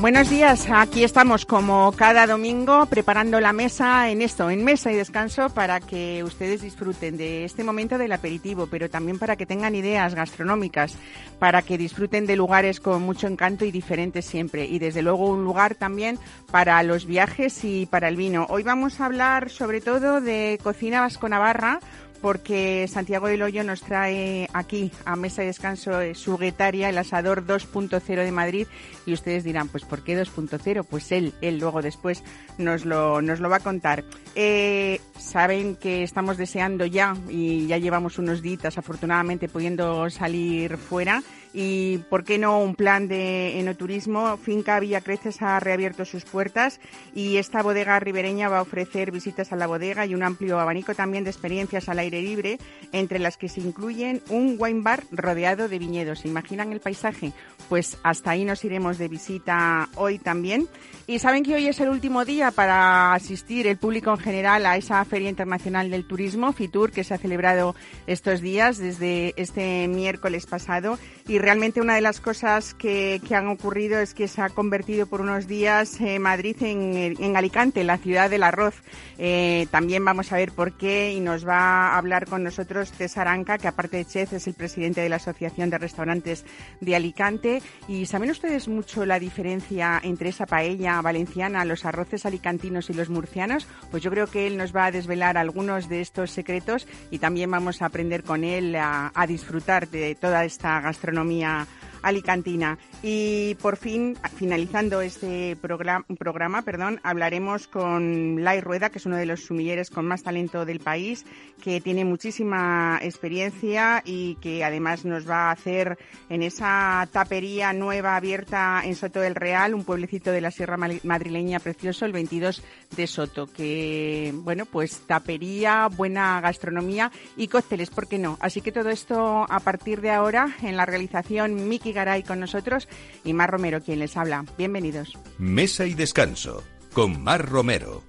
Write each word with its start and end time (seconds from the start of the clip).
Buenos 0.00 0.30
días, 0.30 0.66
aquí 0.70 1.04
estamos 1.04 1.44
como 1.44 1.92
cada 1.92 2.26
domingo 2.26 2.86
preparando 2.86 3.38
la 3.38 3.52
mesa 3.52 4.08
en 4.08 4.22
esto, 4.22 4.48
en 4.48 4.64
mesa 4.64 4.90
y 4.90 4.94
descanso 4.94 5.50
para 5.50 5.78
que 5.78 6.24
ustedes 6.24 6.62
disfruten 6.62 7.18
de 7.18 7.44
este 7.44 7.64
momento 7.64 7.98
del 7.98 8.12
aperitivo, 8.12 8.66
pero 8.66 8.88
también 8.88 9.18
para 9.18 9.36
que 9.36 9.44
tengan 9.44 9.74
ideas 9.74 10.14
gastronómicas, 10.14 10.96
para 11.38 11.60
que 11.60 11.76
disfruten 11.76 12.24
de 12.24 12.36
lugares 12.36 12.80
con 12.80 13.02
mucho 13.02 13.26
encanto 13.26 13.66
y 13.66 13.70
diferentes 13.70 14.24
siempre 14.24 14.64
y 14.64 14.78
desde 14.78 15.02
luego 15.02 15.26
un 15.26 15.44
lugar 15.44 15.74
también 15.74 16.18
para 16.50 16.82
los 16.82 17.04
viajes 17.04 17.62
y 17.62 17.84
para 17.84 18.08
el 18.08 18.16
vino. 18.16 18.46
Hoy 18.48 18.62
vamos 18.62 19.02
a 19.02 19.04
hablar 19.04 19.50
sobre 19.50 19.82
todo 19.82 20.22
de 20.22 20.58
cocina 20.62 21.02
vasco-navarra 21.02 21.78
porque 22.20 22.86
Santiago 22.88 23.28
del 23.28 23.42
Hoyo 23.42 23.64
nos 23.64 23.80
trae 23.80 24.48
aquí 24.52 24.92
a 25.04 25.16
Mesa 25.16 25.42
de 25.42 25.48
Descanso 25.48 26.00
eh, 26.00 26.14
su 26.14 26.36
guetaria, 26.36 26.88
el 26.88 26.98
asador 26.98 27.46
2.0 27.46 28.00
de 28.00 28.32
Madrid. 28.32 28.66
Y 29.06 29.12
ustedes 29.12 29.44
dirán, 29.44 29.68
pues 29.68 29.84
¿por 29.84 30.02
qué 30.02 30.20
2.0? 30.20 30.84
Pues 30.88 31.12
él, 31.12 31.32
él 31.40 31.58
luego 31.58 31.82
después 31.82 32.22
nos 32.58 32.84
lo, 32.84 33.22
nos 33.22 33.40
lo 33.40 33.48
va 33.48 33.56
a 33.56 33.60
contar. 33.60 34.04
Eh, 34.34 35.00
saben 35.18 35.76
que 35.76 36.02
estamos 36.02 36.36
deseando 36.36 36.86
ya, 36.86 37.16
y 37.28 37.66
ya 37.66 37.78
llevamos 37.78 38.18
unos 38.18 38.42
días 38.42 38.78
afortunadamente 38.78 39.48
pudiendo 39.48 40.08
salir 40.10 40.76
fuera, 40.76 41.22
y 41.52 41.98
por 42.08 42.24
qué 42.24 42.38
no 42.38 42.60
un 42.60 42.74
plan 42.74 43.08
de 43.08 43.58
enoturismo. 43.58 44.36
Finca 44.36 44.80
Villa 44.80 45.00
Creces 45.00 45.42
ha 45.42 45.58
reabierto 45.60 46.04
sus 46.04 46.24
puertas 46.24 46.80
y 47.14 47.36
esta 47.38 47.62
bodega 47.62 47.98
ribereña 48.00 48.48
va 48.48 48.58
a 48.58 48.62
ofrecer 48.62 49.10
visitas 49.10 49.52
a 49.52 49.56
la 49.56 49.66
bodega 49.66 50.06
y 50.06 50.14
un 50.14 50.22
amplio 50.22 50.60
abanico 50.60 50.94
también 50.94 51.24
de 51.24 51.30
experiencias 51.30 51.88
al 51.88 51.98
aire 51.98 52.22
libre, 52.22 52.58
entre 52.92 53.18
las 53.18 53.36
que 53.36 53.48
se 53.48 53.60
incluyen 53.60 54.22
un 54.28 54.56
wine 54.58 54.82
bar 54.82 55.04
rodeado 55.10 55.68
de 55.68 55.78
viñedos. 55.78 56.20
¿Se 56.20 56.28
imaginan 56.28 56.72
el 56.72 56.80
paisaje? 56.80 57.32
Pues 57.68 57.98
hasta 58.02 58.30
ahí 58.30 58.44
nos 58.44 58.64
iremos 58.64 58.98
de 58.98 59.08
visita 59.08 59.88
hoy 59.96 60.18
también. 60.18 60.68
Y 61.06 61.18
saben 61.18 61.42
que 61.42 61.54
hoy 61.54 61.66
es 61.66 61.80
el 61.80 61.88
último 61.88 62.24
día 62.24 62.52
para 62.52 63.14
asistir 63.14 63.66
el 63.66 63.78
público 63.78 64.12
en 64.12 64.18
general 64.18 64.64
a 64.66 64.76
esa 64.76 65.04
Feria 65.04 65.28
Internacional 65.28 65.90
del 65.90 66.06
Turismo, 66.06 66.52
FITUR, 66.52 66.92
que 66.92 67.02
se 67.02 67.14
ha 67.14 67.18
celebrado 67.18 67.74
estos 68.06 68.40
días 68.40 68.78
desde 68.78 69.34
este 69.36 69.88
miércoles 69.88 70.46
pasado. 70.46 70.98
Y 71.30 71.38
realmente 71.38 71.80
una 71.80 71.94
de 71.94 72.00
las 72.00 72.18
cosas 72.18 72.74
que, 72.74 73.20
han 73.30 73.46
ocurrido 73.46 74.00
es 74.00 74.14
que 74.14 74.26
se 74.26 74.42
ha 74.42 74.48
convertido 74.48 75.06
por 75.06 75.20
unos 75.20 75.46
días 75.46 76.00
eh, 76.00 76.18
Madrid 76.18 76.56
en, 76.60 77.36
Alicante, 77.36 77.84
la 77.84 77.98
ciudad 77.98 78.28
del 78.28 78.42
arroz. 78.42 78.74
Eh, 79.16 79.68
también 79.70 80.04
vamos 80.04 80.32
a 80.32 80.36
ver 80.38 80.50
por 80.50 80.72
qué 80.72 81.12
y 81.12 81.20
nos 81.20 81.46
va 81.46 81.90
a 81.90 81.98
hablar 81.98 82.26
con 82.26 82.42
nosotros 82.42 82.90
César 82.90 83.28
Anca, 83.28 83.58
que 83.58 83.68
aparte 83.68 83.98
de 83.98 84.06
chef 84.06 84.32
es 84.32 84.48
el 84.48 84.54
presidente 84.54 85.02
de 85.02 85.08
la 85.08 85.16
Asociación 85.16 85.70
de 85.70 85.78
Restaurantes 85.78 86.44
de 86.80 86.96
Alicante. 86.96 87.62
Y 87.86 88.06
saben 88.06 88.32
ustedes 88.32 88.66
mucho 88.66 89.06
la 89.06 89.20
diferencia 89.20 90.00
entre 90.02 90.30
esa 90.30 90.46
paella 90.46 91.00
valenciana, 91.00 91.64
los 91.64 91.84
arroces 91.84 92.26
alicantinos 92.26 92.90
y 92.90 92.94
los 92.94 93.08
murcianos, 93.08 93.68
pues 93.92 94.02
yo 94.02 94.10
creo 94.10 94.26
que 94.26 94.48
él 94.48 94.56
nos 94.56 94.74
va 94.74 94.86
a 94.86 94.90
desvelar 94.90 95.38
algunos 95.38 95.88
de 95.88 96.00
estos 96.00 96.32
secretos 96.32 96.88
y 97.12 97.20
también 97.20 97.52
vamos 97.52 97.82
a 97.82 97.86
aprender 97.86 98.24
con 98.24 98.42
él 98.42 98.74
a, 98.74 99.12
a 99.14 99.28
disfrutar 99.28 99.86
de 99.90 100.16
toda 100.16 100.44
esta 100.44 100.80
gastronomía 100.80 101.19
economia 101.20 101.66
alicantina. 102.02 102.78
Y 103.02 103.54
por 103.56 103.76
fin, 103.76 104.16
finalizando 104.36 105.00
este 105.00 105.56
programa, 105.56 106.04
programa 106.18 106.62
perdón, 106.62 107.00
hablaremos 107.02 107.66
con 107.68 108.42
Lai 108.44 108.60
Rueda, 108.60 108.90
que 108.90 108.98
es 108.98 109.06
uno 109.06 109.16
de 109.16 109.26
los 109.26 109.44
sumilleres 109.44 109.90
con 109.90 110.06
más 110.06 110.22
talento 110.22 110.64
del 110.64 110.80
país, 110.80 111.24
que 111.62 111.80
tiene 111.80 112.04
muchísima 112.04 112.98
experiencia 113.02 114.02
y 114.04 114.36
que 114.36 114.64
además 114.64 115.04
nos 115.04 115.28
va 115.28 115.48
a 115.48 115.52
hacer 115.52 115.98
en 116.28 116.42
esa 116.42 117.08
tapería 117.12 117.72
nueva 117.72 118.16
abierta 118.16 118.82
en 118.84 118.94
Soto 118.94 119.20
del 119.20 119.34
Real, 119.34 119.74
un 119.74 119.84
pueblecito 119.84 120.30
de 120.32 120.40
la 120.40 120.50
Sierra 120.50 120.76
Madrileña 120.76 121.60
precioso, 121.60 122.04
el 122.04 122.12
22 122.12 122.62
de 122.96 123.06
Soto, 123.06 123.46
que, 123.46 124.32
bueno, 124.34 124.66
pues 124.66 125.02
tapería, 125.06 125.88
buena 125.88 126.40
gastronomía 126.40 127.10
y 127.36 127.48
cócteles, 127.48 127.90
¿por 127.90 128.08
qué 128.08 128.18
no? 128.18 128.38
Así 128.40 128.60
que 128.60 128.72
todo 128.72 128.90
esto 128.90 129.46
a 129.48 129.60
partir 129.60 130.00
de 130.00 130.10
ahora 130.10 130.56
en 130.62 130.76
la 130.76 130.86
realización 130.86 131.68
Miki 131.68 131.89
Garay 131.92 132.22
con 132.22 132.40
nosotros 132.40 132.88
y 133.24 133.32
Mar 133.32 133.50
Romero 133.50 133.80
quien 133.82 133.98
les 133.98 134.16
habla. 134.16 134.44
Bienvenidos. 134.58 135.12
Mesa 135.38 135.86
y 135.86 135.94
descanso 135.94 136.62
con 136.92 137.22
Mar 137.22 137.48
Romero. 137.48 138.02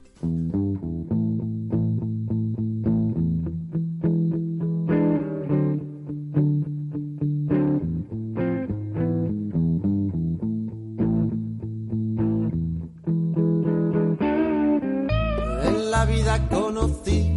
En 15.64 15.92
la 15.92 16.06
vida 16.06 16.48
conocí 16.50 17.30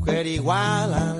mujer 0.00 0.26
igual 0.26 0.94
a 0.94 1.19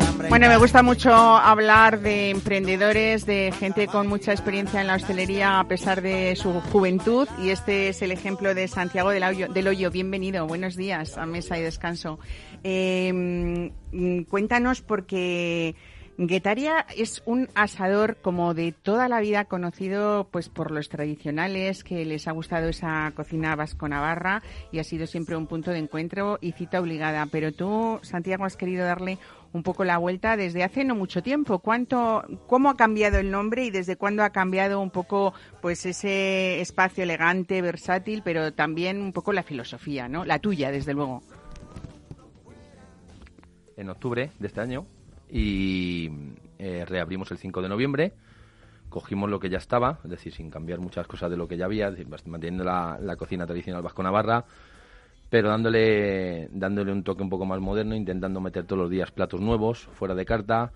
bueno, 0.29 0.47
me 0.47 0.57
gusta 0.57 0.83
mucho 0.83 1.13
hablar 1.13 1.99
de 1.99 2.29
emprendedores, 2.29 3.25
de 3.25 3.51
gente 3.57 3.87
con 3.87 4.07
mucha 4.07 4.31
experiencia 4.31 4.81
en 4.81 4.87
la 4.87 4.95
hostelería 4.95 5.59
a 5.59 5.67
pesar 5.67 6.01
de 6.01 6.35
su 6.35 6.51
juventud 6.71 7.27
y 7.41 7.49
este 7.49 7.89
es 7.89 8.01
el 8.01 8.11
ejemplo 8.11 8.53
de 8.53 8.67
Santiago 8.67 9.09
del 9.09 9.67
Hoyo. 9.67 9.91
Bienvenido, 9.91 10.47
buenos 10.47 10.75
días 10.75 11.17
a 11.17 11.25
Mesa 11.25 11.57
y 11.57 11.61
Descanso. 11.61 12.19
Em, 12.63 13.71
cuéntanos 14.29 14.81
porque... 14.81 15.75
Guetaria 16.17 16.85
es 16.95 17.23
un 17.25 17.49
asador 17.55 18.17
como 18.21 18.53
de 18.53 18.73
toda 18.73 19.07
la 19.07 19.21
vida 19.21 19.45
conocido 19.45 20.27
pues 20.29 20.49
por 20.49 20.69
los 20.71 20.89
tradicionales 20.89 21.83
que 21.83 22.05
les 22.05 22.27
ha 22.27 22.31
gustado 22.31 22.67
esa 22.67 23.11
cocina 23.15 23.55
vasco-navarra 23.55 24.43
y 24.71 24.79
ha 24.79 24.83
sido 24.83 25.07
siempre 25.07 25.35
un 25.35 25.47
punto 25.47 25.71
de 25.71 25.79
encuentro 25.79 26.37
y 26.41 26.51
cita 26.51 26.79
obligada. 26.79 27.25
Pero 27.31 27.51
tú, 27.53 27.99
Santiago, 28.03 28.45
has 28.45 28.57
querido 28.57 28.85
darle 28.85 29.17
un 29.53 29.63
poco 29.63 29.83
la 29.83 29.97
vuelta 29.97 30.37
desde 30.37 30.63
hace 30.63 30.83
no 30.83 30.95
mucho 30.95 31.23
tiempo. 31.23 31.59
¿Cuánto, 31.59 32.23
¿Cómo 32.47 32.69
ha 32.69 32.77
cambiado 32.77 33.17
el 33.17 33.31
nombre 33.31 33.65
y 33.65 33.71
desde 33.71 33.95
cuándo 33.95 34.23
ha 34.23 34.31
cambiado 34.31 34.79
un 34.81 34.91
poco 34.91 35.33
pues 35.61 35.85
ese 35.85 36.61
espacio 36.61 37.03
elegante, 37.03 37.61
versátil, 37.61 38.21
pero 38.23 38.53
también 38.53 39.01
un 39.01 39.13
poco 39.13 39.33
la 39.33 39.43
filosofía, 39.43 40.07
¿no? 40.07 40.25
La 40.25 40.39
tuya, 40.39 40.71
desde 40.71 40.93
luego. 40.93 41.23
En 43.77 43.89
octubre 43.89 44.31
de 44.37 44.47
este 44.47 44.61
año 44.61 44.85
y 45.31 46.09
eh, 46.59 46.85
reabrimos 46.85 47.31
el 47.31 47.37
5 47.37 47.61
de 47.61 47.69
noviembre. 47.69 48.13
Cogimos 48.89 49.29
lo 49.29 49.39
que 49.39 49.49
ya 49.49 49.57
estaba, 49.57 49.99
es 50.03 50.09
decir, 50.09 50.33
sin 50.33 50.49
cambiar 50.49 50.79
muchas 50.79 51.07
cosas 51.07 51.31
de 51.31 51.37
lo 51.37 51.47
que 51.47 51.55
ya 51.55 51.65
había, 51.65 51.93
manteniendo 52.25 52.65
la, 52.65 53.15
cocina 53.17 53.45
tradicional 53.45 53.81
vasco-navarra, 53.81 54.43
pero 55.29 55.47
dándole, 55.47 56.49
dándole 56.51 56.91
un 56.91 57.03
toque 57.03 57.23
un 57.23 57.29
poco 57.29 57.45
más 57.45 57.61
moderno, 57.61 57.95
intentando 57.95 58.41
meter 58.41 58.65
todos 58.65 58.81
los 58.81 58.91
días 58.91 59.09
platos 59.11 59.39
nuevos, 59.39 59.87
fuera 59.93 60.13
de 60.13 60.25
carta, 60.25 60.73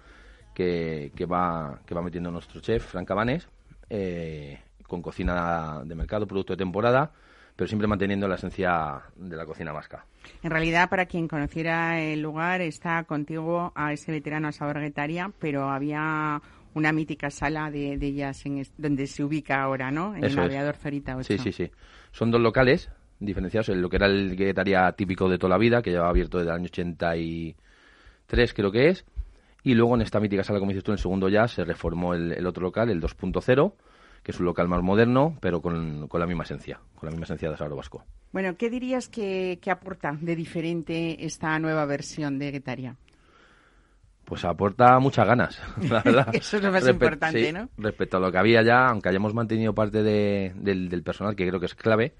que, 0.53 1.11
que 1.13 1.25
va, 1.25 1.81
que 1.85 1.93
va 1.93 2.01
metiendo 2.01 2.31
nuestro 2.31 2.61
chef, 2.61 2.85
Frank 2.85 3.05
Cabanes, 3.05 3.49
eh, 3.89 4.59
con 4.87 5.01
cocina 5.01 5.81
de 5.83 5.95
mercado, 5.95 6.25
producto 6.25 6.53
de 6.53 6.57
temporada, 6.57 7.11
pero 7.55 7.67
siempre 7.67 7.87
manteniendo 7.87 8.27
la 8.27 8.35
esencia 8.35 9.01
de 9.15 9.35
la 9.35 9.45
cocina 9.45 9.71
vasca. 9.71 10.05
En 10.43 10.51
realidad, 10.51 10.89
para 10.89 11.05
quien 11.05 11.27
conociera 11.27 12.01
el 12.01 12.21
lugar, 12.21 12.61
está 12.61 13.03
contigo 13.03 13.71
a 13.75 13.93
ese 13.93 14.11
veterano 14.11 14.47
asador 14.47 14.79
guetaria, 14.79 15.31
pero 15.39 15.69
había 15.69 16.41
una 16.73 16.91
mítica 16.91 17.29
sala 17.29 17.71
de, 17.71 17.97
de 17.97 18.07
ellas 18.07 18.45
en 18.45 18.65
donde 18.77 19.07
se 19.07 19.23
ubica 19.23 19.61
ahora, 19.61 19.91
¿no? 19.91 20.15
En 20.15 20.25
el 20.25 20.37
aviador 20.37 20.75
Zorita 20.75 21.15
8. 21.15 21.23
Sí, 21.23 21.37
sí, 21.37 21.51
sí. 21.51 21.71
Son 22.11 22.31
dos 22.31 22.41
locales 22.41 22.89
diferenciados 23.19 23.69
en 23.69 23.81
lo 23.81 23.89
que 23.89 23.95
era 23.95 24.07
el 24.07 24.35
guetaria 24.35 24.91
típico 24.91 25.29
de 25.29 25.37
toda 25.37 25.51
la 25.51 25.57
vida, 25.57 25.81
que 25.81 25.91
llevaba 25.91 26.09
abierto 26.09 26.37
desde 26.37 26.51
el 26.51 26.55
año 26.55 26.65
83, 26.65 28.53
creo 28.53 28.71
que 28.71 28.89
es. 28.89 29.05
Y 29.63 29.73
luego 29.73 29.95
en 29.95 30.01
esta 30.01 30.19
mítica 30.19 30.43
sala, 30.43 30.59
como 30.59 30.71
dices 30.71 30.83
tú, 30.83 30.91
en 30.91 30.95
el 30.95 30.99
segundo 30.99 31.29
ya 31.29 31.47
se 31.47 31.63
reformó 31.63 32.13
el, 32.13 32.45
otro 32.45 32.63
local, 32.63 32.89
el 32.89 33.01
2.0, 33.01 33.73
que 34.25 34.31
es 34.31 34.39
un 34.39 34.47
local 34.47 34.67
más 34.67 34.81
moderno, 34.81 35.37
pero 35.39 35.61
con, 35.61 36.07
con 36.07 36.19
la 36.19 36.25
misma 36.25 36.43
esencia, 36.45 36.79
con 36.95 37.05
la 37.05 37.11
misma 37.11 37.25
esencia 37.25 37.47
de 37.47 37.53
Asado 37.53 37.75
Vasco. 37.75 38.03
Bueno, 38.33 38.57
¿qué 38.57 38.71
dirías 38.71 39.07
que, 39.07 39.59
que 39.61 39.69
aporta 39.69 40.17
de 40.19 40.35
diferente 40.35 41.23
esta 41.23 41.59
nueva 41.59 41.85
versión 41.85 42.39
de 42.39 42.51
Guetaria? 42.51 42.95
Pues 44.25 44.43
aporta 44.43 44.97
muchas 44.99 45.27
ganas, 45.27 45.61
la 45.89 46.01
verdad. 46.01 46.29
Eso 46.33 46.57
es 46.57 46.63
lo 46.63 46.71
más 46.71 46.83
Respe- 46.83 46.89
importante, 46.93 47.45
sí, 47.45 47.53
¿no? 47.53 47.69
Respecto 47.77 48.17
a 48.17 48.19
lo 48.19 48.31
que 48.31 48.37
había 48.39 48.63
ya, 48.63 48.87
aunque 48.87 49.09
hayamos 49.09 49.35
mantenido 49.35 49.75
parte 49.75 50.01
de- 50.01 50.53
del, 50.55 50.89
del 50.89 51.03
personal, 51.03 51.35
que 51.35 51.47
creo 51.47 51.59
que 51.59 51.67
es 51.67 51.75
clave, 51.75 52.15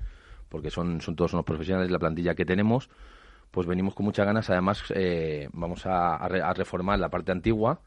porque 0.50 0.70
son, 0.70 1.02
son 1.02 1.16
todos 1.16 1.34
unos 1.34 1.46
profesionales, 1.46 1.90
la 1.90 1.98
plantilla 1.98 2.36
que 2.36 2.46
tenemos, 2.46 2.90
pues 3.50 3.66
venimos 3.66 3.96
con 3.96 4.06
muchas 4.06 4.28
ganas. 4.28 4.48
Además, 4.52 4.84
eh, 4.94 5.50
vamos 5.54 5.88
a, 5.88 6.18
a 6.18 6.28
re- 6.30 6.44
a 6.44 6.54
reformar 6.54 7.00
la 7.00 7.10
parte 7.10 7.32
antigua, 7.32 7.80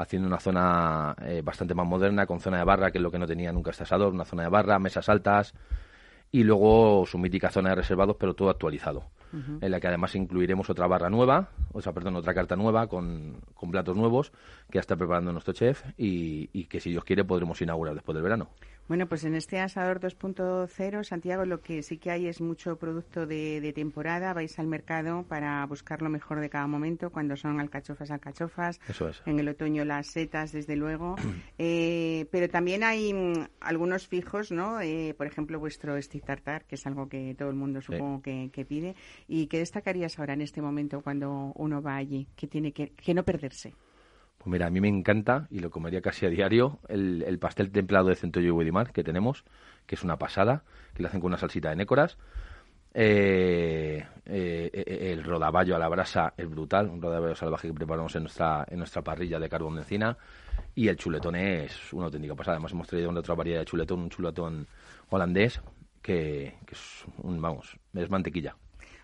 haciendo 0.00 0.26
una 0.28 0.40
zona 0.40 1.14
eh, 1.22 1.42
bastante 1.44 1.74
más 1.74 1.86
moderna, 1.86 2.26
con 2.26 2.40
zona 2.40 2.58
de 2.58 2.64
barra, 2.64 2.90
que 2.90 2.98
es 2.98 3.02
lo 3.02 3.10
que 3.10 3.18
no 3.18 3.26
tenía 3.26 3.52
nunca 3.52 3.70
este 3.70 3.82
asador, 3.82 4.12
una 4.12 4.24
zona 4.24 4.44
de 4.44 4.48
barra, 4.48 4.78
mesas 4.78 5.08
altas, 5.08 5.54
y 6.32 6.42
luego 6.42 7.04
su 7.06 7.18
mítica 7.18 7.50
zona 7.50 7.70
de 7.70 7.76
reservados, 7.76 8.16
pero 8.18 8.34
todo 8.34 8.50
actualizado. 8.50 9.04
En 9.32 9.70
la 9.70 9.78
que 9.78 9.86
además 9.86 10.16
incluiremos 10.16 10.70
otra 10.70 10.88
barra 10.88 11.08
nueva, 11.08 11.50
o 11.72 11.80
sea, 11.80 11.92
perdón, 11.92 12.16
otra 12.16 12.34
carta 12.34 12.56
nueva 12.56 12.88
con, 12.88 13.36
con 13.54 13.70
platos 13.70 13.96
nuevos 13.96 14.32
que 14.68 14.78
ya 14.78 14.80
está 14.80 14.96
preparando 14.96 15.30
nuestro 15.30 15.52
chef 15.52 15.84
y, 15.96 16.50
y 16.52 16.64
que 16.64 16.80
si 16.80 16.90
Dios 16.90 17.04
quiere 17.04 17.22
podremos 17.22 17.60
inaugurar 17.62 17.94
después 17.94 18.14
del 18.14 18.24
verano. 18.24 18.48
Bueno, 18.90 19.06
pues 19.06 19.22
en 19.22 19.36
este 19.36 19.60
asador 19.60 20.00
2.0, 20.00 21.04
Santiago, 21.04 21.44
lo 21.44 21.60
que 21.60 21.80
sí 21.84 21.98
que 21.98 22.10
hay 22.10 22.26
es 22.26 22.40
mucho 22.40 22.76
producto 22.76 23.24
de, 23.24 23.60
de 23.60 23.72
temporada. 23.72 24.32
Vais 24.32 24.58
al 24.58 24.66
mercado 24.66 25.22
para 25.28 25.64
buscar 25.66 26.02
lo 26.02 26.10
mejor 26.10 26.40
de 26.40 26.50
cada 26.50 26.66
momento, 26.66 27.10
cuando 27.10 27.36
son 27.36 27.60
alcachofas, 27.60 28.10
alcachofas. 28.10 28.80
Eso 28.88 29.08
es. 29.08 29.22
En 29.26 29.38
el 29.38 29.48
otoño 29.48 29.84
las 29.84 30.08
setas, 30.08 30.50
desde 30.50 30.74
luego. 30.74 31.14
Eh, 31.62 32.26
pero 32.32 32.48
también 32.48 32.82
hay 32.82 33.12
mm, 33.12 33.46
algunos 33.60 34.06
fijos, 34.08 34.50
¿no? 34.50 34.80
Eh, 34.80 35.14
por 35.16 35.26
ejemplo, 35.26 35.60
vuestro 35.60 36.00
stick 36.00 36.24
tartar, 36.24 36.64
que 36.64 36.76
es 36.76 36.86
algo 36.86 37.06
que 37.06 37.34
todo 37.38 37.50
el 37.50 37.54
mundo 37.54 37.82
supongo 37.82 38.22
que, 38.22 38.50
que 38.50 38.64
pide. 38.64 38.96
¿Y 39.28 39.46
qué 39.46 39.58
destacarías 39.58 40.18
ahora 40.18 40.32
en 40.32 40.40
este 40.40 40.62
momento 40.62 41.02
cuando 41.02 41.52
uno 41.54 41.82
va 41.82 41.96
allí? 41.96 42.26
que 42.34 42.46
tiene 42.46 42.72
que, 42.72 42.92
que 42.92 43.12
no 43.12 43.24
perderse? 43.24 43.74
Pues 44.40 44.52
mira, 44.52 44.68
a 44.68 44.70
mí 44.70 44.80
me 44.80 44.88
encanta, 44.88 45.46
y 45.50 45.58
lo 45.58 45.68
comería 45.68 46.00
casi 46.00 46.24
a 46.24 46.30
diario, 46.30 46.78
el, 46.88 47.22
el 47.26 47.38
pastel 47.38 47.70
templado 47.70 48.08
de 48.08 48.16
centollo 48.16 48.48
y 48.48 48.50
Wedimar 48.50 48.90
que 48.90 49.04
tenemos, 49.04 49.44
que 49.86 49.96
es 49.96 50.02
una 50.02 50.16
pasada, 50.16 50.64
que 50.94 51.02
le 51.02 51.08
hacen 51.08 51.20
con 51.20 51.28
una 51.28 51.36
salsita 51.36 51.68
de 51.68 51.76
nécoras. 51.76 52.16
Eh, 52.94 54.02
eh, 54.24 54.70
eh, 54.72 55.12
el 55.12 55.22
rodaballo 55.24 55.76
a 55.76 55.78
la 55.78 55.88
brasa 55.88 56.32
es 56.38 56.48
brutal, 56.48 56.88
un 56.88 57.02
rodaballo 57.02 57.34
salvaje 57.34 57.68
que 57.68 57.74
preparamos 57.74 58.16
en 58.16 58.22
nuestra, 58.22 58.64
en 58.66 58.78
nuestra 58.78 59.02
parrilla 59.02 59.38
de 59.38 59.50
carbón 59.50 59.74
de 59.74 59.82
encina. 59.82 60.16
Y 60.74 60.88
el 60.88 60.96
chuletón 60.96 61.36
es 61.36 61.92
una 61.92 62.06
auténtica 62.06 62.34
pasada. 62.34 62.56
Además, 62.56 62.72
hemos 62.72 62.88
traído 62.88 63.10
una 63.10 63.20
otra 63.20 63.34
variedad 63.34 63.60
de 63.60 63.66
chuletón, 63.66 64.00
un 64.00 64.08
chuletón 64.08 64.66
holandés, 65.10 65.60
que, 66.00 66.54
que 66.64 66.72
es, 66.74 67.04
un, 67.18 67.42
vamos, 67.42 67.76
es 67.92 68.08
mantequilla. 68.08 68.56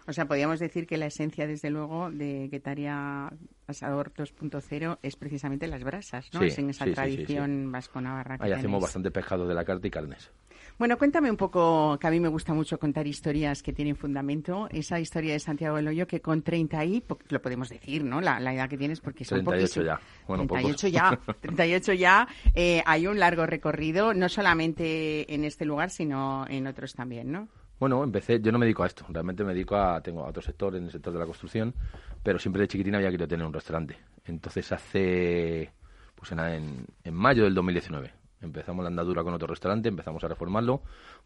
O 0.09 0.13
sea, 0.13 0.27
podríamos 0.27 0.61
decir 0.61 0.87
que 0.87 0.97
la 0.97 1.07
esencia, 1.07 1.47
desde 1.47 1.71
luego, 1.71 2.11
de 2.11 2.49
Guetaria 2.49 3.33
Asador 3.67 4.13
2.0 4.15 4.99
es 5.03 5.17
precisamente 5.17 5.67
las 5.67 5.83
brasas, 5.83 6.29
¿no? 6.33 6.41
Sí, 6.41 6.47
es 6.47 6.59
en 6.59 6.71
esa 6.71 6.85
sí, 6.85 6.91
sí, 6.91 6.95
sí, 6.95 6.95
tradición 6.95 7.73
vasco-navarra 7.73 8.37
Ahí 8.41 8.53
hacemos 8.53 8.81
bastante 8.81 9.11
pescado 9.11 9.49
de 9.49 9.55
la 9.55 9.65
carta 9.65 9.87
y 9.87 9.91
carnes. 9.91 10.31
Bueno, 10.79 10.99
cuéntame 10.99 11.31
un 11.31 11.39
poco, 11.39 11.99
que 11.99 12.07
a 12.07 12.11
mí 12.11 12.21
me 12.21 12.29
gusta 12.29 12.53
mucho 12.53 12.79
contar 12.79 13.07
historias 13.07 13.63
que 13.63 13.73
tienen 13.73 13.97
fundamento. 13.97 14.69
Esa 14.71 15.01
historia 15.01 15.33
de 15.33 15.41
Santiago 15.41 15.77
del 15.77 15.89
Hoyo, 15.89 16.07
que 16.07 16.21
con 16.21 16.43
30 16.43 16.85
y, 16.85 17.03
lo 17.31 17.41
podemos 17.41 17.71
decir, 17.71 18.05
¿no? 18.05 18.21
La, 18.21 18.39
la 18.41 18.53
edad 18.53 18.69
que 18.69 18.77
tienes, 18.77 19.01
porque 19.01 19.25
son 19.25 19.43
38 19.43 19.81
poquísimos. 19.81 19.87
ya. 19.87 20.25
Bueno, 20.29 20.47
38 20.47 20.77
pocos. 20.77 20.93
ya, 20.93 21.35
38 21.41 21.93
ya. 21.95 22.29
Eh, 22.55 22.83
hay 22.85 23.07
un 23.07 23.19
largo 23.19 23.47
recorrido, 23.47 24.13
no 24.13 24.29
solamente 24.29 25.35
en 25.35 25.45
este 25.45 25.65
lugar, 25.65 25.89
sino 25.89 26.47
en 26.49 26.67
otros 26.67 26.95
también, 26.95 27.33
¿no? 27.33 27.49
Bueno, 27.79 28.03
empecé, 28.03 28.41
yo 28.41 28.53
no 28.53 28.59
me 28.59 28.65
dedico 28.67 28.85
a 28.85 28.87
esto, 28.87 29.05
realmente 29.11 29.45
me 29.45 29.53
dedico 29.53 29.77
a, 29.77 30.01
tengo 30.01 30.25
a 30.25 30.29
otro 30.29 30.41
sector, 30.43 30.75
en 30.77 30.85
el 30.85 30.91
sector 30.91 31.13
de 31.13 31.19
la 31.19 31.27
construcción, 31.27 31.75
pero 32.23 32.39
siempre 32.39 32.63
de 32.63 32.69
chiquitina 32.69 32.97
había 32.99 33.11
querido 33.11 33.29
tener 33.29 33.45
un 33.47 33.53
restaurante. 33.53 33.99
Entonces 34.25 34.73
hace, 34.73 35.71
pues 36.15 36.33
en, 36.33 36.87
en, 37.05 37.15
mayo 37.15 37.45
del 37.45 37.55
2019, 37.55 38.13
empezamos 38.41 38.83
la 38.83 38.89
andadura 38.89 39.23
con 39.23 39.35
otro 39.35 39.47
restaurante, 39.47 39.89
empezamos 39.91 40.25
a 40.25 40.29
reformarlo, 40.29 40.75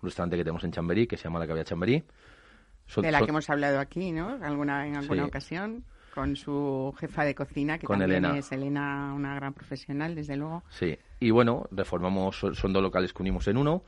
un 0.02 0.06
restaurante 0.08 0.36
que 0.36 0.42
tenemos 0.42 0.64
en 0.64 0.72
Chamberí, 0.72 1.06
que 1.06 1.16
se 1.16 1.24
llama 1.24 1.38
La 1.38 1.46
Cabía 1.46 1.64
Chamberí. 1.64 2.02
De 2.96 3.12
la 3.12 3.20
que 3.20 3.30
hemos 3.30 3.48
hablado 3.48 3.78
aquí, 3.78 4.10
¿no? 4.10 4.38
Alguna, 4.42 4.88
en 4.88 4.96
alguna 4.96 5.22
Sí. 5.22 5.28
ocasión, 5.28 5.84
con 6.12 6.34
su 6.34 6.92
jefa 6.98 7.24
de 7.24 7.36
cocina, 7.36 7.78
que 7.78 7.86
Con 7.86 8.00
también 8.00 8.24
Elena. 8.24 8.36
es 8.36 8.50
Elena, 8.50 9.12
una 9.14 9.36
gran 9.36 9.54
profesional, 9.54 10.16
desde 10.16 10.36
luego. 10.36 10.64
Sí, 10.70 10.98
y 11.20 11.30
bueno, 11.30 11.68
reformamos, 11.70 12.36
son 12.40 12.72
dos 12.72 12.82
locales 12.82 13.12
que 13.12 13.22
unimos 13.22 13.46
en 13.46 13.58
uno, 13.58 13.84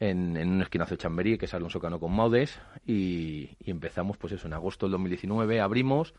en, 0.00 0.36
en 0.36 0.48
un 0.48 0.62
esquinazo 0.62 0.94
de 0.94 0.98
Chamberí, 0.98 1.38
que 1.38 1.46
es 1.46 1.54
Alonso 1.54 1.80
Cano 1.80 1.98
con 1.98 2.14
Maudes, 2.14 2.58
y, 2.86 3.50
y 3.64 3.70
empezamos, 3.70 4.16
pues 4.16 4.32
eso, 4.32 4.46
en 4.46 4.52
agosto 4.54 4.86
del 4.86 4.92
2019, 4.92 5.60
abrimos. 5.60 6.14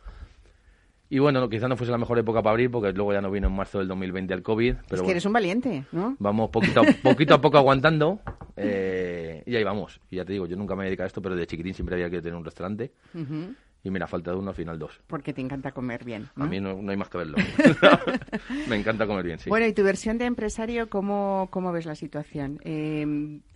Y 1.11 1.17
bueno, 1.17 1.49
quizá 1.49 1.67
no 1.67 1.75
fuese 1.75 1.91
la 1.91 1.97
mejor 1.97 2.19
época 2.19 2.43
para 2.43 2.51
abrir, 2.51 2.69
porque 2.69 2.91
luego 2.93 3.13
ya 3.13 3.21
no 3.21 3.31
vino 3.31 3.47
en 3.47 3.53
marzo 3.53 3.79
del 3.79 3.87
2020 3.87 4.31
el 4.33 4.43
COVID, 4.43 4.73
pero 4.73 4.83
es 4.83 4.89
que 4.89 4.95
bueno, 4.97 5.11
eres 5.11 5.25
un 5.25 5.33
valiente, 5.33 5.83
¿no? 5.91 6.15
vamos 6.19 6.51
poquito 6.51 6.81
a, 6.81 6.83
poquito 7.03 7.33
a 7.33 7.41
poco 7.41 7.57
aguantando, 7.57 8.19
eh, 8.55 9.41
y 9.47 9.55
ahí 9.55 9.63
vamos. 9.63 9.99
Y 10.11 10.17
ya 10.17 10.25
te 10.25 10.33
digo, 10.33 10.45
yo 10.45 10.55
nunca 10.55 10.75
me 10.75 10.83
he 10.83 10.85
dedicado 10.85 11.05
a 11.05 11.07
esto, 11.07 11.21
pero 11.21 11.35
de 11.35 11.47
chiquitín 11.47 11.73
siempre 11.73 11.95
había 11.95 12.11
que 12.11 12.21
tener 12.21 12.35
un 12.37 12.45
restaurante, 12.45 12.91
Ujú, 13.15 13.55
y 13.83 13.89
mira, 13.89 14.07
falta 14.07 14.31
de 14.31 14.37
uno, 14.37 14.49
al 14.49 14.55
final 14.55 14.77
dos. 14.77 14.99
Porque 15.07 15.33
te 15.33 15.41
encanta 15.41 15.71
comer 15.71 16.03
bien. 16.03 16.29
¿no? 16.35 16.45
A 16.45 16.47
mí 16.47 16.59
no, 16.59 16.81
no 16.81 16.91
hay 16.91 16.97
más 16.97 17.09
que 17.09 17.17
verlo. 17.17 17.37
me 18.67 18.75
encanta 18.75 19.07
comer 19.07 19.25
bien, 19.25 19.39
sí. 19.39 19.49
Bueno, 19.49 19.65
y 19.67 19.73
tu 19.73 19.83
versión 19.83 20.17
de 20.17 20.25
empresario, 20.25 20.89
¿cómo, 20.89 21.47
cómo 21.49 21.71
ves 21.71 21.85
la 21.85 21.95
situación? 21.95 22.59
Eh, 22.63 23.01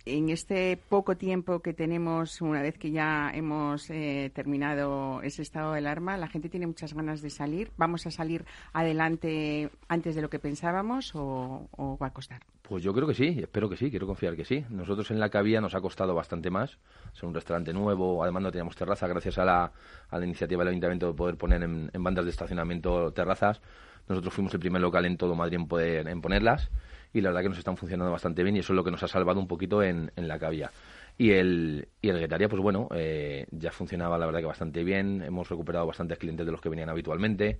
en 0.06 0.28
este 0.30 0.78
poco 0.88 1.16
tiempo 1.16 1.60
que 1.60 1.74
tenemos, 1.74 2.40
una 2.40 2.62
vez 2.62 2.78
que 2.78 2.90
ya 2.90 3.30
hemos 3.34 3.90
eh, 3.90 4.30
terminado 4.34 5.20
ese 5.22 5.42
estado 5.42 5.72
de 5.72 5.78
alarma, 5.78 6.16
la 6.16 6.28
gente 6.28 6.48
tiene 6.48 6.66
muchas 6.66 6.94
ganas 6.94 7.20
de 7.20 7.30
salir. 7.30 7.70
¿Vamos 7.76 8.06
a 8.06 8.10
salir 8.10 8.44
adelante 8.72 9.70
antes 9.88 10.14
de 10.14 10.22
lo 10.22 10.30
que 10.30 10.38
pensábamos 10.38 11.14
o, 11.14 11.68
o 11.70 11.98
va 11.98 12.08
a 12.08 12.12
costar? 12.12 12.40
Pues 12.66 12.82
yo 12.82 12.94
creo 12.94 13.06
que 13.06 13.12
sí, 13.12 13.40
espero 13.42 13.68
que 13.68 13.76
sí, 13.76 13.90
quiero 13.90 14.06
confiar 14.06 14.36
que 14.36 14.44
sí. 14.46 14.64
Nosotros 14.70 15.10
en 15.10 15.20
la 15.20 15.28
cabía 15.28 15.60
nos 15.60 15.74
ha 15.74 15.82
costado 15.82 16.14
bastante 16.14 16.48
más. 16.48 16.78
Ser 17.12 17.26
un 17.26 17.34
restaurante 17.34 17.74
nuevo, 17.74 18.22
además 18.22 18.42
no 18.42 18.50
teníamos 18.50 18.74
terraza, 18.74 19.06
gracias 19.06 19.36
a 19.36 19.44
la, 19.44 19.70
a 20.08 20.18
la 20.18 20.24
iniciativa 20.24 20.62
del 20.64 20.70
ayuntamiento 20.70 21.08
de 21.08 21.12
poder 21.12 21.36
poner 21.36 21.62
en, 21.62 21.90
en 21.92 22.02
bandas 22.02 22.24
de 22.24 22.30
estacionamiento 22.30 23.12
terrazas. 23.12 23.60
Nosotros 24.08 24.32
fuimos 24.32 24.54
el 24.54 24.60
primer 24.60 24.80
local 24.80 25.04
en 25.04 25.18
todo 25.18 25.34
Madrid 25.34 25.56
en 25.56 25.68
poder 25.68 26.08
en 26.08 26.22
ponerlas 26.22 26.70
y 27.12 27.20
la 27.20 27.28
verdad 27.28 27.42
que 27.42 27.48
nos 27.50 27.58
están 27.58 27.76
funcionando 27.76 28.10
bastante 28.10 28.42
bien 28.42 28.56
y 28.56 28.60
eso 28.60 28.72
es 28.72 28.76
lo 28.76 28.84
que 28.84 28.90
nos 28.90 29.02
ha 29.02 29.08
salvado 29.08 29.40
un 29.40 29.46
poquito 29.46 29.82
en, 29.82 30.10
en 30.16 30.26
la 30.26 30.38
cabía. 30.38 30.70
Y 31.18 31.32
el, 31.32 31.88
y 32.00 32.08
el 32.08 32.18
Guetaria, 32.18 32.48
pues 32.48 32.62
bueno, 32.62 32.88
eh, 32.94 33.46
ya 33.50 33.72
funcionaba 33.72 34.16
la 34.16 34.24
verdad 34.24 34.40
que 34.40 34.46
bastante 34.46 34.82
bien. 34.84 35.22
Hemos 35.22 35.50
recuperado 35.50 35.86
bastantes 35.86 36.16
clientes 36.16 36.46
de 36.46 36.52
los 36.52 36.62
que 36.62 36.70
venían 36.70 36.88
habitualmente 36.88 37.58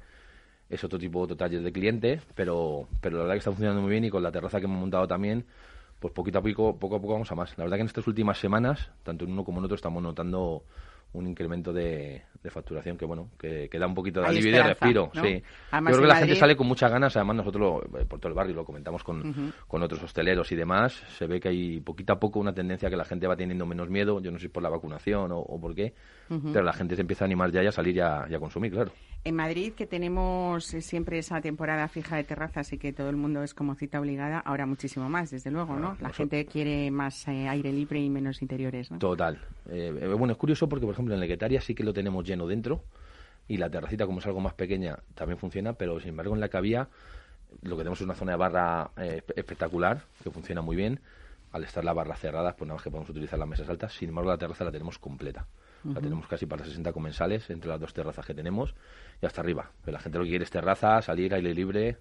es 0.71 0.83
otro 0.85 0.99
tipo 0.99 1.27
de 1.27 1.37
talles 1.37 1.63
de 1.63 1.73
cliente, 1.73 2.21
pero, 2.35 2.89
pero 3.01 3.17
la 3.19 3.23
verdad 3.25 3.35
que 3.35 3.39
está 3.39 3.51
funcionando 3.51 3.83
muy 3.83 3.91
bien 3.91 4.05
y 4.05 4.11
con 4.11 4.23
la 4.23 4.33
terraza 4.33 4.59
que 4.59 4.65
hemos 4.67 4.79
montado 4.81 5.07
también, 5.07 5.45
pues 6.01 6.13
poquito 6.13 6.39
a 6.39 6.43
poco, 6.43 6.77
poco 6.79 6.97
a 6.97 7.01
poco 7.01 7.13
vamos 7.15 7.31
a 7.31 7.35
más. 7.35 7.57
La 7.59 7.65
verdad 7.65 7.77
que 7.77 7.83
en 7.83 7.87
estas 7.87 8.07
últimas 8.07 8.39
semanas, 8.39 8.91
tanto 9.03 9.25
en 9.25 9.33
uno 9.33 9.45
como 9.45 9.59
en 9.61 9.65
otro, 9.67 9.75
estamos 9.77 10.03
notando 10.03 10.65
un 11.13 11.29
incremento 11.29 11.73
de, 11.73 12.23
de 12.43 12.51
facturación 12.51 12.97
que 12.99 13.05
bueno 13.05 13.29
que, 13.39 13.69
que 13.71 13.79
da 13.79 13.87
un 13.87 13.95
poquito 13.95 14.19
de 14.19 14.27
Hay 14.27 14.31
alivio 14.33 14.51
y 14.51 14.53
de 14.53 14.59
respiro 14.71 15.11
¿no? 15.15 15.23
sí 15.23 15.43
Además, 15.71 15.93
yo 15.93 15.97
creo 15.97 16.01
que 16.03 16.09
la 16.09 16.15
gente 16.17 16.35
sale 16.41 16.57
con 16.57 16.67
muchas 16.67 16.91
ganas 16.91 17.15
además 17.17 17.37
nosotros 17.37 17.61
lo- 17.93 18.01
eh, 18.01 18.05
por 18.05 18.19
todo 18.19 18.31
el 18.31 18.35
barrio 18.35 18.55
lo 18.57 18.65
comentamos 18.65 19.05
con, 19.05 19.23
con 19.69 19.81
otros 19.85 20.03
hosteleros 20.03 20.51
y 20.51 20.57
demás 20.57 20.93
se 21.17 21.29
ve 21.29 21.39
que 21.39 21.51
hay 21.51 21.79
poquito 21.79 22.15
a 22.15 22.19
poco 22.19 22.41
una 22.41 22.53
tendencia 22.53 22.91
que 22.91 22.97
la 22.97 23.05
gente 23.05 23.29
va 23.29 23.37
teniendo 23.37 23.65
menos 23.65 23.89
miedo 23.91 24.21
yo 24.21 24.33
no 24.33 24.39
sé 24.39 24.47
si 24.47 24.49
por 24.49 24.65
la 24.65 24.71
vacunación 24.71 25.31
o, 25.31 25.39
o 25.39 25.61
por 25.61 25.73
qué 25.77 25.95
pero 26.53 26.65
la 26.65 26.73
gente 26.73 26.97
se 26.97 27.03
empieza 27.03 27.25
a 27.25 27.27
animar 27.27 27.53
ya 27.53 27.63
y 27.63 27.67
a 27.69 27.73
salir 27.73 27.95
ya, 27.95 28.27
y 28.29 28.35
a 28.35 28.41
consumir 28.41 28.73
claro 28.73 28.91
En 29.27 29.37
Madrid, 29.37 29.73
que 29.73 29.87
tenemos 29.87 30.75
eh, 30.75 30.83
siempre 30.83 31.19
esa 31.19 31.41
temporada 31.41 31.89
fija 31.89 32.17
de 32.17 32.25
terrazas 32.25 32.71
y 32.75 32.79
que 32.79 32.93
todo 32.93 33.09
el 33.09 33.17
mundo 33.17 33.43
es 33.43 33.55
como 33.55 33.75
cita 33.75 33.99
obligada, 33.99 34.39
ahora 34.39 34.67
muchísimo 34.67 35.09
más, 35.09 35.31
desde 35.31 35.51
luego, 35.51 35.77
¿no? 35.77 35.97
La 36.03 36.11
gente 36.11 36.45
quiere 36.45 36.91
más 36.91 37.27
eh, 37.29 37.49
aire 37.49 37.73
libre 37.73 38.01
y 38.01 38.11
menos 38.11 38.43
interiores, 38.43 38.91
¿no? 38.91 38.99
Total. 38.99 39.41
Eh, 39.71 40.13
bueno, 40.19 40.33
es 40.33 40.37
curioso 40.39 40.69
porque, 40.69 40.85
por 40.85 40.93
ejemplo, 40.93 41.15
en 41.15 41.21
la 41.21 41.27
Guetaria 41.27 41.63
sí 41.63 41.75
que 41.75 41.83
lo 41.85 41.95
tenemos 41.95 42.23
lleno 42.27 42.47
dentro 42.47 42.85
y 43.49 43.57
la 43.57 43.71
terracita, 43.71 44.05
como 44.05 44.19
es 44.19 44.27
algo 44.27 44.41
más 44.41 44.53
pequeña, 44.53 44.99
también 45.15 45.39
funciona, 45.39 45.73
pero 45.73 45.99
sin 46.01 46.11
embargo 46.11 46.35
en 46.35 46.41
la 46.41 46.51
cabía 46.51 46.89
lo 47.63 47.77
que 47.77 47.81
tenemos 47.81 48.01
es 48.01 48.05
una 48.05 48.15
zona 48.15 48.33
de 48.33 48.37
barra 48.39 48.91
eh, 48.99 49.23
espe- 49.27 49.33
espectacular, 49.39 50.03
que 50.23 50.31
funciona 50.31 50.61
muy 50.61 50.77
bien. 50.77 51.01
Al 51.53 51.65
estar 51.65 51.83
la 51.83 51.95
barra 51.95 52.17
cerrada, 52.17 52.57
pues 52.57 52.67
nada 52.69 52.75
más 52.77 52.83
que 52.85 52.91
podemos 52.91 53.09
utilizar 53.09 53.39
las 53.39 53.49
mesas 53.49 53.69
altas. 53.71 53.95
Sin 53.95 54.11
embargo, 54.11 54.29
la 54.29 54.37
terraza 54.37 54.65
la 54.65 54.73
tenemos 54.73 54.99
completa. 54.99 55.47
La 55.85 56.01
tenemos 56.01 56.27
casi 56.27 56.47
para 56.47 56.65
60 56.65 56.93
comensales 56.93 57.51
entre 57.51 57.69
las 57.69 57.79
dos 57.79 57.93
terrazas 57.93 58.25
que 58.25 58.35
tenemos 58.35 58.75
y 59.21 59.27
hasta 59.27 59.43
arriba. 59.43 59.71
Pero 59.85 59.97
la 59.97 60.01
gente 60.01 60.19
lo 60.19 60.25
que 60.25 60.31
quiere 60.31 60.45
es 60.45 60.51
terraza, 60.51 61.03
salir, 61.03 61.35
aire 61.35 61.55
libre 61.55 61.99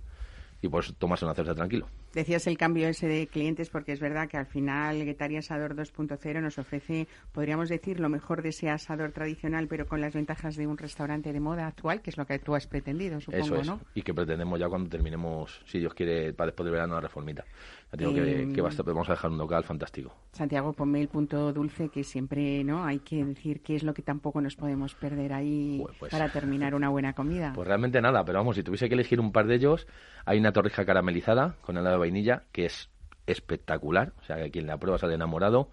y 0.61 0.69
pues 0.69 0.93
tomarse 0.97 1.25
una 1.25 1.33
cerveza 1.33 1.55
tranquilo. 1.55 1.87
Decías 2.13 2.45
el 2.45 2.57
cambio 2.59 2.87
ese 2.87 3.07
de 3.07 3.25
clientes 3.25 3.69
porque 3.71 3.91
es 3.91 3.99
verdad 3.99 4.27
que 4.29 4.37
al 4.37 4.45
final 4.45 5.03
Guetaria 5.03 5.39
Asador 5.39 5.75
2.0 5.75 6.41
nos 6.41 6.59
ofrece, 6.59 7.07
podríamos 7.31 7.69
decir, 7.69 7.99
lo 7.99 8.07
mejor 8.07 8.43
de 8.43 8.49
ese 8.49 8.69
asador 8.69 9.11
tradicional, 9.11 9.67
pero 9.67 9.87
con 9.87 9.99
las 9.99 10.13
ventajas 10.13 10.55
de 10.55 10.67
un 10.67 10.77
restaurante 10.77 11.33
de 11.33 11.39
moda 11.39 11.65
actual, 11.65 12.01
que 12.01 12.11
es 12.11 12.17
lo 12.17 12.25
que 12.27 12.37
tú 12.37 12.53
has 12.53 12.67
pretendido, 12.67 13.19
supongo, 13.19 13.43
Eso 13.45 13.55
es. 13.57 13.67
¿no? 13.67 13.79
Y 13.95 14.03
que 14.03 14.13
pretendemos 14.13 14.59
ya 14.59 14.69
cuando 14.69 14.89
terminemos, 14.89 15.61
si 15.65 15.79
Dios 15.79 15.93
quiere, 15.95 16.33
para 16.33 16.47
después 16.51 16.65
del 16.65 16.73
verano, 16.73 16.93
la 16.93 17.01
reformita. 17.01 17.45
Ya 17.93 17.97
digo 17.97 18.13
que, 18.13 18.41
Em, 18.43 18.53
que 18.53 18.61
va 18.61 18.69
a 18.69 18.71
estar- 18.71 18.85
vamos 18.85 19.07
a 19.09 19.13
dejar 19.13 19.31
un 19.31 19.37
local 19.37 19.63
fantástico. 19.63 20.13
Santiago, 20.31 20.73
ponme 20.73 20.99
el 21.01 21.07
punto 21.07 21.51
dulce 21.53 21.89
que 21.89 22.03
siempre 22.03 22.63
no 22.63 22.83
hay 22.85 22.99
que 22.99 23.23
decir 23.23 23.61
qué 23.61 23.75
es 23.75 23.83
lo 23.83 23.93
que 23.93 24.01
tampoco 24.01 24.39
nos 24.41 24.55
podemos 24.55 24.93
perder 24.95 25.33
ahí 25.33 25.79
Pues- 25.81 25.95
pues- 25.99 26.11
para 26.11 26.29
terminar 26.29 26.75
una 26.75 26.89
buena 26.89 27.13
comida. 27.13 27.53
Pues 27.55 27.67
realmente 27.67 27.99
nada, 28.01 28.23
pero 28.23 28.39
vamos, 28.39 28.55
si 28.55 28.63
tuviese 28.63 28.87
que 28.87 28.93
elegir 28.95 29.19
un 29.19 29.31
par 29.31 29.45
de 29.47 29.55
ellos, 29.55 29.87
hay 30.25 30.39
una 30.39 30.51
torrija 30.51 30.85
caramelizada 30.85 31.55
con 31.61 31.77
helado 31.77 31.95
de 31.97 32.02
vainilla 32.03 32.43
que 32.51 32.65
es 32.65 32.89
espectacular, 33.25 34.13
o 34.21 34.23
sea, 34.25 34.37
que 34.37 34.51
quien 34.51 34.67
la 34.67 34.77
prueba 34.77 34.97
sale 34.97 35.15
enamorado. 35.15 35.69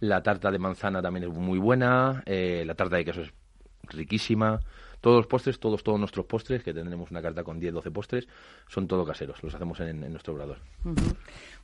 La 0.00 0.22
tarta 0.22 0.50
de 0.50 0.58
manzana 0.58 1.02
también 1.02 1.24
es 1.24 1.30
muy 1.30 1.58
buena, 1.58 2.22
eh, 2.26 2.64
la 2.66 2.74
tarta 2.74 2.96
de 2.96 3.04
queso 3.04 3.22
es 3.22 3.32
riquísima. 3.84 4.60
Todos 5.00 5.16
los 5.18 5.26
postres, 5.26 5.58
todos, 5.58 5.82
todos 5.82 5.98
nuestros 5.98 6.26
postres, 6.26 6.62
que 6.62 6.74
tendremos 6.74 7.10
una 7.10 7.22
carta 7.22 7.42
con 7.42 7.58
10, 7.58 7.72
12 7.74 7.90
postres, 7.90 8.28
son 8.68 8.86
todo 8.86 9.04
caseros, 9.04 9.42
los 9.42 9.54
hacemos 9.54 9.80
en, 9.80 10.04
en 10.04 10.10
nuestro 10.12 10.34
obrador. 10.34 10.58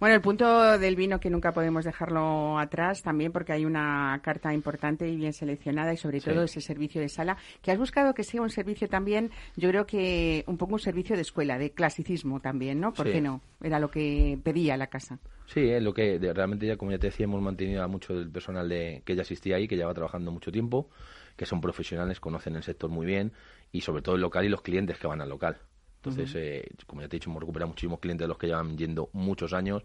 Bueno, 0.00 0.14
el 0.14 0.20
punto 0.20 0.78
del 0.78 0.96
vino 0.96 1.20
que 1.20 1.30
nunca 1.30 1.52
podemos 1.52 1.84
dejarlo 1.84 2.58
atrás 2.58 3.02
también 3.02 3.32
porque 3.32 3.52
hay 3.52 3.64
una 3.64 4.20
carta 4.22 4.52
importante 4.52 5.08
y 5.08 5.16
bien 5.16 5.32
seleccionada 5.32 5.92
y 5.92 5.96
sobre 5.96 6.20
Sí. 6.20 6.30
todo 6.30 6.44
ese 6.44 6.60
servicio 6.60 7.00
de 7.00 7.08
sala 7.08 7.36
que 7.62 7.70
has 7.70 7.78
buscado 7.78 8.14
que 8.14 8.24
sea 8.24 8.40
un 8.42 8.50
servicio 8.50 8.88
también, 8.88 9.30
yo 9.56 9.68
creo 9.70 9.86
que 9.86 10.44
un 10.46 10.56
poco 10.56 10.74
un 10.74 10.80
servicio 10.80 11.14
de 11.16 11.22
escuela, 11.22 11.58
de 11.58 11.70
clasicismo 11.72 12.40
también, 12.40 12.80
¿no? 12.80 12.92
¿Por 12.92 13.06
Sí. 13.06 13.12
qué 13.12 13.20
no? 13.20 13.40
Era 13.62 13.78
lo 13.78 13.90
que 13.90 14.38
pedía 14.42 14.76
la 14.76 14.86
casa. 14.86 15.18
Sí, 15.46 15.60
es 15.60 15.82
lo 15.82 15.94
que 15.94 16.18
de- 16.18 16.32
realmente 16.32 16.66
ya, 16.66 16.76
como 16.76 16.90
ya 16.90 16.98
te 16.98 17.06
decía, 17.08 17.24
hemos 17.24 17.40
mantenido 17.40 17.82
a 17.82 17.86
mucho 17.86 18.14
del 18.14 18.30
personal 18.30 18.68
de, 18.68 19.02
que 19.04 19.14
ya 19.14 19.22
asistía 19.22 19.56
ahí, 19.56 19.68
que 19.68 19.76
lleva 19.76 19.94
trabajando 19.94 20.30
mucho 20.32 20.50
tiempo, 20.50 20.88
que 21.36 21.46
son 21.46 21.60
profesionales, 21.60 22.20
conocen 22.20 22.56
el 22.56 22.62
sector 22.62 22.90
muy 22.90 23.06
bien 23.06 23.32
y 23.72 23.82
sobre 23.82 24.02
todo 24.02 24.14
el 24.14 24.20
local 24.20 24.44
y 24.44 24.48
los 24.48 24.62
clientes 24.62 24.98
que 24.98 25.06
van 25.06 25.20
al 25.20 25.28
local. 25.28 25.58
Entonces, 25.96 26.34
eh, 26.36 26.68
como 26.86 27.02
ya 27.02 27.08
te 27.08 27.16
he 27.16 27.18
dicho, 27.18 27.30
hemos 27.30 27.40
recuperado 27.40 27.68
muchísimos 27.68 27.98
clientes 27.98 28.24
de 28.24 28.28
los 28.28 28.38
que 28.38 28.46
llevan 28.46 28.76
yendo 28.78 29.10
muchos 29.12 29.52
años 29.52 29.82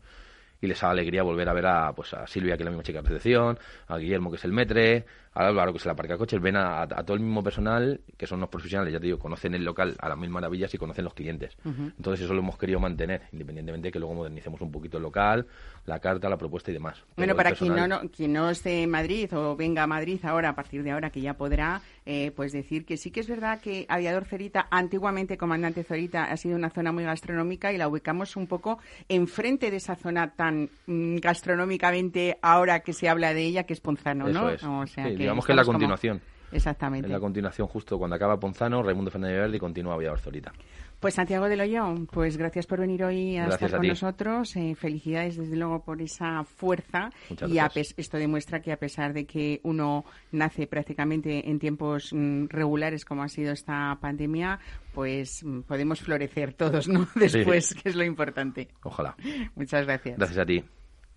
y 0.61 0.67
les 0.67 0.79
da 0.79 0.91
alegría 0.91 1.23
volver 1.23 1.49
a 1.49 1.53
ver 1.53 1.65
a, 1.65 1.93
pues, 1.93 2.13
a 2.13 2.27
Silvia, 2.27 2.55
que 2.55 2.63
es 2.63 2.65
la 2.65 2.71
misma 2.71 2.83
chica 2.83 3.01
de 3.01 3.09
recepción, 3.09 3.57
a 3.87 3.97
Guillermo, 3.97 4.29
que 4.29 4.37
es 4.37 4.45
el 4.45 4.53
metre, 4.53 5.05
a 5.33 5.47
Álvaro, 5.47 5.71
que 5.71 5.77
es 5.77 5.85
el 5.85 5.91
aparcacoches, 5.91 6.41
ven 6.41 6.57
a, 6.57 6.85
todo 6.87 7.15
el 7.15 7.23
mismo 7.23 7.43
personal, 7.43 8.01
que 8.17 8.27
son 8.27 8.41
los 8.41 8.49
profesionales, 8.49 8.93
ya 8.93 8.99
te 8.99 9.05
digo, 9.05 9.17
conocen 9.17 9.53
el 9.53 9.63
local 9.63 9.95
a 9.99 10.09
las 10.09 10.17
mil 10.17 10.29
maravillas 10.29 10.73
y 10.73 10.77
conocen 10.77 11.05
los 11.05 11.13
clientes. 11.13 11.55
Entonces, 11.65 12.25
eso 12.25 12.33
lo 12.33 12.39
hemos 12.39 12.57
querido 12.57 12.79
mantener, 12.79 13.21
independientemente 13.31 13.87
de 13.87 13.91
que 13.91 13.99
luego 13.99 14.13
modernicemos 14.13 14.59
un 14.61 14.71
poquito 14.71 14.97
el 14.97 15.03
local, 15.03 15.47
la 15.85 15.99
carta, 15.99 16.29
la 16.29 16.37
propuesta 16.37 16.71
y 16.71 16.73
demás. 16.73 17.03
Bueno, 17.15 17.35
para 17.35 17.53
quien 17.53 17.75
no, 17.75 18.01
quien 18.09 18.33
no 18.33 18.49
esté 18.49 18.83
en 18.83 18.89
Madrid 18.89 19.33
o 19.33 19.55
venga 19.55 19.83
a 19.83 19.87
Madrid 19.87 20.19
ahora, 20.23 20.49
a 20.49 20.55
partir 20.55 20.83
de 20.83 20.91
ahora, 20.91 21.09
que 21.09 21.21
ya 21.21 21.35
podrá, 21.35 21.81
eh, 22.05 22.31
pues 22.35 22.51
decir 22.51 22.85
que 22.85 22.97
sí 22.97 23.11
que 23.11 23.21
es 23.21 23.27
verdad 23.27 23.61
que 23.61 23.85
Aviador 23.87 24.25
Zorita, 24.25 24.67
antiguamente 24.69 25.37
Comandante 25.37 25.83
Zorita, 25.83 26.25
ha 26.25 26.37
sido 26.37 26.55
una 26.57 26.69
zona 26.69 26.91
muy 26.91 27.03
gastronómica 27.03 27.71
y 27.71 27.77
la 27.77 27.87
ubicamos 27.87 28.35
un 28.35 28.47
poco 28.47 28.79
enfrente 29.07 29.71
de 29.71 29.77
esa 29.77 29.95
zona 29.95 30.31
tan 30.31 30.69
mm, 30.87 31.17
gastronómicamente 31.17 32.37
ahora 32.41 32.81
que 32.81 32.93
se 32.93 33.07
habla 33.07 33.33
de 33.33 33.43
ella, 33.43 33.63
que 33.63 33.73
es 33.73 33.79
Ponzano, 33.79 34.27
¿no? 34.27 34.49
Es. 34.49 34.63
O 34.63 34.85
sea 34.87 35.09
Sí, 35.09 35.20
digamos 35.21 35.45
que 35.45 35.51
es 35.51 35.55
la 35.55 35.63
como- 35.63 35.73
continuación. 35.73 36.21
Exactamente. 36.53 37.05
En 37.07 37.13
la 37.13 37.19
continuación, 37.21 37.65
justo 37.69 37.97
cuando 37.97 38.17
acaba 38.17 38.37
Ponzano, 38.37 38.83
Raimundo 38.83 39.09
Fernández 39.09 39.37
Verde 39.37 39.55
y 39.55 39.59
continúa 39.61 39.93
Aviador 39.93 40.19
Zorita. 40.19 40.51
Pues 40.99 41.13
Santiago 41.13 41.47
del 41.47 41.61
Hoyo, 41.61 41.95
pues 42.11 42.35
gracias 42.35 42.67
por 42.67 42.81
venir 42.81 43.05
hoy 43.05 43.37
a 43.37 43.45
Gracias 43.45 43.61
estar 43.69 43.69
a 43.69 43.77
con 43.77 43.81
ti. 43.83 43.87
nosotros. 43.87 44.55
Eh, 44.57 44.75
felicidades 44.75 45.37
desde 45.37 45.55
luego 45.55 45.81
por 45.85 46.01
esa 46.01 46.43
fuerza. 46.43 47.09
Muchas 47.29 47.49
y 47.49 47.57
a 47.57 47.63
gracias. 47.63 47.93
pes- 47.93 47.99
esto 47.99 48.17
demuestra 48.17 48.61
que 48.61 48.73
a 48.73 48.77
pesar 48.77 49.13
de 49.13 49.25
que 49.25 49.61
uno 49.63 50.03
nace 50.33 50.67
prácticamente 50.67 51.49
en 51.49 51.57
tiempos 51.57 52.11
mm, 52.11 52.47
regulares 52.49 53.05
como 53.05 53.23
ha 53.23 53.29
sido 53.29 53.53
esta 53.53 53.97
pandemia, 54.01 54.59
pues 54.93 55.45
mm, 55.45 55.61
podemos 55.61 56.01
florecer 56.01 56.53
todos, 56.53 56.89
¿no? 56.89 57.07
Después, 57.15 57.73
que 57.75 57.87
es 57.87 57.95
lo 57.95 58.03
importante. 58.03 58.67
Ojalá. 58.83 59.15
Muchas 59.55 59.85
gracias. 59.85 60.17
Gracias 60.17 60.37
a 60.39 60.45
ti. 60.45 60.65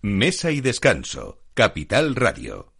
Mesa 0.01 0.49
y 0.49 0.61
descanso. 0.61 1.41
Capital 1.53 2.15
Radio. 2.15 2.71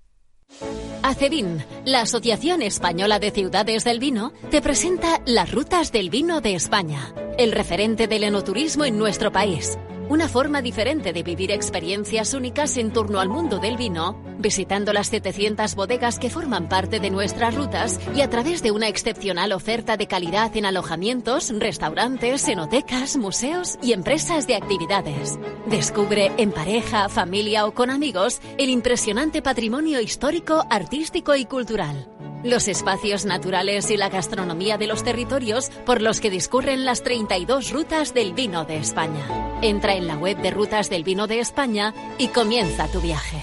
Acevin, 1.03 1.63
la 1.85 2.01
Asociación 2.01 2.61
Española 2.61 3.19
de 3.19 3.31
Ciudades 3.31 3.83
del 3.83 3.99
Vino, 3.99 4.33
te 4.49 4.61
presenta 4.61 5.21
las 5.25 5.51
rutas 5.51 5.91
del 5.91 6.09
vino 6.09 6.41
de 6.41 6.55
España, 6.55 7.13
el 7.37 7.51
referente 7.51 8.07
del 8.07 8.23
enoturismo 8.23 8.85
en 8.85 8.97
nuestro 8.97 9.31
país. 9.31 9.77
Una 10.07 10.29
forma 10.29 10.61
diferente 10.61 11.13
de 11.13 11.23
vivir 11.23 11.51
experiencias 11.51 12.35
únicas 12.35 12.77
en 12.77 12.93
torno 12.93 13.19
al 13.19 13.27
mundo 13.27 13.57
del 13.57 13.75
vino, 13.75 14.21
visitando 14.37 14.93
las 14.93 15.07
700 15.07 15.73
bodegas 15.73 16.19
que 16.19 16.29
forman 16.29 16.69
parte 16.69 16.99
de 16.99 17.09
nuestras 17.09 17.55
rutas 17.55 17.99
y 18.15 18.21
a 18.21 18.29
través 18.29 18.61
de 18.61 18.69
una 18.69 18.87
excepcional 18.87 19.51
oferta 19.51 19.97
de 19.97 20.07
calidad 20.07 20.55
en 20.55 20.67
alojamientos, 20.67 21.51
restaurantes, 21.57 22.47
enotecas, 22.47 23.17
museos 23.17 23.79
y 23.81 23.93
empresas 23.93 24.45
de 24.45 24.55
actividades. 24.55 25.39
Descubre 25.65 26.31
en 26.37 26.51
pareja, 26.51 27.09
familia 27.09 27.65
o 27.65 27.73
con 27.73 27.89
amigos 27.89 28.41
el 28.59 28.69
impresionante 28.69 29.41
patrimonio 29.41 30.01
histórico, 30.01 30.65
artístico 30.69 31.35
y 31.35 31.45
cultural. 31.45 32.14
Los 32.45 32.67
espacios 32.67 33.25
naturales 33.25 33.89
y 33.89 33.97
la 33.97 34.09
gastronomía 34.09 34.77
de 34.77 34.85
los 34.85 35.03
territorios 35.03 35.71
por 35.83 35.99
los 35.99 36.21
que 36.21 36.29
discurren 36.29 36.85
las 36.85 37.01
32 37.01 37.71
rutas 37.71 38.13
del 38.13 38.33
vino 38.33 38.65
de 38.65 38.77
España. 38.77 39.57
Entra 39.63 39.95
en 39.95 40.05
la 40.05 40.15
web 40.15 40.37
de 40.37 40.51
Rutas 40.51 40.91
del 40.91 41.03
Vino 41.03 41.25
de 41.25 41.39
España 41.39 41.95
y 42.19 42.27
comienza 42.27 42.87
tu 42.91 43.01
viaje. 43.01 43.41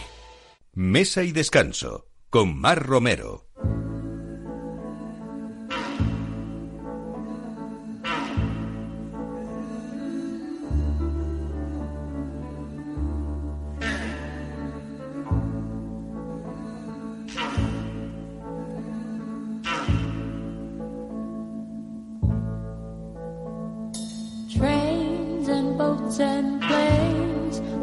Mesa 0.73 1.25
y 1.25 1.33
descanso. 1.33 2.07
Con 2.31 2.57
Mar 2.57 2.87
Romero. 2.87 3.49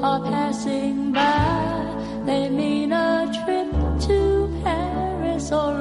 Are 0.01 0.21
passing 0.21 1.11
by. 1.11 2.23
They 2.25 2.49
mean 2.49 2.93
a 2.93 3.29
trip 3.43 3.69
to 4.07 4.61
Paris 4.63 5.51
or 5.51 5.78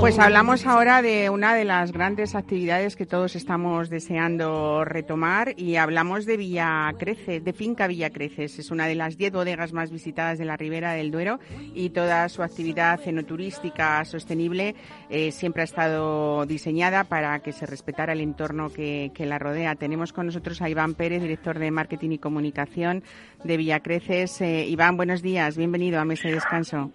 Pues 0.00 0.18
hablamos 0.18 0.66
ahora 0.66 1.00
de 1.00 1.30
una 1.30 1.54
de 1.54 1.64
las 1.64 1.90
grandes 1.90 2.34
actividades 2.34 2.96
que 2.96 3.06
todos 3.06 3.34
estamos 3.34 3.88
deseando 3.88 4.84
retomar 4.84 5.54
y 5.56 5.76
hablamos 5.76 6.26
de 6.26 6.36
Villa 6.36 6.92
Creces, 6.98 7.42
de 7.42 7.52
Finca 7.52 7.86
Villa 7.86 8.10
Creces. 8.10 8.58
Es 8.58 8.70
una 8.70 8.86
de 8.86 8.94
las 8.94 9.16
10 9.16 9.32
bodegas 9.32 9.72
más 9.72 9.90
visitadas 9.90 10.38
de 10.38 10.44
la 10.44 10.56
Ribera 10.56 10.92
del 10.92 11.10
Duero 11.10 11.40
y 11.74 11.90
toda 11.90 12.28
su 12.28 12.42
actividad 12.42 13.00
enoturística 13.06 14.04
sostenible 14.04 14.74
eh, 15.08 15.32
siempre 15.32 15.62
ha 15.62 15.64
estado 15.64 16.46
diseñada 16.46 17.04
para 17.04 17.40
que 17.40 17.52
se 17.52 17.66
respetara 17.66 18.12
el 18.12 18.20
entorno 18.20 18.68
que, 18.70 19.10
que 19.14 19.26
la 19.26 19.38
rodea. 19.38 19.74
Tenemos 19.74 20.12
con 20.12 20.26
nosotros 20.26 20.62
a 20.62 20.68
Iván 20.68 20.94
Pérez, 20.94 21.22
director 21.22 21.58
de 21.58 21.70
Marketing 21.70 22.10
y 22.10 22.18
Comunicación 22.18 23.02
de 23.42 23.56
Villa 23.56 23.80
Creces. 23.80 24.40
Eh, 24.40 24.66
Iván, 24.66 24.96
buenos 24.96 25.22
días, 25.22 25.56
bienvenido 25.56 25.98
a 25.98 26.04
Mesa 26.04 26.28
de 26.28 26.34
Descanso. 26.34 26.92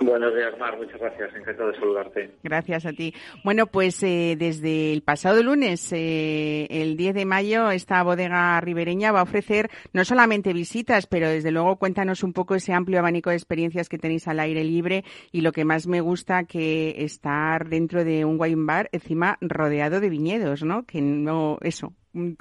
Buenos 0.00 0.34
días, 0.34 0.58
Mar. 0.58 0.76
Muchas 0.76 1.00
gracias. 1.00 1.34
Encantado 1.34 1.70
de 1.70 1.78
saludarte. 1.78 2.30
Gracias 2.42 2.86
a 2.86 2.92
ti. 2.92 3.14
Bueno, 3.44 3.66
pues 3.66 4.02
eh, 4.02 4.36
desde 4.38 4.92
el 4.92 5.02
pasado 5.02 5.42
lunes, 5.42 5.92
eh, 5.92 6.66
el 6.70 6.96
10 6.96 7.14
de 7.14 7.24
mayo, 7.24 7.70
esta 7.70 8.02
bodega 8.02 8.60
ribereña 8.60 9.12
va 9.12 9.20
a 9.20 9.24
ofrecer 9.24 9.70
no 9.92 10.04
solamente 10.04 10.52
visitas, 10.52 11.06
pero 11.06 11.28
desde 11.28 11.50
luego 11.50 11.76
cuéntanos 11.76 12.22
un 12.22 12.32
poco 12.32 12.54
ese 12.54 12.72
amplio 12.72 12.98
abanico 12.98 13.30
de 13.30 13.36
experiencias 13.36 13.88
que 13.88 13.98
tenéis 13.98 14.26
al 14.28 14.40
aire 14.40 14.64
libre 14.64 15.04
y 15.30 15.42
lo 15.42 15.52
que 15.52 15.64
más 15.64 15.86
me 15.86 16.00
gusta 16.00 16.44
que 16.44 16.94
estar 16.98 17.68
dentro 17.68 18.04
de 18.04 18.24
un 18.24 18.40
wine 18.40 18.64
bar 18.64 18.88
encima 18.92 19.38
rodeado 19.40 20.00
de 20.00 20.08
viñedos, 20.08 20.62
¿no? 20.62 20.84
Que 20.84 21.00
no, 21.00 21.58
eso, 21.60 21.94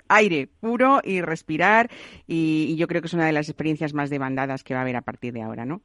aire 0.08 0.50
puro 0.60 1.02
y 1.04 1.22
respirar 1.22 1.90
y 2.28 2.76
yo 2.76 2.88
creo 2.88 3.02
que 3.02 3.08
es 3.08 3.14
una 3.14 3.26
de 3.26 3.34
las 3.34 3.50
experiencias 3.50 3.94
más 3.94 4.10
demandadas 4.10 4.64
que 4.64 4.74
va 4.74 4.80
a 4.80 4.84
haber 4.84 4.96
a 4.96 5.02
partir 5.02 5.34
de 5.34 5.42
ahora, 5.42 5.66
¿no? 5.66 5.82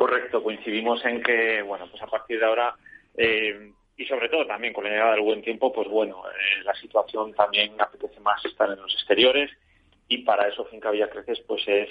Correcto, 0.00 0.42
coincidimos 0.42 1.04
en 1.04 1.22
que, 1.22 1.60
bueno, 1.60 1.86
pues 1.90 2.02
a 2.02 2.06
partir 2.06 2.40
de 2.40 2.46
ahora, 2.46 2.74
eh, 3.18 3.70
y 3.98 4.06
sobre 4.06 4.30
todo 4.30 4.46
también 4.46 4.72
con 4.72 4.84
la 4.84 4.88
llegada 4.88 5.12
del 5.12 5.20
buen 5.20 5.42
tiempo, 5.42 5.70
pues 5.70 5.88
bueno, 5.88 6.22
eh, 6.26 6.64
la 6.64 6.74
situación 6.76 7.34
también 7.34 7.78
apetece 7.78 8.18
más 8.20 8.42
estar 8.42 8.70
en 8.70 8.80
los 8.80 8.94
exteriores 8.94 9.50
y 10.08 10.22
para 10.22 10.48
eso 10.48 10.64
Finca 10.64 10.90
Villa 10.90 11.10
Creces 11.10 11.40
pues 11.46 11.68
es 11.68 11.90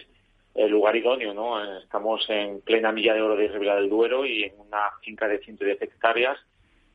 el 0.56 0.72
lugar 0.72 0.96
idóneo, 0.96 1.36
¿no? 1.36 1.64
Eh, 1.64 1.82
Estamos 1.84 2.28
en 2.32 2.62
plena 2.62 2.92
milla 2.92 3.14
de 3.14 3.22
oro 3.22 3.36
de 3.36 3.48
Ribera 3.48 3.76
del 3.76 3.92
Duero 3.92 4.26
y 4.26 4.42
en 4.42 4.60
una 4.60 4.90
finca 5.04 5.28
de 5.28 5.38
110 5.38 5.80
hectáreas 5.80 6.40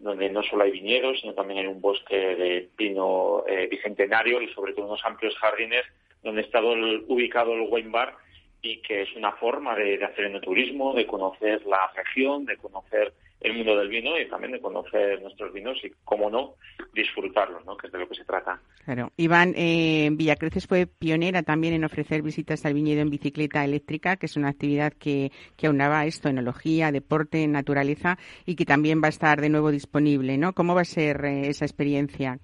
donde 0.00 0.28
no 0.30 0.42
solo 0.42 0.64
hay 0.64 0.72
viñedos, 0.72 1.20
sino 1.20 1.32
también 1.32 1.60
hay 1.60 1.66
un 1.66 1.80
bosque 1.80 2.16
de 2.16 2.68
pino 2.74 3.44
eh, 3.46 3.68
bicentenario 3.70 4.42
y 4.42 4.52
sobre 4.52 4.72
todo 4.72 4.86
unos 4.86 5.04
amplios 5.04 5.36
jardines 5.36 5.84
donde 6.24 6.40
está 6.40 6.60
ubicado 6.60 7.52
el 7.52 7.68
wine 7.70 7.90
bar 7.90 8.16
y 8.64 8.78
que 8.78 9.02
es 9.02 9.14
una 9.14 9.32
forma 9.32 9.76
de, 9.76 9.98
de 9.98 10.04
hacer 10.04 10.24
enoturismo, 10.24 10.94
de 10.94 11.06
conocer 11.06 11.64
la 11.66 11.92
región, 11.94 12.46
de 12.46 12.56
conocer 12.56 13.12
el 13.44 13.52
mundo 13.52 13.76
del 13.76 13.88
vino 13.88 14.18
y 14.18 14.26
también 14.26 14.52
de 14.52 14.60
conocer 14.60 15.20
nuestros 15.20 15.52
vinos 15.52 15.78
y, 15.84 15.92
cómo 16.02 16.30
no, 16.30 16.54
disfrutarlos, 16.94 17.62
¿no? 17.66 17.76
que 17.76 17.88
es 17.88 17.92
de 17.92 17.98
lo 17.98 18.08
que 18.08 18.14
se 18.14 18.24
trata. 18.24 18.58
Claro. 18.86 19.12
Iván, 19.18 19.52
eh, 19.54 20.08
Villacreces 20.12 20.66
fue 20.66 20.86
pionera 20.86 21.42
también 21.42 21.74
en 21.74 21.84
ofrecer 21.84 22.22
visitas 22.22 22.64
al 22.64 22.72
viñedo 22.72 23.02
en 23.02 23.10
bicicleta 23.10 23.62
eléctrica, 23.62 24.16
que 24.16 24.26
es 24.26 24.36
una 24.38 24.48
actividad 24.48 24.94
que, 24.94 25.30
que 25.58 25.66
aunaba 25.66 26.06
esto, 26.06 26.30
enología, 26.30 26.90
deporte, 26.90 27.46
naturaleza 27.46 28.16
y 28.46 28.56
que 28.56 28.64
también 28.64 29.02
va 29.02 29.08
a 29.08 29.10
estar 29.10 29.42
de 29.42 29.50
nuevo 29.50 29.70
disponible. 29.70 30.38
¿no? 30.38 30.54
¿Cómo 30.54 30.74
va 30.74 30.80
a 30.80 30.86
ser 30.86 31.22
eh, 31.26 31.48
esa 31.48 31.66
experiencia? 31.66 32.38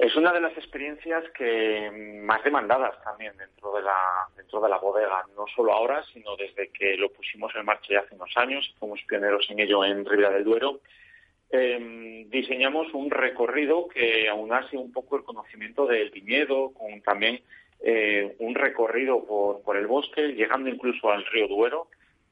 Es 0.00 0.14
una 0.14 0.32
de 0.32 0.40
las 0.40 0.56
experiencias 0.56 1.24
que 1.36 2.20
más 2.22 2.44
demandadas 2.44 3.02
también 3.02 3.36
dentro 3.36 3.74
de 3.74 3.82
la 3.82 4.28
dentro 4.36 4.60
de 4.60 4.68
la 4.68 4.78
bodega, 4.78 5.24
no 5.36 5.44
solo 5.56 5.72
ahora, 5.72 6.04
sino 6.12 6.36
desde 6.36 6.68
que 6.68 6.96
lo 6.96 7.10
pusimos 7.10 7.52
en 7.56 7.64
marcha 7.64 7.94
ya 7.94 8.00
hace 8.00 8.14
unos 8.14 8.30
años, 8.36 8.72
fuimos 8.78 9.02
pioneros 9.08 9.50
en 9.50 9.58
ello 9.58 9.84
en 9.84 10.04
Ribera 10.04 10.30
del 10.30 10.44
Duero. 10.44 10.80
Em, 11.50 12.30
diseñamos 12.30 12.94
un 12.94 13.10
recorrido 13.10 13.88
que 13.88 14.28
aunase 14.28 14.76
un 14.76 14.92
poco 14.92 15.16
el 15.16 15.24
conocimiento 15.24 15.84
del 15.86 16.10
viñedo, 16.10 16.72
con 16.74 17.00
también 17.02 17.40
eh, 17.80 18.36
un 18.38 18.54
recorrido 18.54 19.24
por, 19.24 19.62
por 19.62 19.76
el 19.76 19.88
bosque, 19.88 20.28
llegando 20.28 20.68
incluso 20.68 21.10
al 21.10 21.26
río 21.26 21.48
Duero, 21.48 21.88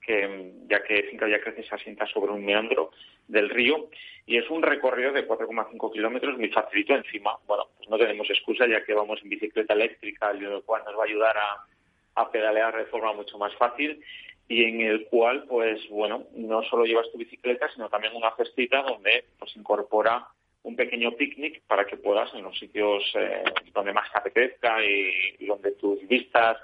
que 0.06 0.52
ya 0.68 0.82
que 0.84 1.02
Finca 1.04 1.26
Crece 1.26 1.64
se 1.64 1.74
asienta 1.74 2.06
sobre 2.06 2.32
un 2.32 2.44
meandro 2.44 2.92
del 3.26 3.50
río 3.50 3.88
y 4.24 4.38
es 4.38 4.48
un 4.50 4.62
recorrido 4.62 5.12
de 5.12 5.26
4,5 5.26 5.92
kilómetros 5.92 6.38
muy 6.38 6.48
facilito 6.48 6.94
encima. 6.94 7.36
Bueno, 7.46 7.64
pues 7.76 7.88
no 7.88 7.98
tenemos 7.98 8.30
excusa 8.30 8.66
ya 8.68 8.84
que 8.84 8.94
vamos 8.94 9.20
en 9.22 9.30
bicicleta 9.30 9.74
eléctrica, 9.74 10.32
lo 10.32 10.62
cual 10.62 10.82
nos 10.84 10.96
va 10.96 11.02
a 11.02 11.06
ayudar 11.06 11.36
a, 11.36 12.22
a 12.22 12.30
pedalear 12.30 12.76
de 12.76 12.86
forma 12.86 13.12
mucho 13.12 13.36
más 13.36 13.54
fácil 13.56 14.00
y 14.48 14.62
en 14.62 14.80
el 14.80 15.06
cual, 15.06 15.44
pues 15.48 15.80
bueno, 15.90 16.24
no 16.34 16.62
solo 16.62 16.84
llevas 16.84 17.10
tu 17.10 17.18
bicicleta, 17.18 17.68
sino 17.74 17.88
también 17.88 18.14
una 18.14 18.34
cestita 18.36 18.82
donde 18.82 19.24
pues 19.40 19.56
incorpora 19.56 20.28
un 20.62 20.76
pequeño 20.76 21.12
picnic 21.12 21.62
para 21.66 21.84
que 21.84 21.96
puedas 21.96 22.32
en 22.34 22.42
los 22.42 22.56
sitios 22.58 23.02
eh, 23.14 23.42
donde 23.72 23.92
más 23.92 24.10
te 24.12 24.18
apetezca 24.18 24.84
y 24.84 25.46
donde 25.46 25.72
tus 25.72 26.06
vistas 26.06 26.58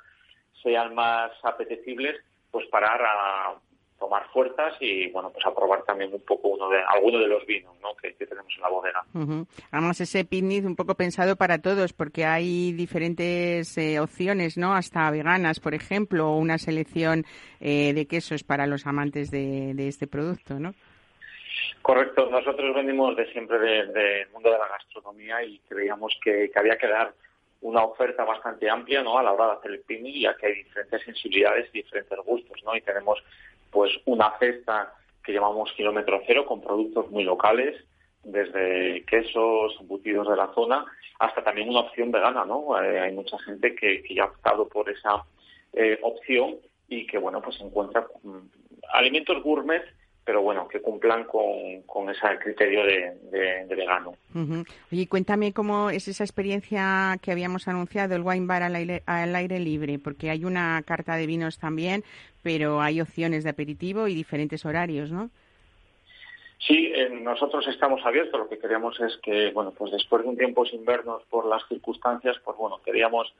sean 0.63 0.95
más 0.95 1.33
apetecibles, 1.43 2.17
pues 2.53 2.67
parar 2.69 3.01
a 3.03 3.55
tomar 4.03 4.29
fuerzas 4.33 4.75
y 4.81 5.09
bueno 5.11 5.31
pues 5.33 5.47
a 5.47 5.55
probar 5.55 5.85
también 5.85 6.13
un 6.13 6.21
poco 6.23 6.49
uno 6.49 6.69
de 6.69 6.79
alguno 6.89 7.21
de 7.21 7.29
los 7.29 7.47
vinos 7.47 7.73
¿no? 7.81 7.95
que, 7.95 8.13
tenemos 8.27 8.53
en 8.57 8.63
la 8.63 8.69
bodega. 8.69 9.05
Además 9.71 10.01
ese 10.01 10.25
picnic 10.25 10.65
un 10.65 10.75
poco 10.75 10.97
pensado 10.97 11.37
para 11.37 11.59
todos 11.59 11.93
porque 11.93 12.25
hay 12.25 12.73
diferentes 12.73 13.79
eh, 13.79 14.01
opciones, 14.01 14.59
¿no? 14.59 14.75
Hasta 14.75 15.11
veganas, 15.11 15.61
por 15.61 15.75
ejemplo, 15.75 16.31
o 16.31 16.39
una 16.39 16.59
selección 16.59 17.25
eh, 17.61 17.93
de 17.95 18.07
quesos 18.07 18.43
para 18.43 18.67
los 18.67 18.87
amantes 18.87 19.31
de, 19.31 19.75
este 19.87 20.07
producto, 20.07 20.59
¿no? 20.59 20.75
Correcto. 21.83 22.29
Nosotros 22.31 22.75
venimos 22.75 23.17
de 23.17 23.31
siempre 23.33 23.59
del 23.59 24.29
mundo 24.31 24.51
de 24.51 24.59
la 24.59 24.69
gastronomía 24.69 25.45
y 25.45 25.59
creíamos 25.69 26.19
que, 26.23 26.51
que 26.53 26.59
había 26.59 26.77
que 26.77 26.89
dar 26.89 27.13
una 27.63 27.85
oferta 27.85 28.25
bastante 28.25 28.69
amplia 28.69 29.03
¿no? 29.03 29.19
a 29.19 29.23
la 29.23 29.33
hora 29.33 29.47
de 29.47 29.53
hacer 29.53 29.71
el 29.73 29.81
picnic, 29.81 30.17
ya 30.17 30.37
que 30.37 30.47
hay 30.47 30.55
diferentes 30.55 31.03
sensibilidades 31.03 31.69
y 31.73 31.79
diferentes 31.79 32.19
gustos, 32.25 32.63
¿no? 32.65 32.77
Y 32.77 32.81
tenemos 32.83 33.23
pues 33.71 33.91
una 34.05 34.37
cesta 34.39 34.93
que 35.25 35.33
llamamos 35.33 35.73
kilómetro 35.73 36.23
cero 36.27 36.45
con 36.45 36.61
productos 36.61 37.11
muy 37.11 37.25
locales, 37.25 37.83
desde 38.25 39.05
quesos, 39.05 39.77
embutidos 39.81 40.29
de 40.29 40.37
la 40.37 40.53
zona, 40.55 40.85
hasta 41.19 41.43
también 41.43 41.69
una 41.69 41.81
opción 41.81 42.11
vegana, 42.11 42.45
¿no? 42.45 42.81
Eh, 42.83 43.01
hay 43.01 43.13
mucha 43.13 43.39
gente 43.39 43.75
que, 43.75 44.03
ya 44.15 44.25
ha 44.25 44.27
optado 44.27 44.69
por 44.69 44.89
esa 44.91 45.25
eh, 45.73 45.99
opción 46.03 46.57
y 46.89 47.07
que, 47.07 47.19
bueno, 47.19 47.41
pues 47.41 47.61
encuentra 47.61 48.07
mm, 48.23 48.39
alimentos 48.93 49.43
gourmet 49.43 49.83
pero 50.25 50.43
bueno, 50.43 50.69
que 50.69 50.81
cumplan 50.81 51.25
con, 51.25 51.83
con 51.87 52.09
ese 52.09 52.21
criterio 52.41 52.85
de, 52.85 53.67
vegano. 53.75 54.15
Oye, 54.93 55.09
cuéntame 55.09 55.53
cómo 55.53 55.91
es 55.91 56.07
esa 56.09 56.25
experiencia 56.25 57.19
que 57.23 57.33
habíamos 57.33 57.67
anunciado, 57.67 58.15
el 58.15 58.23
wine 58.23 58.47
bar 58.47 58.63
al 58.63 58.77
aire, 58.77 59.03
al 59.07 59.35
aire 59.35 59.59
libre, 59.59 59.99
porque 59.99 60.31
hay 60.31 60.45
una 60.45 60.83
carta 60.87 61.17
de 61.17 61.27
vinos 61.27 61.59
también, 61.59 62.05
pero 62.43 62.81
hay 62.81 63.01
opciones 63.01 63.45
de 63.45 63.51
aperitivo 63.51 64.07
y 64.09 64.15
diferentes 64.15 64.65
horarios, 64.65 65.11
¿no? 65.11 65.31
Sí, 66.67 66.93
eh, 66.95 67.09
nosotros 67.11 67.67
estamos 67.67 68.05
abiertos. 68.05 68.39
Lo 68.39 68.49
que 68.49 68.59
queríamos 68.59 68.99
es 69.01 69.17
que, 69.17 69.51
bueno, 69.51 69.73
pues 69.73 69.91
después 69.91 70.23
de 70.23 70.29
un 70.29 70.37
tiempo 70.37 70.65
sin 70.65 70.85
vernos 70.85 71.23
por 71.29 71.47
las 71.47 71.67
circunstancias, 71.69 72.37
pues 72.45 72.57
bueno, 72.57 72.81
queríamos 72.85 73.33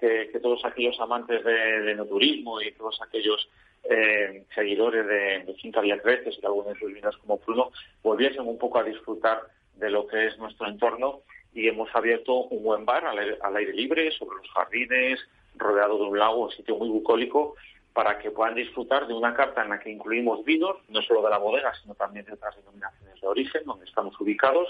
que, 0.00 0.40
todos 0.42 0.64
aquellos 0.64 0.98
amantes 0.98 1.44
de, 1.44 1.94
no 1.94 2.06
turismo 2.06 2.60
y 2.60 2.72
todos 2.72 3.00
aquellos 3.02 3.48
eh, 3.84 4.44
seguidores 4.54 5.06
de, 5.06 5.44
de 5.44 5.54
Finca 5.54 5.80
Creces 6.02 6.38
y 6.40 6.46
algunos 6.46 6.74
de 6.74 6.80
sus 6.80 6.92
vinos 6.92 7.16
como 7.18 7.38
Pruno 7.38 7.72
volviesen 8.02 8.46
un 8.46 8.58
poco 8.58 8.78
a 8.78 8.84
disfrutar 8.84 9.42
de 9.76 9.90
lo 9.90 10.06
que 10.06 10.26
es 10.26 10.38
nuestro 10.38 10.68
entorno 10.68 11.22
y 11.54 11.68
hemos 11.68 11.94
abierto 11.94 12.44
un 12.44 12.62
buen 12.62 12.84
bar 12.84 13.04
al 13.04 13.56
aire, 13.56 13.72
libre, 13.72 14.10
sobre 14.12 14.36
los 14.36 14.50
jardines, 14.52 15.20
rodeado 15.56 15.98
de 15.98 16.04
un 16.04 16.18
lago, 16.18 16.44
un 16.44 16.50
sitio 16.50 16.76
muy 16.76 16.88
bucólico, 16.88 17.56
para 17.92 18.18
que 18.18 18.30
puedan 18.30 18.54
disfrutar 18.54 19.06
de 19.06 19.12
una 19.12 19.34
carta 19.34 19.62
en 19.62 19.68
la 19.68 19.78
que 19.78 19.90
incluimos 19.90 20.44
vinos, 20.44 20.76
no 20.88 21.02
solo 21.02 21.22
de 21.22 21.30
la 21.30 21.38
bodega, 21.38 21.74
sino 21.82 21.94
también 21.94 22.24
de 22.24 22.32
otras 22.32 22.56
denominaciones 22.56 23.20
de 23.20 23.26
origen, 23.26 23.62
donde 23.66 23.84
estamos 23.84 24.18
ubicados, 24.18 24.66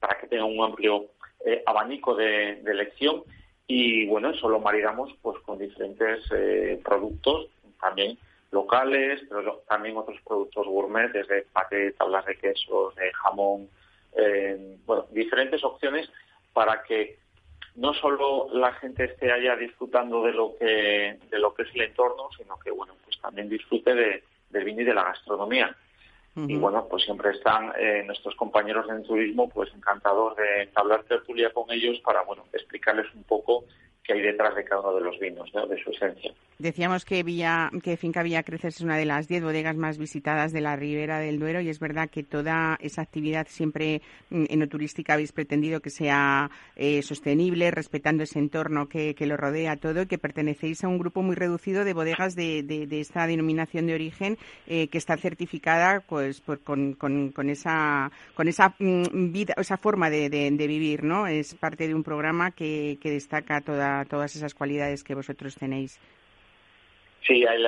para 0.00 0.18
que 0.18 0.26
tengan 0.26 0.50
un 0.50 0.64
amplio 0.64 1.06
eh, 1.46 1.62
abanico 1.66 2.16
de, 2.16 2.60
elección. 2.66 3.22
Y 3.68 4.06
bueno, 4.06 4.30
eso 4.30 4.48
lo 4.48 4.58
maridamos 4.58 5.14
pues 5.22 5.38
con 5.42 5.58
diferentes 5.58 6.24
eh, 6.32 6.80
productos 6.84 7.48
también 7.80 8.18
locales, 8.54 9.20
pero 9.28 9.62
también 9.68 9.96
otros 9.96 10.18
productos 10.26 10.66
gourmet, 10.66 11.12
desde 11.12 11.42
paté, 11.52 11.92
tablas 11.92 12.24
de 12.24 12.36
quesos, 12.38 12.94
de 12.94 13.12
jamón, 13.12 13.68
eh, 14.16 14.76
bueno, 14.86 15.06
diferentes 15.10 15.62
opciones 15.64 16.08
para 16.52 16.82
que 16.84 17.18
no 17.74 17.92
solo 17.94 18.48
la 18.52 18.72
gente 18.74 19.04
esté 19.04 19.32
allá 19.32 19.56
disfrutando 19.56 20.22
de 20.22 20.32
lo 20.32 20.56
que 20.56 21.18
de 21.28 21.38
lo 21.38 21.52
que 21.52 21.64
es 21.64 21.74
el 21.74 21.82
entorno, 21.82 22.28
sino 22.38 22.56
que 22.60 22.70
bueno, 22.70 22.94
pues 23.04 23.20
también 23.20 23.48
disfrute 23.48 23.92
de, 23.92 24.22
del 24.50 24.64
vino 24.64 24.80
y 24.82 24.84
de 24.84 24.94
la 24.94 25.04
gastronomía. 25.04 25.76
Y 26.36 26.56
bueno, 26.56 26.88
pues 26.90 27.04
siempre 27.04 27.30
están 27.30 27.72
eh, 27.78 28.02
nuestros 28.04 28.34
compañeros 28.34 28.90
en 28.90 29.04
turismo, 29.04 29.48
pues 29.48 29.72
encantados 29.72 30.36
de 30.36 30.68
hablar 30.74 31.04
tertulia 31.04 31.52
con 31.52 31.70
ellos 31.70 32.00
para 32.00 32.22
bueno 32.22 32.44
explicarles 32.52 33.06
un 33.14 33.22
poco 33.22 33.66
que 34.04 34.12
hay 34.12 34.20
detrás 34.20 34.54
de 34.54 34.64
cada 34.64 34.82
uno 34.82 34.94
de 34.96 35.00
los 35.00 35.18
vinos, 35.18 35.50
de 35.52 35.82
su 35.82 35.90
esencia. 35.90 36.32
Decíamos 36.58 37.04
que 37.04 37.22
Villa, 37.22 37.70
que 37.82 37.96
Finca 37.96 38.22
Villa 38.22 38.42
Creces 38.42 38.76
es 38.76 38.80
una 38.82 38.96
de 38.96 39.06
las 39.06 39.26
diez 39.26 39.42
bodegas 39.42 39.76
más 39.76 39.98
visitadas 39.98 40.52
de 40.52 40.60
la 40.60 40.76
Ribera 40.76 41.18
del 41.18 41.40
Duero 41.40 41.60
y 41.60 41.68
es 41.68 41.80
verdad 41.80 42.10
que 42.10 42.22
toda 42.22 42.76
esa 42.80 43.02
actividad 43.02 43.46
siempre 43.48 44.02
mm, 44.30 44.44
enoturística 44.50 45.14
habéis 45.14 45.32
pretendido 45.32 45.80
que 45.80 45.90
sea 45.90 46.50
eh, 46.76 47.02
sostenible, 47.02 47.70
respetando 47.70 48.22
ese 48.22 48.38
entorno 48.38 48.88
que, 48.88 49.14
lo 49.24 49.38
rodea 49.38 49.76
todo 49.76 50.02
y 50.02 50.06
que 50.06 50.18
pertenecéis 50.18 50.84
a 50.84 50.88
un 50.88 50.98
grupo 50.98 51.22
muy 51.22 51.34
reducido 51.34 51.82
de 51.82 51.94
bodegas 51.94 52.36
de, 52.36 52.62
de, 52.62 53.00
esta 53.00 53.26
denominación 53.26 53.86
de 53.86 53.94
origen 53.94 54.36
eh, 54.66 54.88
que 54.88 54.98
está 54.98 55.16
certificada 55.16 56.00
pues 56.06 56.42
con, 56.62 56.92
con, 56.92 57.48
esa 57.48 58.12
con 58.34 58.48
esa 58.48 58.74
mm, 58.78 59.32
vida, 59.32 59.54
esa 59.56 59.78
forma 59.78 60.10
de, 60.10 60.28
vivir, 60.28 61.04
¿no? 61.04 61.26
Es 61.26 61.54
parte 61.54 61.88
de 61.88 61.94
un 61.94 62.02
programa 62.02 62.50
que, 62.50 62.98
que 63.00 63.10
destaca 63.10 63.62
toda 63.62 63.93
todas 64.08 64.34
esas 64.36 64.54
cualidades 64.54 65.04
que 65.04 65.14
vosotros 65.14 65.54
tenéis. 65.54 66.00
Sí, 67.26 67.46
ahí 67.46 67.62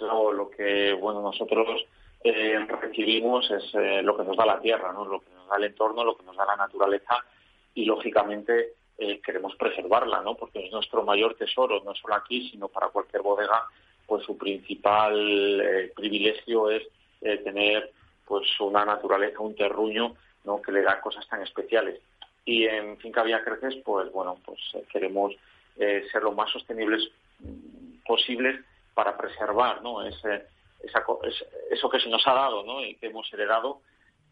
lo 0.00 0.50
que 0.50 0.92
bueno 0.94 1.22
nosotros 1.22 1.86
eh, 2.24 2.58
recibimos 2.80 3.48
es 3.52 3.72
eh, 3.74 4.02
lo 4.02 4.16
que 4.16 4.24
nos 4.24 4.36
da 4.36 4.44
la 4.44 4.60
tierra, 4.60 4.92
¿no? 4.92 5.04
lo 5.04 5.20
que 5.20 5.30
nos 5.30 5.46
da 5.48 5.56
el 5.58 5.64
entorno, 5.64 6.02
lo 6.02 6.16
que 6.16 6.24
nos 6.24 6.36
da 6.36 6.44
la 6.44 6.56
naturaleza 6.56 7.24
y 7.72 7.84
lógicamente 7.84 8.72
eh, 8.98 9.20
queremos 9.20 9.54
preservarla, 9.54 10.22
¿no? 10.22 10.34
porque 10.34 10.64
es 10.64 10.72
nuestro 10.72 11.04
mayor 11.04 11.36
tesoro, 11.36 11.82
no 11.84 11.94
solo 11.94 12.14
aquí, 12.14 12.50
sino 12.50 12.66
para 12.66 12.88
cualquier 12.88 13.22
bodega, 13.22 13.68
pues 14.08 14.24
su 14.24 14.36
principal 14.36 15.92
privilegio 15.94 16.70
es 16.70 16.82
tener 17.20 17.92
pues 18.24 18.48
una 18.60 18.84
naturaleza, 18.84 19.38
un 19.40 19.54
terruño, 19.54 20.16
¿no? 20.44 20.60
que 20.60 20.72
le 20.72 20.82
da 20.82 21.00
cosas 21.00 21.28
tan 21.28 21.42
especiales. 21.42 22.00
Y 22.44 22.64
en 22.64 22.98
Finca 22.98 23.22
Vía 23.22 23.44
Creces, 23.44 23.76
pues 23.84 24.10
bueno, 24.10 24.36
pues 24.44 24.60
queremos 24.92 25.32
eh, 25.78 26.06
ser 26.10 26.22
lo 26.22 26.32
más 26.32 26.50
sostenibles 26.50 27.10
posibles 28.06 28.64
para 28.94 29.16
preservar 29.16 29.82
¿no? 29.82 30.02
Ese, 30.06 30.46
eso 31.70 31.90
que 31.90 32.00
se 32.00 32.08
nos 32.08 32.26
ha 32.26 32.34
dado 32.34 32.64
¿no? 32.64 32.84
y 32.84 32.94
que 32.96 33.06
hemos 33.06 33.32
heredado 33.32 33.80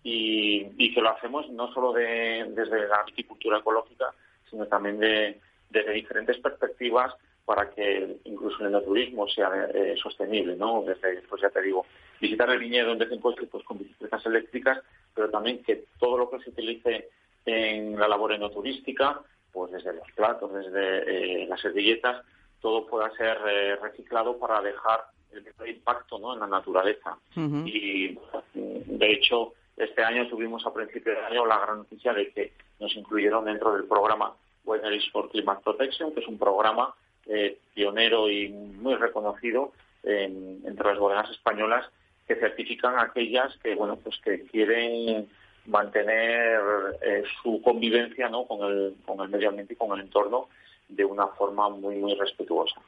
y, 0.02 0.94
que 0.94 1.00
lo 1.00 1.10
hacemos 1.10 1.48
no 1.50 1.72
solo 1.72 1.92
de, 1.92 2.44
desde 2.50 2.86
la 2.86 3.02
viticultura 3.04 3.58
ecológica, 3.58 4.12
sino 4.50 4.66
también 4.66 4.98
de, 4.98 5.40
desde 5.70 5.92
diferentes 5.92 6.38
perspectivas 6.38 7.14
para 7.44 7.70
que 7.70 8.18
incluso 8.24 8.66
el 8.66 8.84
turismo 8.84 9.28
sea 9.28 9.50
eh, 9.74 9.96
sostenible, 10.02 10.56
¿no? 10.56 10.82
Desde, 10.82 11.22
pues 11.22 11.42
te 11.52 11.62
digo, 11.62 11.84
visitar 12.20 12.48
el 12.50 12.58
viñedo 12.58 12.92
en 12.92 12.98
vez 12.98 13.10
de 13.10 13.18
pues 13.18 13.64
con 13.64 13.78
bicicleta 13.78 14.18
cervezas 14.18 14.26
eléctricas, 14.26 14.78
pero 15.14 15.30
también 15.30 15.62
que 15.62 15.84
todo 15.98 16.16
lo 16.16 16.30
que 16.30 16.40
se 16.40 16.50
utilice 16.50 17.08
en 17.44 17.98
la 17.98 18.08
labor 18.08 18.32
enoturística, 18.32 19.20
pues 19.54 19.70
desde 19.70 19.94
los 19.94 20.10
platos, 20.12 20.52
desde 20.52 21.44
eh, 21.44 21.46
las 21.46 21.60
servilletas, 21.60 22.22
todo 22.60 22.86
pueda 22.86 23.10
ser 23.16 23.38
eh, 23.48 23.76
reciclado 23.76 24.36
para 24.36 24.60
dejar 24.60 25.04
el 25.32 25.68
impacto 25.68 26.18
¿no? 26.18 26.34
en 26.34 26.40
la 26.40 26.46
naturaleza. 26.46 27.16
Y 27.34 28.16
de 28.54 29.12
hecho, 29.12 29.54
este 29.76 30.02
año 30.04 30.28
tuvimos 30.28 30.64
a 30.66 30.72
principio 30.72 31.12
de 31.12 31.24
año 31.24 31.46
la 31.46 31.58
gran 31.58 31.78
noticia 31.78 32.12
de 32.12 32.30
que 32.30 32.52
nos 32.78 32.94
incluyeron 32.94 33.44
dentro 33.44 33.74
del 33.74 33.84
programa 33.84 34.34
Wineries 34.64 35.10
for 35.10 35.30
Climate 35.30 35.62
Protection, 35.64 36.12
que 36.12 36.20
es 36.20 36.28
un 36.28 36.38
programa 36.38 36.94
eh, 37.26 37.58
pionero 37.74 38.30
y 38.30 38.48
muy 38.48 38.94
reconocido 38.94 39.72
entre 40.04 40.86
las 40.86 40.98
bodegas 40.98 41.30
españolas 41.30 41.86
que 42.28 42.36
certifican 42.36 42.98
aquellas 42.98 43.56
que 43.62 43.74
bueno 43.74 43.96
pues 43.96 44.18
que 44.22 44.42
quieren 44.42 45.28
mantener 45.66 46.60
eh, 47.02 47.22
su 47.42 47.60
convivencia 47.62 48.28
¿no? 48.28 48.44
con 48.46 48.62
el 48.70 48.94
con 49.04 49.20
el 49.20 49.28
medio 49.28 49.48
ambiente 49.48 49.74
y 49.74 49.76
con 49.76 49.98
el 49.98 50.04
entorno 50.04 50.48
de 50.88 51.04
una 51.04 51.26
forma 51.28 51.68
muy 51.68 51.96
muy 51.96 52.14
respetuosa. 52.14 52.80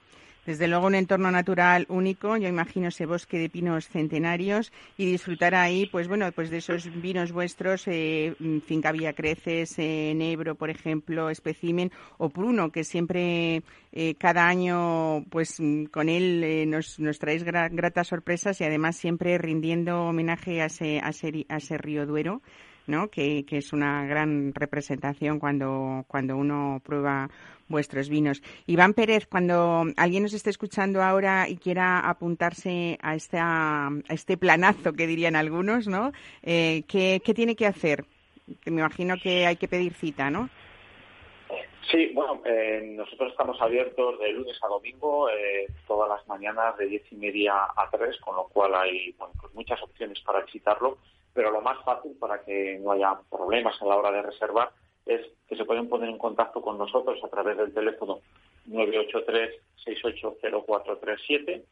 Desde 0.46 0.68
luego 0.68 0.86
un 0.86 0.94
entorno 0.94 1.32
natural 1.32 1.86
único, 1.88 2.36
yo 2.36 2.46
imagino 2.46 2.86
ese 2.86 3.04
bosque 3.04 3.36
de 3.36 3.50
pinos 3.50 3.88
centenarios 3.88 4.72
y 4.96 5.04
disfrutar 5.04 5.56
ahí, 5.56 5.86
pues 5.86 6.06
bueno, 6.06 6.30
pues 6.30 6.50
de 6.50 6.58
esos 6.58 6.88
vinos 7.02 7.32
vuestros, 7.32 7.88
eh, 7.88 8.36
Finca 8.64 8.92
Villa 8.92 9.12
Creces, 9.12 9.76
eh, 9.78 10.12
Nebro, 10.14 10.54
por 10.54 10.70
ejemplo, 10.70 11.30
Especimen 11.30 11.90
o 12.18 12.28
Pruno, 12.28 12.70
que 12.70 12.84
siempre 12.84 13.64
eh, 13.90 14.14
cada 14.14 14.46
año, 14.46 15.24
pues 15.30 15.60
con 15.90 16.08
él 16.08 16.44
eh, 16.44 16.64
nos, 16.64 17.00
nos 17.00 17.18
traéis 17.18 17.42
gratas 17.42 18.06
sorpresas 18.06 18.60
y 18.60 18.64
además 18.64 18.96
siempre 18.96 19.38
rindiendo 19.38 20.04
homenaje 20.04 20.62
a 20.62 20.66
ese, 20.66 21.00
a 21.00 21.08
ese 21.56 21.76
río 21.76 22.06
Duero. 22.06 22.40
¿No? 22.87 23.09
Que, 23.09 23.44
que, 23.44 23.59
es 23.59 23.72
una 23.72 24.07
gran 24.07 24.53
representación 24.55 25.38
cuando, 25.38 26.05
cuando 26.09 26.37
uno 26.37 26.81
prueba 26.85 27.29
vuestros 27.68 28.09
vinos. 28.09 28.42
Iván 28.66 28.94
Pérez, 28.94 29.27
cuando 29.27 29.85
alguien 29.96 30.22
nos 30.22 30.35
esté 30.35 30.51
escuchando 30.51 31.03
ahora 31.03 31.49
y 31.49 31.57
quiera 31.57 32.01
apuntarse 32.01 32.99
a, 33.03 33.14
esta, 33.14 33.88
este 34.09 34.37
planazo 34.37 34.92
que 34.92 35.07
dirían 35.07 35.37
algunos, 35.37 35.88
¿no? 35.88 36.12
Eh, 36.42 36.85
¿qué, 36.88 37.20
tiene 37.35 37.57
que 37.57 37.66
hacer? 37.66 38.05
Me 38.66 38.81
imagino 38.81 39.16
que 39.22 39.46
hay 39.46 39.57
que 39.57 39.68
pedir 39.68 39.94
cita, 39.94 40.31
¿no? 40.31 40.49
Sí, 41.90 42.11
bueno, 42.14 42.42
eh, 42.44 42.94
nosotros 42.96 43.31
estamos 43.31 43.61
abiertos 43.61 44.18
de 44.18 44.33
lunes 44.33 44.59
a 44.61 44.66
domingo, 44.66 45.31
eh, 45.31 45.68
todas 45.87 46.09
las 46.09 46.27
mañanas 46.27 46.77
de 46.79 46.87
diez 46.87 47.12
y 47.12 47.16
media 47.16 47.55
a 47.55 47.88
tres, 47.92 48.16
con 48.18 48.35
lo 48.35 48.49
cual 48.49 48.75
hay 48.75 49.12
bueno, 49.12 49.33
pues 49.40 49.55
muchas 49.55 49.81
opciones 49.83 50.18
para 50.20 50.40
visitarlo, 50.40 50.99
pero 51.37 51.53
lo 51.53 51.61
más 51.61 51.79
fácil 51.85 52.16
para 52.18 52.42
que 52.42 52.81
no 52.83 52.90
haya 52.92 53.20
problemas 53.31 53.81
a 53.83 53.85
la 53.85 53.96
hora 53.96 54.11
de 54.11 54.22
reservar 54.22 54.70
es 55.05 55.20
que 55.46 55.55
se 55.55 55.66
pueden 55.66 55.90
poner 55.90 56.09
en 56.09 56.16
contacto 56.16 56.62
con 56.62 56.79
nosotros 56.79 57.22
a 57.22 57.29
través 57.29 57.59
del 57.59 57.75
teléfono 57.75 58.20
983-680437 58.70 61.62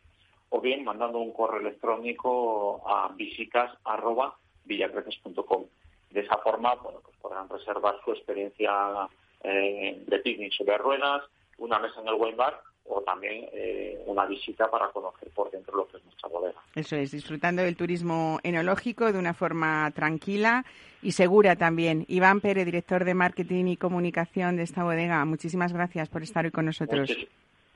o 0.51 0.61
bien 0.61 0.85
mandando 0.85 1.19
un 1.19 1.33
correo 1.33 1.61
electrónico 1.61 2.83
a 2.87 3.11
visitas.villacreces.com. 3.17 5.65
De 6.11 6.21
esa 6.21 6.37
forma, 6.39 6.75
bueno, 6.75 7.01
pues 7.03 7.17
podrán 7.17 7.49
reservar 7.49 7.99
su 8.05 8.13
experiencia 8.13 9.09
eh, 9.43 10.05
de 10.07 10.19
picnic 10.19 10.53
sobre 10.53 10.77
ruedas, 10.77 11.23
una 11.57 11.79
mesa 11.79 12.03
en 12.03 12.09
el 12.09 12.15
wine 12.15 12.37
bar 12.37 12.61
o 12.87 13.01
también 13.03 13.49
eh, 13.53 14.03
una 14.07 14.27
visita 14.27 14.71
para 14.71 14.89
conocer 14.91 15.29
por 15.31 15.51
dentro 15.51 15.77
lo 15.77 15.89
que 15.89 15.97
es 15.97 16.05
nuestra 16.05 16.29
bodega. 16.29 16.61
Eso 16.75 16.97
es, 16.97 17.11
disfrutando 17.11 17.63
del 17.63 17.77
turismo 17.77 18.39
enológico 18.43 19.13
de 19.13 19.19
una 19.19 19.35
forma 19.35 19.91
tranquila 19.95 20.65
y 21.03 21.13
segura 21.13 21.57
también. 21.57 22.05
Iván 22.09 22.41
Pérez, 22.41 22.65
director 22.65 23.05
de 23.05 23.15
marketing 23.15 23.67
y 23.67 23.77
comunicación 23.77 24.57
de 24.57 24.65
esta 24.65 24.85
bodega, 24.85 25.25
muchísimas 25.25 25.73
gracias 25.73 26.09
por 26.09 26.23
estar 26.23 26.45
hoy 26.45 26.51
con 26.51 26.67
nosotros. 26.67 27.11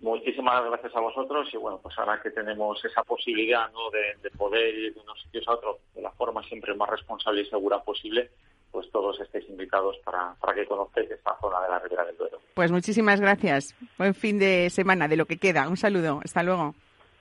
muchísimas 0.01 0.65
gracias 0.65 0.95
a 0.95 1.01
vosotros 1.01 1.49
y 1.53 1.57
bueno, 1.57 1.81
pues 1.83 1.99
ahora 1.99 2.21
que 2.23 2.31
tenemos 2.31 2.85
esa 2.85 3.03
posibilidad 3.03 3.71
¿no? 3.73 3.91
de 3.91 4.31
poder 4.37 4.75
ir 4.75 4.95
de 4.95 5.01
unos 5.01 5.21
sitios 5.23 5.49
a 5.49 5.53
otros 5.53 5.77
de 5.95 6.03
la 6.03 6.11
forma 6.13 6.43
siempre 6.45 6.75
más 6.75 6.89
responsable 6.91 7.43
y 7.43 7.47
segura 7.47 7.83
posible, 7.83 8.31
pues 8.71 8.91
todos 8.93 9.21
estéis 9.21 9.49
invitados 9.49 9.97
para, 10.05 10.35
para 10.41 10.55
que 10.55 10.67
conozcáis 10.67 11.11
esta 11.11 11.37
zona 11.41 11.61
de 11.63 11.69
la 11.69 11.79
Ribera 11.79 12.05
del 12.05 12.17
Duero. 12.17 12.39
Pues 12.55 12.71
muchísimas 12.71 13.21
gracias. 13.21 13.75
Buen 13.99 14.15
fin 14.15 14.39
de 14.39 14.71
semana 14.71 15.09
de 15.09 15.17
lo 15.17 15.27
que 15.27 15.39
queda. 15.39 15.69
Un 15.69 15.77
saludo. 15.77 16.21
Hasta 16.25 16.43
luego. 16.43 16.75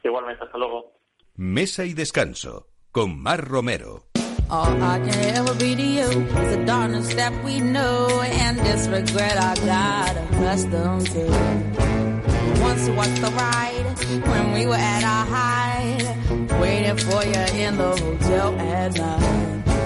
Igualmente, 0.04 0.44
hasta 0.44 0.58
luego. 0.58 0.92
Mesa 1.36 1.86
y 1.86 1.94
descanso 1.94 2.68
con 2.92 3.20
Mar 3.22 3.48
Romero. 3.48 4.04
All 4.50 4.82
I 4.82 5.00
can 5.00 5.36
ever 5.36 5.54
be 5.56 5.76
to 5.76 5.82
you 5.82 6.04
is 6.04 6.56
the 6.56 6.64
darkness 6.66 7.14
that 7.16 7.34
we 7.44 7.60
know 7.60 8.22
and 8.22 8.58
this 8.60 8.88
regret 8.88 9.38
I 9.38 9.56
got 9.66 10.16
accustomed 10.16 11.06
to. 11.08 11.26
Once 12.62 12.90
was 12.90 13.20
the 13.20 13.30
ride 13.36 14.22
when 14.26 14.54
we 14.54 14.66
were 14.66 14.76
at 14.76 15.04
our 15.04 15.26
height, 15.26 16.62
waiting 16.62 16.98
for 16.98 17.24
you 17.26 17.62
in 17.62 17.78
the 17.78 17.90
hotel 17.90 18.58
at 18.58 18.98
night. 18.98 19.77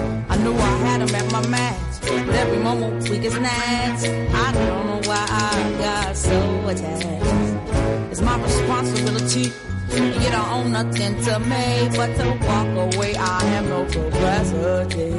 I 0.42 0.44
knew 0.44 0.54
I 0.54 0.76
had 0.88 1.00
him 1.02 1.14
at 1.14 1.30
my 1.30 1.46
match, 1.46 2.00
but 2.00 2.34
every 2.34 2.58
moment 2.58 3.08
we 3.08 3.20
get 3.20 3.30
snatched. 3.30 4.06
I 4.34 4.52
don't 4.52 4.86
know 4.88 5.00
why 5.08 5.24
I 5.30 5.72
got 5.78 6.16
so 6.16 6.68
attached. 6.68 8.10
It's 8.10 8.20
my 8.20 8.42
responsibility. 8.42 9.52
You 9.92 10.30
don't 10.30 10.48
own 10.50 10.72
nothing 10.72 11.22
to 11.26 11.38
me, 11.38 11.88
but 11.96 12.16
to 12.16 12.26
walk 12.44 12.94
away, 12.96 13.14
I 13.14 13.44
have 13.44 13.68
no 13.68 13.84
capacity. 13.84 15.12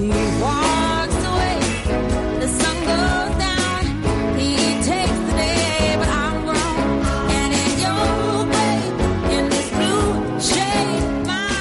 He 0.00 0.08
walks 0.40 0.85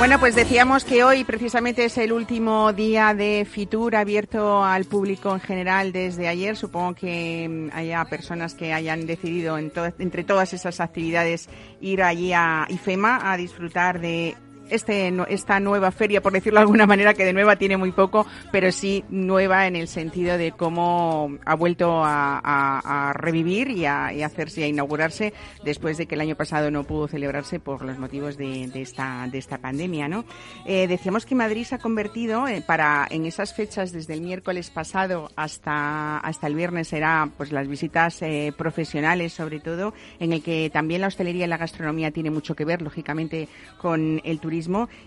Bueno, 0.05 0.19
pues 0.19 0.35
decíamos 0.35 0.85
que 0.85 1.03
hoy 1.03 1.23
precisamente 1.23 1.83
es 1.83 1.97
el 1.97 2.11
último 2.11 2.71
día 2.73 3.15
de 3.15 3.43
Fitur 3.43 3.95
abierto 3.95 4.63
al 4.63 4.85
público 4.85 5.33
en 5.33 5.39
general 5.39 5.91
desde 5.91 6.27
ayer. 6.27 6.55
Supongo 6.55 6.93
que 6.93 7.49
mm, 7.49 7.75
haya 7.75 8.05
personas 8.05 8.53
que 8.53 8.71
hayan 8.71 9.07
decidido 9.07 9.57
entre 9.57 10.23
todas 10.23 10.53
esas 10.53 10.79
actividades 10.79 11.49
ir 11.81 12.03
allí 12.03 12.33
a 12.33 12.67
IFEMA 12.69 13.31
a 13.31 13.35
disfrutar 13.35 13.99
de 13.99 14.35
este, 14.69 15.13
esta 15.29 15.59
nueva 15.59 15.91
feria, 15.91 16.21
por 16.21 16.33
decirlo 16.33 16.59
de 16.59 16.63
alguna 16.63 16.85
manera, 16.85 17.13
que 17.13 17.25
de 17.25 17.33
nueva 17.33 17.55
tiene 17.55 17.77
muy 17.77 17.91
poco, 17.91 18.25
pero 18.51 18.71
sí 18.71 19.03
nueva 19.09 19.67
en 19.67 19.75
el 19.75 19.87
sentido 19.87 20.37
de 20.37 20.51
cómo 20.51 21.37
ha 21.45 21.55
vuelto 21.55 22.01
a, 22.03 23.13
revivir 23.15 23.69
y 23.71 23.85
a, 23.85 24.07
hacerse, 24.25 24.63
a 24.63 24.67
inaugurarse 24.67 25.33
después 25.63 25.97
de 25.97 26.05
que 26.05 26.15
el 26.15 26.21
año 26.21 26.35
pasado 26.35 26.71
no 26.71 26.83
pudo 26.83 27.07
celebrarse 27.07 27.59
por 27.59 27.83
los 27.83 27.97
motivos 27.97 28.37
de, 28.37 28.69
esta, 28.75 29.27
de 29.31 29.37
esta 29.37 29.57
pandemia, 29.57 30.07
¿no? 30.07 30.25
Eh, 30.65 30.87
decíamos 30.87 31.25
que 31.25 31.35
Madrid 31.35 31.63
se 31.65 31.75
ha 31.75 31.79
convertido 31.79 32.47
eh, 32.47 32.63
para, 32.65 33.07
en 33.09 33.25
esas 33.25 33.53
fechas 33.53 33.91
desde 33.91 34.13
el 34.13 34.21
miércoles 34.21 34.69
pasado 34.69 35.29
hasta, 35.35 36.17
hasta 36.17 36.47
el 36.47 36.55
viernes 36.55 36.87
será, 36.87 37.29
pues 37.37 37.51
las 37.51 37.67
visitas 37.67 38.21
eh, 38.21 38.53
profesionales 38.57 39.33
sobre 39.33 39.59
todo, 39.59 39.93
en 40.19 40.33
el 40.33 40.41
que 40.41 40.69
también 40.71 41.01
la 41.01 41.07
hostelería 41.07 41.45
y 41.45 41.49
la 41.49 41.57
gastronomía 41.57 42.11
tiene 42.11 42.31
mucho 42.31 42.55
que 42.55 42.65
ver, 42.65 42.81
lógicamente, 42.81 43.47
con 43.77 44.21
el 44.23 44.39
turismo 44.39 44.54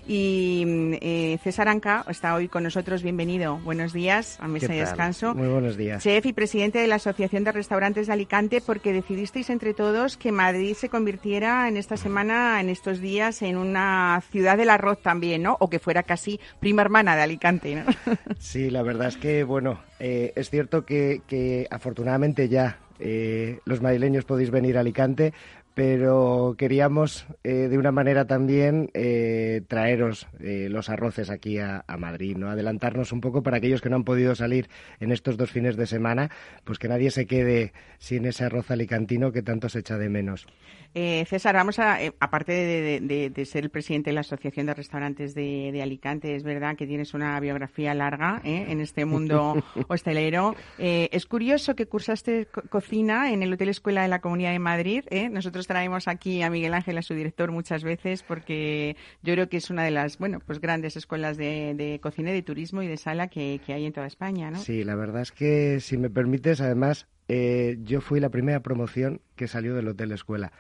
y 0.07 0.65
mm, 0.67 0.93
eh, 1.01 1.39
César 1.43 1.69
Anca 1.69 2.05
está 2.09 2.35
hoy 2.35 2.49
con 2.49 2.65
nosotros. 2.65 3.03
Bienvenido. 3.03 3.57
Buenos 3.65 3.93
días 3.93 4.39
a 4.41 4.49
Mesa 4.49 4.75
y 4.75 4.79
Descanso. 4.79 5.35
Muy 5.35 5.49
buenos 5.49 5.77
días. 5.77 6.03
Chef 6.03 6.27
y 6.27 6.33
presidente 6.33 6.79
de 6.79 6.87
la 6.87 6.97
Asociación 6.97 7.45
de 7.45 7.53
Restaurantes 7.53 8.07
de 8.07 8.13
Alicante, 8.13 8.61
porque 8.61 8.93
decidisteis 8.93 9.49
entre 9.51 9.73
todos 9.73 10.17
que 10.17 10.33
Madrid 10.33 10.75
se 10.75 10.89
convirtiera 10.89 11.69
en 11.69 11.77
esta 11.77 11.97
semana, 11.97 12.61
en 12.61 12.69
estos 12.69 13.01
días, 13.01 13.41
en 13.43 13.57
una 13.57 14.23
ciudad 14.31 14.59
del 14.59 14.71
arroz 14.71 15.01
también, 15.01 15.43
¿no? 15.43 15.57
O 15.61 15.71
que 15.71 15.79
fuera 15.79 16.03
casi 16.03 16.39
prima 16.61 16.83
hermana 16.83 17.17
de 17.17 17.23
Alicante, 17.23 17.75
¿no? 17.75 17.85
Sí, 18.39 18.71
la 18.71 18.83
verdad 18.83 19.09
es 19.09 19.17
que, 19.17 19.45
bueno, 19.45 19.81
eh, 19.99 20.33
es 20.37 20.51
cierto 20.51 20.85
que, 20.85 21.67
afortunadamente 21.71 22.49
ya 22.49 22.79
eh, 23.01 23.61
los 23.65 23.81
madrileños 23.81 24.25
podéis 24.25 24.51
venir 24.51 24.77
a 24.77 24.81
Alicante, 24.81 25.33
pero 25.79 26.57
queríamos 26.59 27.25
eh, 27.45 27.69
de 27.69 27.79
una 27.79 27.93
manera 27.93 28.25
también 28.25 28.91
eh, 28.95 29.63
traeros 29.69 30.27
eh, 30.41 30.67
los 30.69 30.89
arroces 30.91 31.31
aquí 31.31 31.61
a, 31.61 31.85
a, 31.87 31.97
Madrid, 31.97 32.37
¿no? 32.37 32.51
Adelantarnos 32.51 33.13
un 33.13 33.21
poco 33.21 33.45
para 33.45 33.59
aquellos 33.59 33.81
que 33.81 33.89
no 33.89 33.95
han 33.95 34.03
podido 34.03 34.35
salir 34.35 34.69
en 34.99 35.13
estos 35.13 35.37
dos 35.37 35.53
fines 35.53 35.77
de 35.77 35.87
semana, 35.87 36.31
pues 36.65 36.81
que 36.81 36.89
nadie 36.89 37.13
se 37.13 37.29
quede 37.29 37.73
sin 37.99 38.27
ese 38.27 38.45
arroz 38.45 38.73
alicantino 38.73 39.31
que 39.31 39.43
tanto 39.43 39.69
se 39.69 39.79
echa 39.79 39.99
de 39.99 40.09
menos. 40.09 40.49
Eh, 40.95 41.25
César, 41.29 41.55
vamos 41.55 41.79
a, 41.79 41.99
aparte 42.19 42.53
de, 42.53 43.45
ser 43.45 43.63
el 43.63 43.71
presidente 43.71 44.11
de 44.11 44.15
la 44.15 44.23
Asociación 44.23 44.67
de 44.67 44.75
Restaurantes 44.75 45.35
de, 45.35 45.81
Alicante, 45.81 46.35
es 46.35 46.43
verdad 46.43 46.75
que 46.77 46.89
tienes 46.89 47.15
una 47.15 47.39
biografía 47.39 47.95
larga 47.95 48.41
¿eh? 48.43 48.67
en 48.69 48.81
este 48.81 49.05
mundo 49.05 49.63
hostelero. 49.89 50.57
es 50.79 51.27
curioso 51.27 51.77
que 51.77 51.87
cursaste 51.87 52.49
cocina 52.69 53.31
en 53.31 53.45
el 53.45 53.53
Hotel 53.53 53.69
Escuela 53.69 54.03
de 54.03 54.09
la 54.09 54.21
Comunidad 54.21 54.51
de 54.51 54.59
Madrid. 54.59 55.05
Nosotros 55.31 55.68
traemos 55.69 56.09
aquí 56.09 56.43
a 56.43 56.51
Miguel 56.51 56.75
Ángel, 56.75 56.99
a 56.99 57.03
su 57.03 57.15
director, 57.15 57.53
muchas 57.53 57.85
veces, 57.85 58.25
porque 58.25 58.97
yo 59.23 59.35
creo 59.35 59.49
que 59.49 59.59
es 59.59 59.71
una 59.71 59.85
de 59.85 59.93
las, 59.93 60.19
bueno, 60.19 60.41
pues 60.45 60.61
grandes 60.61 60.97
escuelas 60.97 61.37
de, 61.37 62.01
cocina, 62.03 62.33
de 62.33 62.43
turismo 62.43 62.83
y 62.83 62.89
de 62.89 62.97
sala 62.97 63.29
que, 63.29 63.61
hay 63.69 63.85
en 63.85 63.93
toda 63.93 64.09
España, 64.09 64.51
¿no? 64.51 64.59
Sí, 64.59 64.83
la 64.83 64.97
verdad 64.97 65.23
es 65.23 65.31
que, 65.31 65.79
si 65.79 65.97
me 65.97 66.11
permites, 66.11 66.61
además, 66.61 67.07
eh, 67.29 67.77
yo 67.83 68.01
fui 68.01 68.19
la 68.19 68.31
primera 68.31 68.61
promoción 68.61 69.21
que 69.37 69.47
salió 69.47 69.75
del 69.75 69.87
Hotel 69.89 70.11
Escuela. 70.11 70.51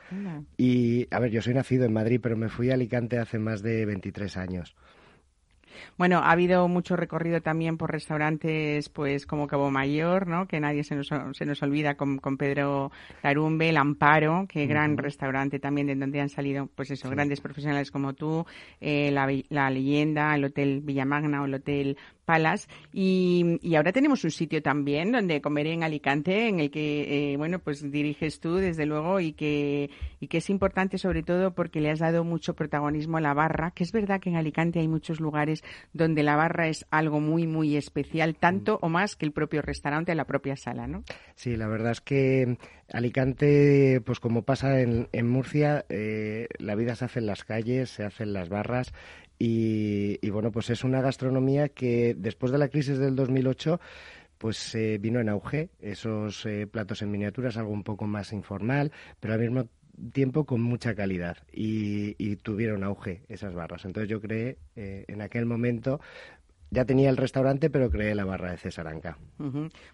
Y, 0.56 1.08
a 1.10 1.18
ver, 1.18 1.30
yo 1.30 1.42
soy 1.42 1.54
nacido 1.54 1.86
en 1.86 1.92
Madrid, 1.92 2.20
pero 2.22 2.36
me 2.36 2.50
fui 2.50 2.70
a 2.70 2.74
Alicante 2.74 3.18
hace 3.18 3.38
más 3.38 3.62
de 3.62 3.86
23 3.86 4.36
años. 4.36 4.76
Bueno, 5.96 6.18
ha 6.18 6.30
habido 6.30 6.68
mucho 6.68 6.96
recorrido 6.96 7.40
también 7.40 7.76
por 7.76 7.90
restaurantes 7.90 8.88
pues 8.88 9.26
como 9.26 9.46
Cabo 9.46 9.70
Mayor, 9.70 10.26
¿no? 10.26 10.46
Que 10.46 10.60
nadie 10.60 10.84
se 10.84 10.94
nos, 10.94 11.08
se 11.08 11.44
nos 11.44 11.62
olvida 11.62 11.94
con, 11.96 12.18
con 12.18 12.36
Pedro 12.36 12.90
Larumbe, 13.22 13.68
El 13.68 13.76
Amparo, 13.76 14.46
que 14.48 14.66
gran 14.66 14.96
restaurante 14.96 15.58
también 15.58 15.86
de 15.86 15.94
donde 15.94 16.20
han 16.20 16.28
salido 16.28 16.68
pues 16.74 16.90
eso, 16.90 17.10
grandes 17.10 17.40
profesionales 17.40 17.90
como 17.90 18.14
tú, 18.14 18.46
eh, 18.80 19.10
la, 19.10 19.28
la 19.48 19.70
Leyenda, 19.70 20.34
el 20.34 20.44
Hotel 20.44 20.80
Villamagna 20.82 21.42
o 21.42 21.46
el 21.46 21.54
Hotel 21.54 21.96
Palas 22.28 22.68
y, 22.92 23.58
y, 23.62 23.76
ahora 23.76 23.90
tenemos 23.90 24.22
un 24.22 24.30
sitio 24.30 24.60
también 24.60 25.12
donde 25.12 25.40
comer 25.40 25.66
en 25.68 25.82
Alicante 25.82 26.48
en 26.48 26.60
el 26.60 26.70
que 26.70 27.32
eh, 27.32 27.36
bueno 27.38 27.58
pues 27.58 27.90
diriges 27.90 28.38
tú 28.38 28.56
desde 28.56 28.84
luego 28.84 29.18
y 29.18 29.32
que 29.32 29.88
y 30.20 30.26
que 30.26 30.36
es 30.36 30.50
importante 30.50 30.98
sobre 30.98 31.22
todo 31.22 31.54
porque 31.54 31.80
le 31.80 31.90
has 31.90 32.00
dado 32.00 32.24
mucho 32.24 32.52
protagonismo 32.52 33.16
a 33.16 33.22
la 33.22 33.32
barra 33.32 33.70
que 33.70 33.82
es 33.82 33.92
verdad 33.92 34.20
que 34.20 34.28
en 34.28 34.36
Alicante 34.36 34.78
hay 34.78 34.88
muchos 34.88 35.20
lugares 35.20 35.64
donde 35.94 36.22
la 36.22 36.36
barra 36.36 36.68
es 36.68 36.84
algo 36.90 37.18
muy 37.18 37.46
muy 37.46 37.78
especial 37.78 38.36
tanto 38.36 38.74
mm. 38.74 38.84
o 38.84 38.88
más 38.90 39.16
que 39.16 39.24
el 39.24 39.32
propio 39.32 39.62
restaurante 39.62 40.14
la 40.14 40.26
propia 40.26 40.54
sala 40.56 40.86
no 40.86 41.04
sí 41.34 41.56
la 41.56 41.66
verdad 41.66 41.92
es 41.92 42.02
que 42.02 42.58
Alicante 42.92 44.02
pues 44.04 44.20
como 44.20 44.42
pasa 44.42 44.82
en, 44.82 45.08
en 45.12 45.26
Murcia 45.30 45.86
eh, 45.88 46.48
la 46.58 46.74
vida 46.74 46.94
se 46.94 47.06
hace 47.06 47.20
en 47.20 47.26
las 47.26 47.44
calles 47.44 47.88
se 47.88 48.04
hace 48.04 48.24
en 48.24 48.34
las 48.34 48.50
barras 48.50 48.92
y, 49.38 50.30
bueno, 50.30 50.50
pues 50.50 50.70
es 50.70 50.82
una 50.84 51.00
gastronomía 51.00 51.68
que 51.68 52.14
después 52.18 52.50
de 52.50 52.58
la 52.58 52.68
crisis 52.68 52.98
del 52.98 53.14
2008 53.14 53.80
pues 54.36 54.72
eh, 54.76 54.98
vino 55.00 55.18
en 55.18 55.28
auge 55.28 55.70
esos 55.80 56.46
eh, 56.46 56.68
platos 56.68 57.02
en 57.02 57.10
miniaturas, 57.10 57.56
algo 57.56 57.72
un 57.72 57.82
poco 57.82 58.06
más 58.06 58.32
informal, 58.32 58.92
pero 59.18 59.34
al 59.34 59.40
mismo 59.40 59.68
tiempo 60.12 60.44
con 60.44 60.62
mucha 60.62 60.94
calidad 60.94 61.38
y, 61.52 62.36
tuvieron 62.36 62.84
auge 62.84 63.22
esas 63.28 63.54
barras. 63.54 63.84
Entonces 63.84 64.08
yo 64.08 64.20
creé 64.20 64.58
eh, 64.76 65.04
en 65.08 65.22
aquel 65.22 65.44
momento 65.44 66.00
ya 66.70 66.84
tenía 66.84 67.08
el 67.08 67.16
restaurante, 67.16 67.70
pero 67.70 67.90
creé 67.90 68.14
la 68.14 68.24
barra 68.24 68.50
de 68.50 68.58
Cesaranca. 68.58 69.16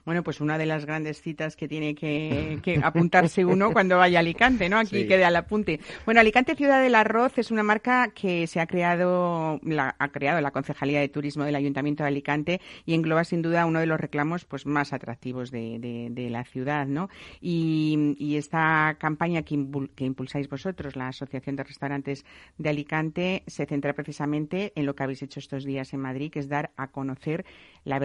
Bueno, 0.05 0.23
pues 0.23 0.41
una 0.41 0.59
de 0.59 0.67
las 0.67 0.87
grandes 0.87 1.21
citas 1.21 1.57
que 1.57 1.69
tiene 1.69 1.95
que, 1.95 2.81
apuntarse 2.83 3.45
uno 3.45 3.73
cuando 3.73 3.99
vaya 3.99 4.19
a 4.19 4.21
Alicante, 4.21 4.69
¿no? 4.69 4.79
Aquí 4.79 5.07
quede 5.07 5.25
al 5.25 5.37
apunte. 5.37 5.81
Bueno, 6.05 6.21
Alicante 6.21 6.57
Ciudad 6.57 6.83
del 6.83 6.95
Arroz 6.95 7.39
es 7.39 7.51
una 7.51 7.63
marca 7.63 8.09
que 8.09 8.47
se 8.47 8.61
ha 8.61 8.67
creado, 8.67 9.61
la, 9.63 9.95
ha 9.99 10.09
creado 10.09 10.41
la 10.41 10.51
Concejalía 10.51 11.01
de 11.01 11.09
Turismo 11.09 11.45
del 11.45 11.55
Ayuntamiento 11.55 12.03
de 12.03 12.09
Alicante 12.09 12.61
y 12.87 12.95
engloba 12.95 13.25
sin 13.25 13.43
duda 13.43 13.67
uno 13.67 13.81
de 13.81 13.87
los 13.87 14.01
reclamos 14.01 14.45
pues 14.45 14.67
más 14.67 14.93
atractivos 14.93 15.51
de, 15.51 16.29
la 16.31 16.45
ciudad, 16.45 16.87
¿no? 16.87 17.09
Y, 17.41 18.35
esta 18.35 18.97
campaña 18.99 19.43
que, 19.43 19.65
que 19.95 20.05
impulsáis 20.05 20.49
vosotros, 20.49 20.97
la 20.97 21.09
Asociación 21.09 21.55
de 21.55 21.63
Restaurantes 21.63 22.25
de 22.59 22.69
Alicante, 22.69 23.45
se 23.47 23.65
centra 23.65 23.93
precisamente 23.93 24.73
en 24.75 24.87
lo 24.87 24.97
que 24.97 25.05
habéis 25.05 25.23
hecho 25.23 25.39
estos 25.39 25.65
días 25.65 25.95
en 25.95 26.01
Madrid, 26.01 26.33
que 26.33 26.41
es 26.41 26.49
dar 26.49 26.64
a 26.77 26.89
conocer 26.89 27.45
la, 27.85 27.99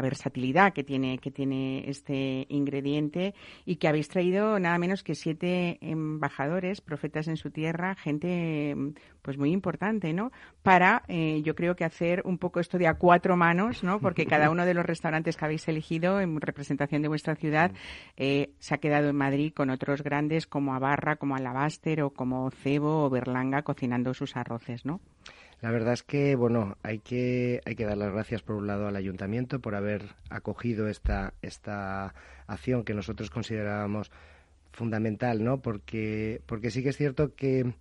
versatilidad 0.00 0.72
que 0.72 0.84
tiene, 0.84 1.18
que 1.18 1.30
tiene 1.30 1.88
este 1.88 2.46
ingrediente 2.48 3.34
y 3.64 3.76
que 3.76 3.88
habéis 3.88 4.08
traído 4.08 4.58
nada 4.58 4.78
menos 4.78 5.02
que 5.02 5.14
siete 5.14 5.78
embajadores, 5.80 6.80
profetas 6.80 7.28
en 7.28 7.36
su 7.36 7.50
tierra, 7.50 7.94
gente 7.96 8.76
pues 9.22 9.38
muy 9.38 9.52
importante, 9.52 10.12
¿no? 10.12 10.32
Para, 10.62 11.04
eh, 11.08 11.42
yo 11.44 11.54
creo 11.54 11.76
que 11.76 11.84
hacer 11.84 12.22
un 12.24 12.38
poco 12.38 12.60
esto 12.60 12.76
de 12.78 12.88
a 12.88 12.94
cuatro 12.94 13.36
manos, 13.36 13.84
¿no? 13.84 14.00
Porque 14.00 14.26
cada 14.26 14.50
uno 14.50 14.66
de 14.66 14.74
los 14.74 14.84
restaurantes 14.84 15.36
que 15.36 15.44
habéis 15.44 15.66
elegido 15.68 16.20
en 16.20 16.40
representación 16.40 17.02
de 17.02 17.08
vuestra 17.08 17.36
ciudad 17.36 17.72
eh, 18.16 18.52
se 18.58 18.74
ha 18.74 18.78
quedado 18.78 19.08
en 19.08 19.16
Madrid 19.16 19.52
con 19.54 19.70
otros 19.70 20.02
grandes 20.02 20.46
como 20.46 20.74
Abarra, 20.74 21.16
como 21.16 21.36
Alabaster 21.36 22.02
o 22.02 22.10
como 22.10 22.50
Cebo 22.50 23.04
o 23.04 23.10
Berlanga 23.10 23.62
cocinando 23.62 24.12
sus 24.12 24.36
arroces, 24.36 24.84
¿no? 24.84 25.00
La 25.62 25.70
verdad 25.70 25.92
es 25.92 26.02
que, 26.02 26.34
bueno, 26.34 26.76
hay 26.82 26.98
que, 26.98 27.60
hay 27.64 27.76
que 27.76 27.84
dar 27.84 27.96
las 27.96 28.12
gracias 28.12 28.42
por 28.42 28.56
un 28.56 28.66
lado 28.66 28.88
al 28.88 28.96
ayuntamiento 28.96 29.60
por 29.60 29.76
haber 29.76 30.02
acogido 30.28 30.88
esta, 30.88 31.34
esta 31.40 32.14
acción 32.48 32.82
que 32.82 32.94
nosotros 32.94 33.30
considerábamos 33.30 34.10
fundamental, 34.72 35.44
¿no? 35.44 35.62
Porque, 35.62 36.42
porque 36.46 36.72
sí 36.72 36.82
que 36.82 36.88
es 36.88 36.96
cierto 36.96 37.36
que 37.36 37.74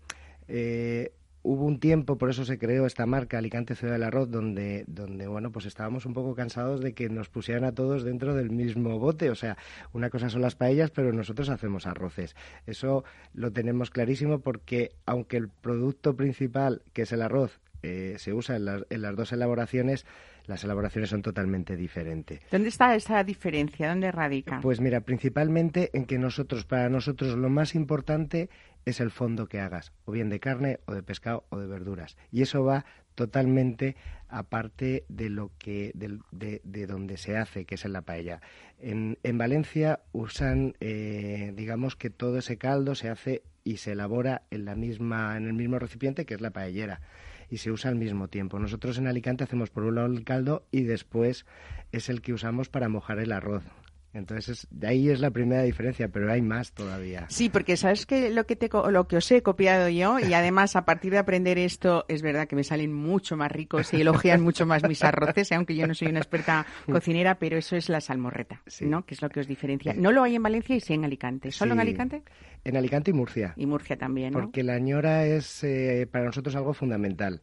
eh, 0.47 1.11
hubo 1.41 1.65
un 1.65 1.79
tiempo, 1.79 2.19
por 2.19 2.29
eso 2.29 2.45
se 2.45 2.59
creó 2.59 2.85
esta 2.85 3.07
marca 3.07 3.39
Alicante 3.39 3.73
Ciudad 3.73 3.93
del 3.93 4.03
Arroz, 4.03 4.29
donde, 4.29 4.85
donde, 4.85 5.25
bueno, 5.25 5.51
pues 5.51 5.65
estábamos 5.65 6.05
un 6.05 6.13
poco 6.13 6.35
cansados 6.35 6.81
de 6.81 6.93
que 6.93 7.09
nos 7.09 7.29
pusieran 7.29 7.63
a 7.63 7.71
todos 7.71 8.03
dentro 8.03 8.35
del 8.35 8.51
mismo 8.51 8.99
bote. 8.99 9.31
O 9.31 9.35
sea, 9.35 9.57
una 9.91 10.11
cosa 10.11 10.29
son 10.29 10.41
las 10.41 10.53
paellas, 10.53 10.91
pero 10.91 11.13
nosotros 11.13 11.49
hacemos 11.49 11.87
arroces. 11.87 12.35
Eso 12.67 13.03
lo 13.33 13.51
tenemos 13.51 13.89
clarísimo 13.89 14.37
porque, 14.37 14.91
aunque 15.07 15.37
el 15.37 15.49
producto 15.49 16.15
principal, 16.15 16.83
que 16.93 17.01
es 17.01 17.11
el 17.11 17.23
arroz, 17.23 17.59
eh, 17.83 18.15
se 18.17 18.33
usa 18.33 18.55
en, 18.55 19.01
las 19.01 19.15
dos 19.15 19.31
elaboraciones, 19.31 20.05
las 20.45 20.63
elaboraciones 20.63 21.09
son 21.09 21.21
totalmente 21.21 21.75
diferentes. 21.75 22.41
¿Dónde 22.51 22.69
está 22.69 22.95
esa 22.95 23.23
diferencia? 23.23 23.89
¿Dónde 23.89 24.11
radica? 24.11 24.59
Pues 24.61 24.79
mira, 24.79 25.01
principalmente 25.01 25.89
en 25.93 26.05
que 26.05 26.17
nosotros, 26.17 26.65
para 26.65 26.89
nosotros, 26.89 27.35
lo 27.37 27.49
más 27.49 27.75
importante 27.75 28.49
es 28.85 28.99
el 28.99 29.11
fondo 29.11 29.47
que 29.47 29.59
hagas, 29.59 29.93
o 30.05 30.11
bien 30.11 30.29
de 30.29 30.39
carne, 30.39 30.79
o 30.85 30.93
de 30.93 31.03
pescado, 31.03 31.45
o 31.49 31.59
de 31.59 31.67
verduras. 31.67 32.17
Y 32.31 32.41
eso 32.41 32.63
va 32.63 32.85
totalmente 33.15 33.95
aparte 34.29 35.03
de 35.09 35.29
lo 35.29 35.51
que 35.57 35.91
de, 35.93 36.61
de, 36.63 36.87
donde 36.87 37.17
se 37.17 37.37
hace, 37.37 37.65
que 37.65 37.75
es 37.75 37.85
en 37.85 37.93
la 37.93 38.01
paella. 38.01 38.41
En, 38.79 39.17
en 39.23 39.37
Valencia 39.37 39.99
usan, 40.13 40.75
eh, 40.79 41.51
digamos 41.55 41.95
que 41.95 42.09
todo 42.09 42.37
ese 42.37 42.57
caldo 42.57 42.95
se 42.95 43.09
hace 43.09 43.43
y 43.63 43.77
se 43.77 43.91
elabora 43.91 44.43
en 44.49 44.65
la 44.65 44.75
misma, 44.75 45.37
en 45.37 45.45
el 45.45 45.53
mismo 45.53 45.77
recipiente 45.77 46.25
que 46.25 46.33
es 46.33 46.41
la 46.41 46.51
paellera 46.51 47.01
y 47.51 47.57
se 47.57 47.69
usa 47.69 47.91
al 47.91 47.97
mismo 47.97 48.29
tiempo. 48.29 48.57
Nosotros 48.57 48.97
en 48.97 49.05
Alicante 49.05 49.43
hacemos 49.43 49.69
por 49.69 49.83
un 49.83 49.95
lado 49.95 50.07
el 50.07 50.23
caldo 50.23 50.65
y 50.71 50.83
después 50.83 51.45
es 51.91 52.09
el 52.09 52.21
que 52.21 52.33
usamos 52.33 52.69
para 52.69 52.89
mojar 52.89 53.19
el 53.19 53.33
arroz. 53.33 53.63
Entonces, 54.13 54.67
de 54.71 54.87
ahí 54.87 55.09
es 55.09 55.21
la 55.21 55.31
primera 55.31 55.63
diferencia, 55.63 56.09
pero 56.09 56.31
hay 56.31 56.41
más 56.41 56.73
todavía. 56.73 57.25
Sí, 57.29 57.49
porque 57.49 57.77
sabes 57.77 58.05
que 58.05 58.29
lo 58.29 58.45
que, 58.45 58.57
te, 58.57 58.69
lo 58.69 59.07
que 59.07 59.17
os 59.17 59.31
he 59.31 59.41
copiado 59.41 59.87
yo, 59.87 60.19
y 60.19 60.33
además 60.33 60.75
a 60.75 60.83
partir 60.83 61.11
de 61.11 61.17
aprender 61.17 61.57
esto, 61.57 62.05
es 62.09 62.21
verdad 62.21 62.47
que 62.47 62.55
me 62.55 62.63
salen 62.63 62.93
mucho 62.93 63.37
más 63.37 63.51
ricos 63.51 63.93
y 63.93 64.01
elogian 64.01 64.41
mucho 64.43 64.65
más 64.65 64.83
mis 64.87 65.03
arroces, 65.03 65.51
aunque 65.53 65.75
yo 65.75 65.87
no 65.87 65.93
soy 65.93 66.09
una 66.09 66.19
experta 66.19 66.65
cocinera, 66.91 67.35
pero 67.35 67.57
eso 67.57 67.75
es 67.75 67.87
la 67.87 68.01
salmorreta, 68.01 68.61
¿no? 68.81 69.05
Que 69.05 69.13
es 69.13 69.21
lo 69.21 69.29
que 69.29 69.39
os 69.39 69.47
diferencia. 69.47 69.93
No 69.93 70.11
lo 70.11 70.23
hay 70.23 70.35
en 70.35 70.43
Valencia 70.43 70.75
y 70.75 70.81
sí 70.81 70.93
en 70.93 71.05
Alicante. 71.05 71.51
¿Solo 71.51 71.73
en 71.73 71.79
Alicante? 71.79 72.23
En 72.63 72.77
Alicante 72.77 73.11
y 73.11 73.13
Murcia. 73.13 73.53
Y 73.55 73.65
Murcia 73.65 73.97
también, 73.97 74.33
¿no? 74.33 74.41
Porque 74.41 74.63
la 74.63 74.77
ñora 74.79 75.25
es 75.25 75.63
eh, 75.63 76.07
para 76.11 76.25
nosotros 76.25 76.55
algo 76.55 76.73
fundamental. 76.73 77.41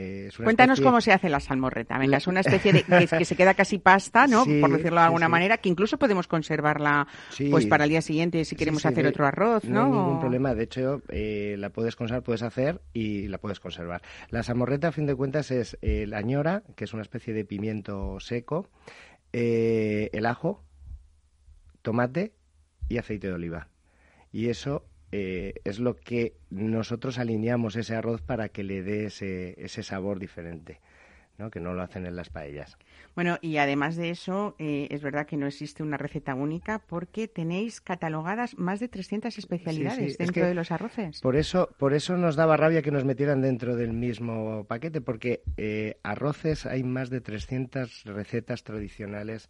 Eh, 0.00 0.30
Cuéntanos 0.36 0.80
cómo 0.80 1.00
se 1.00 1.12
hace 1.12 1.28
la 1.28 1.40
salmorreta. 1.40 1.98
Venga, 1.98 2.18
es 2.18 2.28
una 2.28 2.38
especie 2.38 2.72
de 2.72 2.84
que, 2.84 3.24
se 3.24 3.34
queda 3.34 3.54
casi 3.54 3.78
pasta, 3.78 4.28
¿no? 4.28 4.44
Por 4.44 4.70
decirlo 4.70 5.00
de 5.00 5.06
alguna 5.06 5.28
manera, 5.28 5.58
que 5.58 5.68
incluso 5.68 5.98
podemos 5.98 6.28
conservarla 6.28 7.08
pues 7.50 7.66
para 7.66 7.82
el 7.82 7.90
día 7.90 8.00
siguiente 8.00 8.44
si 8.44 8.54
queremos 8.54 8.86
hacer 8.86 9.06
otro 9.08 9.26
arroz, 9.26 9.64
¿no? 9.64 9.80
No 9.80 9.84
hay 9.86 9.90
ningún 9.90 10.20
problema. 10.20 10.54
De 10.54 10.62
hecho, 10.62 11.02
eh, 11.08 11.56
la 11.58 11.70
puedes 11.70 11.96
conservar, 11.96 12.22
puedes 12.22 12.42
hacer 12.42 12.80
y 12.92 13.26
la 13.26 13.38
puedes 13.38 13.58
conservar. 13.58 14.02
La 14.30 14.44
salmorreta, 14.44 14.88
a 14.88 14.92
fin 14.92 15.06
de 15.06 15.16
cuentas, 15.16 15.50
es 15.50 15.76
la 15.82 16.22
ñora, 16.22 16.62
que 16.76 16.84
es 16.84 16.92
una 16.92 17.02
especie 17.02 17.34
de 17.34 17.44
pimiento 17.44 18.20
seco, 18.20 18.68
el 19.32 20.26
ajo, 20.26 20.62
tomate 21.82 22.34
y 22.88 22.98
aceite 22.98 23.26
de 23.26 23.32
oliva 23.32 23.68
y 24.32 24.48
eso 24.48 24.84
eh, 25.12 25.54
es 25.64 25.78
lo 25.78 25.96
que 25.96 26.34
nosotros 26.50 27.18
alineamos 27.18 27.76
ese 27.76 27.94
arroz 27.94 28.20
para 28.22 28.48
que 28.48 28.62
le 28.62 28.82
dé 28.82 29.06
ese, 29.06 29.54
ese 29.62 29.82
sabor 29.82 30.18
diferente. 30.18 30.80
¿no? 31.38 31.50
que 31.50 31.60
no 31.60 31.72
lo 31.72 31.82
hacen 31.82 32.04
en 32.04 32.16
las 32.16 32.30
paellas. 32.30 32.76
Bueno, 33.14 33.38
y 33.40 33.56
además 33.58 33.96
de 33.96 34.10
eso, 34.10 34.56
eh, 34.58 34.88
es 34.90 35.02
verdad 35.02 35.26
que 35.26 35.36
no 35.36 35.46
existe 35.46 35.82
una 35.82 35.96
receta 35.96 36.34
única 36.34 36.80
porque 36.80 37.28
tenéis 37.28 37.80
catalogadas 37.80 38.58
más 38.58 38.80
de 38.80 38.88
300 38.88 39.38
especialidades 39.38 40.18
dentro 40.18 40.46
de 40.46 40.54
los 40.54 40.72
arroces. 40.72 41.20
Por 41.20 41.36
eso, 41.36 41.70
por 41.78 41.94
eso 41.94 42.16
nos 42.16 42.36
daba 42.36 42.56
rabia 42.56 42.82
que 42.82 42.90
nos 42.90 43.04
metieran 43.04 43.40
dentro 43.40 43.76
del 43.76 43.92
mismo 43.92 44.64
paquete, 44.64 45.00
porque 45.00 45.42
eh, 45.56 45.98
arroces 46.02 46.66
hay 46.66 46.82
más 46.82 47.08
de 47.08 47.20
300 47.20 48.04
recetas 48.04 48.64
tradicionales 48.64 49.48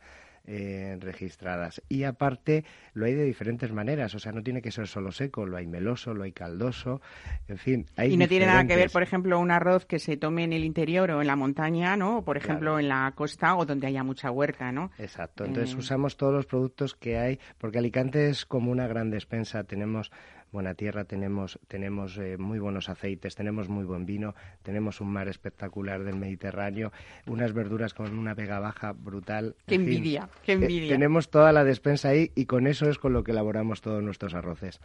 eh, 0.51 0.97
registradas. 0.99 1.83
Y 1.91 2.05
aparte 2.05 2.65
lo 2.95 3.05
hay 3.05 3.13
de 3.13 3.25
diferentes 3.25 3.71
maneras, 3.71 4.15
o 4.15 4.19
sea, 4.19 4.33
no 4.33 4.43
tiene 4.43 4.63
que 4.63 4.71
ser 4.71 4.89
solo 4.89 5.13
seco, 5.13 5.45
lo 5.45 5.59
hay 5.59 5.67
meloso, 5.67 6.15
lo 6.15 6.25
hay 6.25 6.33
caldoso, 6.33 7.03
en 7.49 7.59
fin. 7.59 7.87
Hay 7.97 8.15
y 8.15 8.17
no 8.17 8.27
tiene 8.27 8.47
nada 8.47 8.67
que 8.67 8.75
ver, 8.75 8.89
por 8.89 9.03
ejemplo, 9.03 9.39
un 9.39 9.51
arroz 9.51 9.85
que 9.85 9.99
se 9.99 10.17
tome 10.17 10.45
en 10.45 10.55
el 10.55 10.65
interior 10.65 11.11
o 11.11 11.21
en 11.21 11.27
la 11.27 11.37
montaña, 11.37 11.99
¿no? 11.99 12.19
O, 12.19 12.23
por 12.23 12.39
ejemplo, 12.39 12.79
en 12.79 12.89
la 12.89 13.13
costa 13.15 13.57
o 13.57 13.67
donde 13.67 13.89
haya 13.89 14.03
mucha 14.03 14.31
huerta, 14.31 14.73
¿no? 14.73 14.91
Exacto, 14.99 15.45
entonces 15.45 15.75
eh, 15.75 15.79
usamos 15.79 16.17
todos 16.17 16.33
los 16.33 16.47
productos 16.47 16.95
que 16.95 17.19
hay, 17.19 17.39
porque 17.59 17.77
Alicante 17.77 18.31
es 18.31 18.47
como 18.47 18.71
una 18.71 18.87
gran 18.87 19.11
despensa, 19.11 19.65
tenemos 19.65 20.11
buena 20.53 20.75
tierra, 20.75 21.05
tenemos, 21.05 21.59
tenemos 21.69 22.17
eh, 22.19 22.37
muy 22.39 22.59
buenos 22.59 22.89
aceites, 22.89 23.35
tenemos 23.35 23.69
muy 23.69 23.85
buen 23.85 24.07
vino, 24.07 24.35
tenemos 24.63 25.01
un 25.01 25.13
mar 25.13 25.29
espectacular 25.29 26.05
del 26.05 26.17
Mediterráneo, 26.17 26.93
unas 27.27 27.53
verduras 27.53 27.95
con 27.95 28.19
una 28.19 28.35
vega 28.35 28.59
baja 28.59 28.93
brutal. 28.93 29.57
Qué 29.67 29.77
en 29.77 29.83
fin, 29.83 29.91
envidia, 29.91 30.29
qué 30.43 30.53
eh, 30.53 30.55
envidia. 30.57 30.93
tenemos 30.93 31.31
toda 31.31 31.53
la 31.53 31.65
despensa 31.65 32.09
ahí 32.11 32.31
y 32.35 32.47
con 32.47 32.67
eso 32.67 32.89
es 32.89 32.99
con 32.99 33.13
lo 33.13 33.25
que 33.25 33.33
elaboramos 33.33 33.81
todos 33.81 34.03
nuestros 34.03 34.35
arroces. 34.35 34.81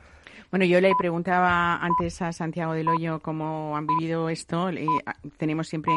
Bueno, 0.52 0.66
yo 0.66 0.80
le 0.82 0.92
preguntaba 0.98 1.78
antes 1.78 2.22
a 2.22 2.32
Santiago 2.32 2.74
del 2.74 2.88
Hoyo 2.88 3.20
cómo 3.20 3.76
han 3.78 3.88
vivido 3.88 4.30
esto. 4.30 4.70
ah, 5.06 5.16
tenemos 5.38 5.68
siempre 5.68 5.94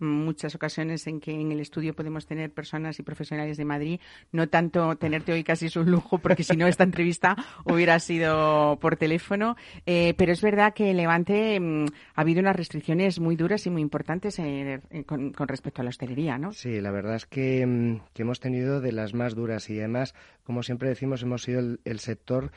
muchas 0.00 0.54
ocasiones 0.54 1.06
en 1.06 1.20
que 1.20 1.32
en 1.32 1.52
el 1.52 1.60
estudio 1.60 1.94
podemos 1.94 2.26
tener 2.26 2.50
personas 2.50 2.98
y 2.98 3.02
profesionales 3.02 3.56
de 3.56 3.64
Madrid. 3.64 4.00
No 4.32 4.48
tanto 4.48 4.96
tenerte 4.96 5.32
hoy 5.32 5.44
casi 5.44 5.66
es 5.66 5.76
un 5.76 5.90
lujo, 5.90 6.18
porque 6.18 6.44
si 6.44 6.56
no 6.56 6.66
esta 6.66 6.84
entrevista 6.84 7.36
hubiera 7.64 7.98
sido 8.00 8.78
por 8.80 8.96
teléfono. 8.96 9.56
Eh, 9.86 10.14
pero 10.16 10.32
es 10.32 10.42
verdad 10.42 10.74
que 10.74 10.90
en 10.90 10.96
Levante 10.96 11.58
mm, 11.60 11.86
ha 12.14 12.20
habido 12.20 12.40
unas 12.40 12.56
restricciones 12.56 13.20
muy 13.20 13.36
duras 13.36 13.66
y 13.66 13.70
muy 13.70 13.82
importantes 13.82 14.38
eh, 14.38 14.80
eh, 14.90 15.04
con, 15.04 15.32
respecto 15.34 15.82
a 15.82 15.84
la 15.84 15.90
hostelería, 15.90 16.38
¿no? 16.38 16.52
Sí, 16.52 16.80
la 16.80 16.90
verdad 16.90 17.16
es 17.16 17.26
que, 17.26 17.66
mm, 17.66 18.00
que 18.14 18.22
hemos 18.22 18.40
tenido 18.40 18.80
de 18.80 18.92
las 18.92 19.14
más 19.14 19.34
duras 19.34 19.68
y 19.70 19.78
además, 19.78 20.14
como 20.44 20.62
siempre 20.62 20.88
decimos, 20.88 21.22
hemos 21.22 21.42
sido 21.42 21.60
el 21.84 22.00
sector 22.00 22.50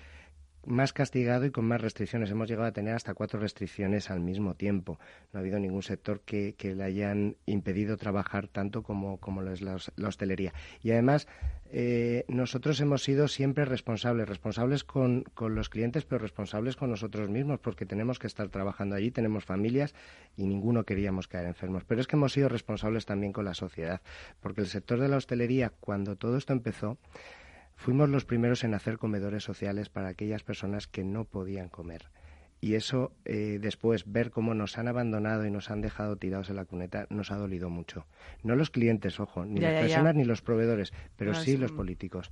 más 0.65 0.93
castigado 0.93 1.45
y 1.45 1.51
con 1.51 1.65
más 1.65 1.81
restricciones. 1.81 2.29
Hemos 2.31 2.49
llegado 2.49 2.67
a 2.67 2.71
tener 2.71 2.93
hasta 2.93 3.13
cuatro 3.13 3.39
restricciones 3.39 4.09
al 4.11 4.19
mismo 4.19 4.53
tiempo. 4.55 4.99
No 5.33 5.39
ha 5.39 5.41
habido 5.41 5.59
ningún 5.59 5.81
sector 5.83 6.21
que, 6.21 6.53
que 6.57 6.75
le 6.75 6.83
hayan 6.83 7.35
impedido 7.45 7.97
trabajar 7.97 8.47
tanto 8.47 8.83
como, 8.83 9.17
como 9.17 9.41
lo 9.41 9.51
es 9.51 9.61
la, 9.61 9.75
hos- 9.75 9.91
la 9.95 10.07
hostelería. 10.09 10.53
Y 10.83 10.91
además, 10.91 11.27
eh, 11.71 12.25
nosotros 12.27 12.79
hemos 12.81 13.03
sido 13.03 13.27
siempre 13.27 13.65
responsables, 13.65 14.27
responsables 14.27 14.83
con, 14.83 15.23
con 15.33 15.55
los 15.55 15.69
clientes, 15.69 16.05
pero 16.05 16.19
responsables 16.19 16.75
con 16.75 16.89
nosotros 16.89 17.29
mismos, 17.29 17.59
porque 17.59 17.85
tenemos 17.85 18.19
que 18.19 18.27
estar 18.27 18.49
trabajando 18.49 18.95
allí, 18.95 19.09
tenemos 19.11 19.45
familias 19.45 19.95
y 20.37 20.45
ninguno 20.45 20.83
queríamos 20.83 21.27
caer 21.27 21.47
enfermos. 21.47 21.83
Pero 21.85 22.01
es 22.01 22.07
que 22.07 22.15
hemos 22.17 22.33
sido 22.33 22.49
responsables 22.49 23.05
también 23.05 23.33
con 23.33 23.45
la 23.45 23.53
sociedad, 23.53 24.01
porque 24.41 24.61
el 24.61 24.67
sector 24.67 24.99
de 24.99 25.07
la 25.07 25.17
hostelería, 25.17 25.71
cuando 25.79 26.15
todo 26.15 26.37
esto 26.37 26.53
empezó, 26.53 26.97
Fuimos 27.83 28.09
los 28.09 28.25
primeros 28.25 28.63
en 28.63 28.75
hacer 28.75 28.99
comedores 28.99 29.43
sociales 29.43 29.89
para 29.89 30.09
aquellas 30.09 30.43
personas 30.43 30.85
que 30.85 31.03
no 31.03 31.25
podían 31.25 31.67
comer. 31.67 32.11
Y 32.63 32.75
eso, 32.75 33.11
eh, 33.25 33.57
después, 33.59 34.03
ver 34.05 34.29
cómo 34.29 34.53
nos 34.53 34.77
han 34.77 34.87
abandonado 34.87 35.47
y 35.47 35.49
nos 35.51 35.71
han 35.71 35.81
dejado 35.81 36.15
tirados 36.15 36.51
en 36.51 36.57
la 36.57 36.65
cuneta, 36.65 37.07
nos 37.09 37.31
ha 37.31 37.35
dolido 37.37 37.71
mucho. 37.71 38.05
No 38.43 38.55
los 38.55 38.69
clientes, 38.69 39.19
ojo, 39.19 39.45
ni 39.45 39.59
Ya, 39.59 39.71
las 39.71 39.73
ya, 39.73 39.79
ya. 39.79 39.85
personas 39.95 40.15
ni 40.15 40.25
los 40.25 40.43
proveedores, 40.43 40.93
pero 41.17 41.31
No, 41.31 41.39
sí 41.39 41.53
es 41.53 41.59
los 41.59 41.71
políticos. 41.71 42.31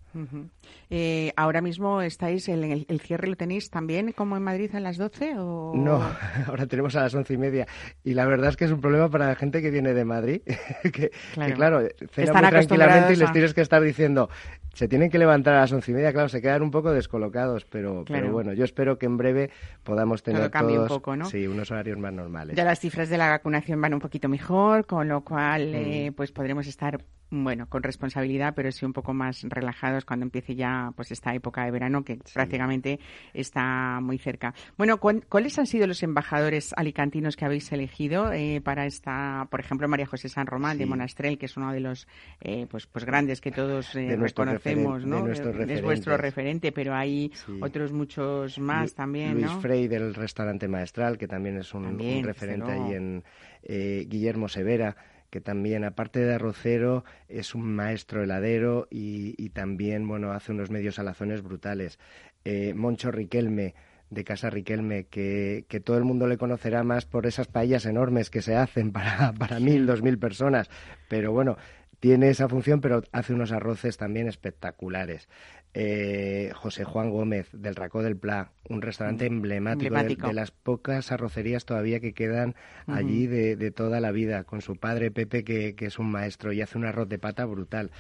Eh, 0.92 1.34
ahora 1.36 1.62
mismo 1.62 2.02
estáis, 2.04 2.48
el, 2.48 2.86
el 2.88 3.00
cierre 3.02 3.28
lo 3.28 3.36
tenéis 3.36 3.70
también 3.72 4.12
como 4.12 4.38
en 4.38 4.44
Madrid 4.44 4.70
a 4.76 4.80
las 4.80 4.98
12 4.98 5.34
o 5.38 5.74
No, 5.76 6.00
ahora 6.48 6.68
tenemos 6.68 6.96
a 6.96 7.02
las 7.02 7.16
once 7.16 7.34
y 7.34 7.38
media. 7.38 7.68
Y 8.04 8.14
la 8.14 8.26
verdad 8.26 8.50
es 8.50 8.56
que 8.58 8.66
es 8.66 8.72
un 8.72 8.82
problema 8.82 9.10
para 9.10 9.28
la 9.28 9.36
gente 9.36 9.62
que 9.64 9.72
viene 9.72 9.94
de 9.96 10.06
Madrid, 10.06 10.42
que, 10.84 10.92
que, 10.92 11.12
Claro. 11.34 11.56
claro, 11.56 11.80
cena 12.12 12.26
Están 12.28 12.42
muy 12.44 12.52
tranquilamente 12.52 13.14
y 13.14 13.16
les 13.16 13.32
tienes 13.32 13.54
que 13.56 13.62
estar 13.62 13.82
diciendo, 13.82 14.30
se 14.74 14.88
tienen 14.88 15.10
que 15.10 15.18
levantar 15.18 15.56
a 15.56 15.62
las 15.62 15.72
once 15.72 15.92
y 15.92 15.96
media, 15.96 16.14
claro, 16.14 16.30
se 16.30 16.40
quedan 16.42 16.62
un 16.62 16.72
poco 16.72 16.92
descolocados, 16.92 17.66
pero, 17.66 18.04
Claro. 18.06 18.22
pero 18.24 18.32
bueno, 18.34 18.54
yo 18.54 18.64
espero 18.64 18.98
que 19.00 19.08
en 19.08 19.18
breve 19.18 19.50
podamos 19.84 20.19
Todo 20.22 20.34
tener 20.36 20.46
un 20.46 20.76
todos, 20.78 20.88
poco, 20.90 21.16
¿no? 21.16 21.26
sí, 21.26 21.48
unos 21.48 21.70
horarios 21.72 21.98
más 21.98 22.14
normales. 22.14 22.56
Ya 22.56 22.64
las 22.64 22.80
cifras 22.80 23.10
de 23.10 23.18
la 23.18 23.30
vacunación 23.30 23.82
van 23.82 23.94
un 23.94 24.00
poquito 24.00 24.30
mejor, 24.30 24.86
con 24.86 25.08
lo 25.08 25.22
cual 25.24 25.70
Mm. 25.72 25.76
eh, 25.76 26.12
pues 26.16 26.32
podremos 26.32 26.68
estar 26.68 27.04
bueno 27.32 27.68
con 27.70 27.84
responsabilidad, 27.84 28.54
pero 28.56 28.72
sí 28.72 28.86
un 28.86 28.94
poco 28.94 29.14
más 29.14 29.44
relajados 29.44 30.06
cuando 30.06 30.26
empiece 30.26 30.56
ya 30.56 30.92
pues 30.96 31.12
esta 31.12 31.34
época 31.34 31.64
de 31.66 31.72
verano 31.72 32.04
que 32.04 32.20
prácticamente 32.34 33.00
está 33.34 34.00
muy 34.02 34.18
cerca. 34.18 34.54
Bueno, 34.78 35.00
¿cuál- 35.00 35.26
¿cuáles 35.30 35.58
han 35.60 35.68
sido 35.68 35.88
los 35.88 36.02
embajadores 36.04 36.74
alicantinos 36.76 37.36
que 37.36 37.46
habéis 37.46 37.72
elegido 37.72 38.32
eh, 38.34 38.62
para 38.64 38.86
esta, 38.86 39.48
por 39.52 39.60
ejemplo, 39.60 39.88
María 39.88 40.06
José 40.06 40.30
San 40.30 40.48
Román 40.48 40.78
de 40.78 40.86
Sí. 40.86 40.90
Monastrell, 40.90 41.38
que 41.38 41.46
es 41.46 41.58
uno 41.58 41.72
de 41.72 41.80
los 41.80 42.08
eh, 42.42 42.66
pues 42.70 42.88
pues 42.88 43.06
grandes 43.06 43.42
que 43.42 43.52
todos 43.52 43.96
eh, 43.96 44.16
reconocemos, 44.16 45.06
¿no? 45.06 45.24
de 45.26 45.74
es 45.74 45.82
vuestro 45.84 46.18
referente, 46.18 46.72
pero 46.72 46.96
hay 46.96 47.32
Sí. 47.46 47.60
otros 47.62 47.92
muchos 47.92 48.58
más 48.60 48.90
Lu- 48.92 48.96
también, 48.96 49.34
Luis 49.34 49.46
¿no? 49.46 49.62
Frey 49.62 49.88
del 49.88 50.14
restaurante 50.16 50.68
Maestral, 50.68 51.18
que 51.18 51.28
también 51.28 51.58
es 51.58 51.74
un, 51.74 51.84
un 51.86 51.90
También, 51.90 52.24
referente 52.24 52.72
ahí 52.72 52.94
en 52.94 53.24
eh, 53.64 54.06
Guillermo 54.08 54.48
Severa, 54.48 54.96
que 55.30 55.42
también, 55.42 55.84
aparte 55.84 56.20
de 56.20 56.34
arrocero, 56.34 57.04
es 57.28 57.56
un 57.56 57.76
maestro 57.76 58.24
heladero 58.24 58.88
y, 58.90 59.36
y 59.38 59.50
también, 59.50 60.08
bueno, 60.08 60.32
hace 60.32 60.52
unos 60.52 60.70
medios 60.70 61.00
alazones 61.00 61.42
brutales. 61.42 62.00
Eh, 62.46 62.74
Moncho 62.74 63.12
Riquelme, 63.12 63.76
de 64.10 64.24
Casa 64.24 64.50
Riquelme, 64.50 65.06
que, 65.06 65.66
que 65.68 65.80
todo 65.80 65.98
el 65.98 66.04
mundo 66.04 66.28
le 66.28 66.38
conocerá 66.38 66.84
más 66.84 67.06
por 67.06 67.28
esas 67.28 67.48
paellas 67.48 67.86
enormes 67.86 68.30
que 68.30 68.42
se 68.42 68.56
hacen 68.56 68.92
para, 68.92 69.34
para 69.38 69.60
mil, 69.60 69.86
dos 69.86 70.02
mil 70.02 70.18
personas. 70.18 70.70
Pero 71.08 71.32
bueno, 71.32 71.58
tiene 72.00 72.30
esa 72.30 72.48
función, 72.48 72.82
pero 72.82 73.04
hace 73.12 73.34
unos 73.34 73.52
arroces 73.52 73.98
también 73.98 74.28
espectaculares. 74.28 75.28
Eh, 75.76 76.52
José 76.56 76.84
Juan 76.84 77.12
Gómez, 77.12 77.50
del 77.54 77.76
Racó 77.76 78.02
del 78.02 78.18
Pla, 78.18 78.52
un 78.70 78.82
restaurante 78.82 79.28
emblemático, 79.28 79.82
de- 79.82 79.88
Emblemático. 79.88 80.28
De, 80.30 80.34
las 80.34 80.52
pocas 80.52 81.12
arrocerías 81.12 81.66
todavía 81.66 82.00
que 82.00 82.14
quedan 82.14 82.56
allí 82.88 83.28
de, 83.28 83.56
de 83.56 83.72
toda 83.72 84.00
la 84.00 84.12
vida, 84.12 84.44
con 84.46 84.62
su 84.62 84.78
padre 84.78 85.12
Pepe, 85.12 85.44
que, 85.44 85.76
que 85.76 85.86
es 85.86 86.00
un 86.00 86.10
maestro 86.12 86.52
y 86.54 86.62
hace 86.62 86.78
un 86.78 86.86
arroz 86.86 87.08
de 87.08 87.20
pata 87.20 87.46
brutal. 87.46 87.92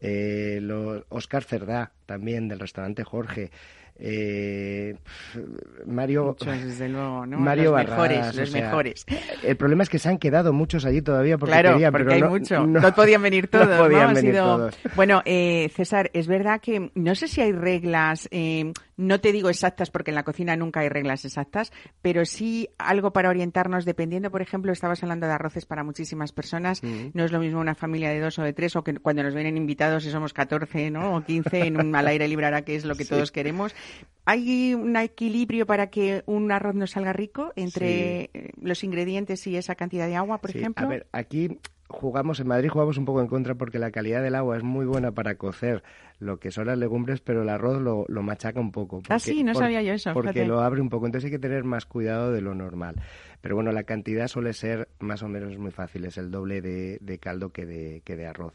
Eh, 0.00 0.58
lo- 0.60 1.06
Oscar 1.08 1.44
Cerdá, 1.44 1.92
también, 2.06 2.48
del 2.48 2.60
restaurante 2.60 3.04
Jorge. 3.04 3.50
Eh, 3.96 4.96
Mario 5.86 6.24
Muchos, 6.26 6.62
desde 6.64 6.88
luego, 6.88 7.26
¿no? 7.26 7.38
Mario 7.38 7.76
los 7.76 7.86
mejores, 7.86 8.34
o 8.36 8.40
los 8.40 8.50
sea, 8.50 8.62
mejores. 8.62 9.06
El 9.42 9.56
problema 9.56 9.82
es 9.84 9.88
que 9.88 9.98
se 10.00 10.08
han 10.08 10.18
quedado 10.18 10.52
muchos 10.52 10.84
allí 10.84 11.00
todavía 11.00 11.38
porque 11.38 11.52
claro, 11.52 11.72
querían, 11.72 11.92
porque 11.92 12.04
pero 12.06 12.14
hay 12.16 12.22
no, 12.22 12.28
mucho. 12.30 12.66
No, 12.66 12.80
No, 12.80 12.94
podían 12.94 13.22
venir 13.22 13.46
todos, 13.50 13.68
no 13.68 13.76
podían 13.78 14.14
venir 14.14 14.32
sido- 14.32 14.44
todos. 14.56 14.78
Bueno, 14.96 15.22
eh, 15.24 15.70
César, 15.74 16.10
es 16.12 16.26
verdad 16.26 16.60
que 16.60 16.90
no 16.94 17.14
sé 17.14 17.28
si 17.28 17.40
hay 17.40 17.52
reglas, 17.52 18.28
eh, 18.32 18.72
no 18.96 19.20
te 19.20 19.30
digo 19.32 19.48
exactas 19.48 19.90
porque 19.90 20.10
en 20.10 20.16
la 20.16 20.22
cocina 20.24 20.56
nunca 20.56 20.80
hay 20.80 20.88
reglas 20.88 21.24
exactas, 21.24 21.72
pero 22.02 22.24
sí 22.24 22.68
algo 22.78 23.12
para 23.12 23.28
orientarnos 23.28 23.84
dependiendo, 23.84 24.30
por 24.30 24.42
ejemplo, 24.42 24.72
estabas 24.72 25.02
hablando 25.02 25.26
de 25.26 25.32
arroces 25.34 25.66
para 25.66 25.84
muchísimas 25.84 26.32
personas, 26.32 26.82
no 26.82 27.24
es 27.24 27.30
lo 27.32 27.38
mismo 27.38 27.60
una 27.60 27.74
familia 27.74 28.10
de 28.10 28.20
dos 28.20 28.38
o 28.38 28.42
de 28.42 28.52
tres 28.52 28.74
o 28.76 28.82
que 28.84 28.94
cuando 28.94 29.22
nos 29.22 29.34
vienen 29.34 29.56
invitados 29.56 30.04
y 30.04 30.10
somos 30.10 30.32
14, 30.32 30.90
¿no? 30.90 31.16
O 31.16 31.24
15 31.24 31.66
en 31.66 31.80
un 31.80 31.94
al 31.96 32.06
aire 32.08 32.26
libre 32.28 32.46
ahora 32.46 32.62
que 32.62 32.74
es 32.76 32.84
lo 32.84 32.94
que 32.96 33.04
todos 33.04 33.30
queremos. 33.32 33.74
¿Hay 34.26 34.72
un 34.74 34.96
equilibrio 34.96 35.66
para 35.66 35.88
que 35.90 36.22
un 36.26 36.50
arroz 36.50 36.74
nos 36.74 36.92
salga 36.92 37.12
rico 37.12 37.52
entre 37.56 38.30
eh, 38.32 38.50
los 38.60 38.82
ingredientes 38.82 39.46
y 39.46 39.56
esa 39.56 39.74
cantidad 39.74 40.06
de 40.06 40.16
agua, 40.16 40.38
por 40.38 40.50
Sí, 40.50 40.58
ejemplo? 40.58 40.86
A 40.86 40.88
ver, 40.88 41.06
aquí 41.12 41.58
jugamos, 41.88 42.40
en 42.40 42.48
Madrid 42.48 42.70
jugamos 42.70 42.96
un 42.96 43.04
poco 43.04 43.20
en 43.20 43.26
contra 43.26 43.54
porque 43.54 43.78
la 43.78 43.90
calidad 43.90 44.22
del 44.22 44.34
agua 44.34 44.56
es 44.56 44.62
muy 44.62 44.86
buena 44.86 45.12
para 45.12 45.34
cocer 45.34 45.82
lo 46.20 46.38
que 46.38 46.50
son 46.50 46.68
las 46.68 46.78
legumbres, 46.78 47.20
pero 47.20 47.42
el 47.42 47.50
arroz 47.50 47.82
lo, 47.82 48.06
lo 48.08 48.22
machaca 48.22 48.58
un 48.60 48.72
poco. 48.72 49.02
Ah, 49.10 49.18
sí, 49.18 49.44
no 49.44 49.52
sabía 49.54 49.82
yo 49.82 49.92
eso, 49.92 50.14
Porque 50.14 50.32
fíjate. 50.32 50.48
lo 50.48 50.60
abre 50.60 50.80
un 50.80 50.88
poco, 50.88 51.04
entonces 51.04 51.26
hay 51.26 51.32
que 51.32 51.38
tener 51.38 51.64
más 51.64 51.84
cuidado 51.84 52.32
de 52.32 52.40
lo 52.40 52.54
normal. 52.54 52.96
Pero 53.42 53.56
bueno, 53.56 53.72
la 53.72 53.82
cantidad 53.82 54.26
suele 54.28 54.54
ser 54.54 54.88
más 55.00 55.22
o 55.22 55.28
menos 55.28 55.58
muy 55.58 55.70
fácil, 55.70 56.06
es 56.06 56.16
el 56.16 56.30
doble 56.30 56.62
de, 56.62 56.96
de 57.02 57.18
caldo 57.18 57.50
que 57.50 57.66
de, 57.66 58.00
que 58.06 58.16
de 58.16 58.26
arroz. 58.26 58.54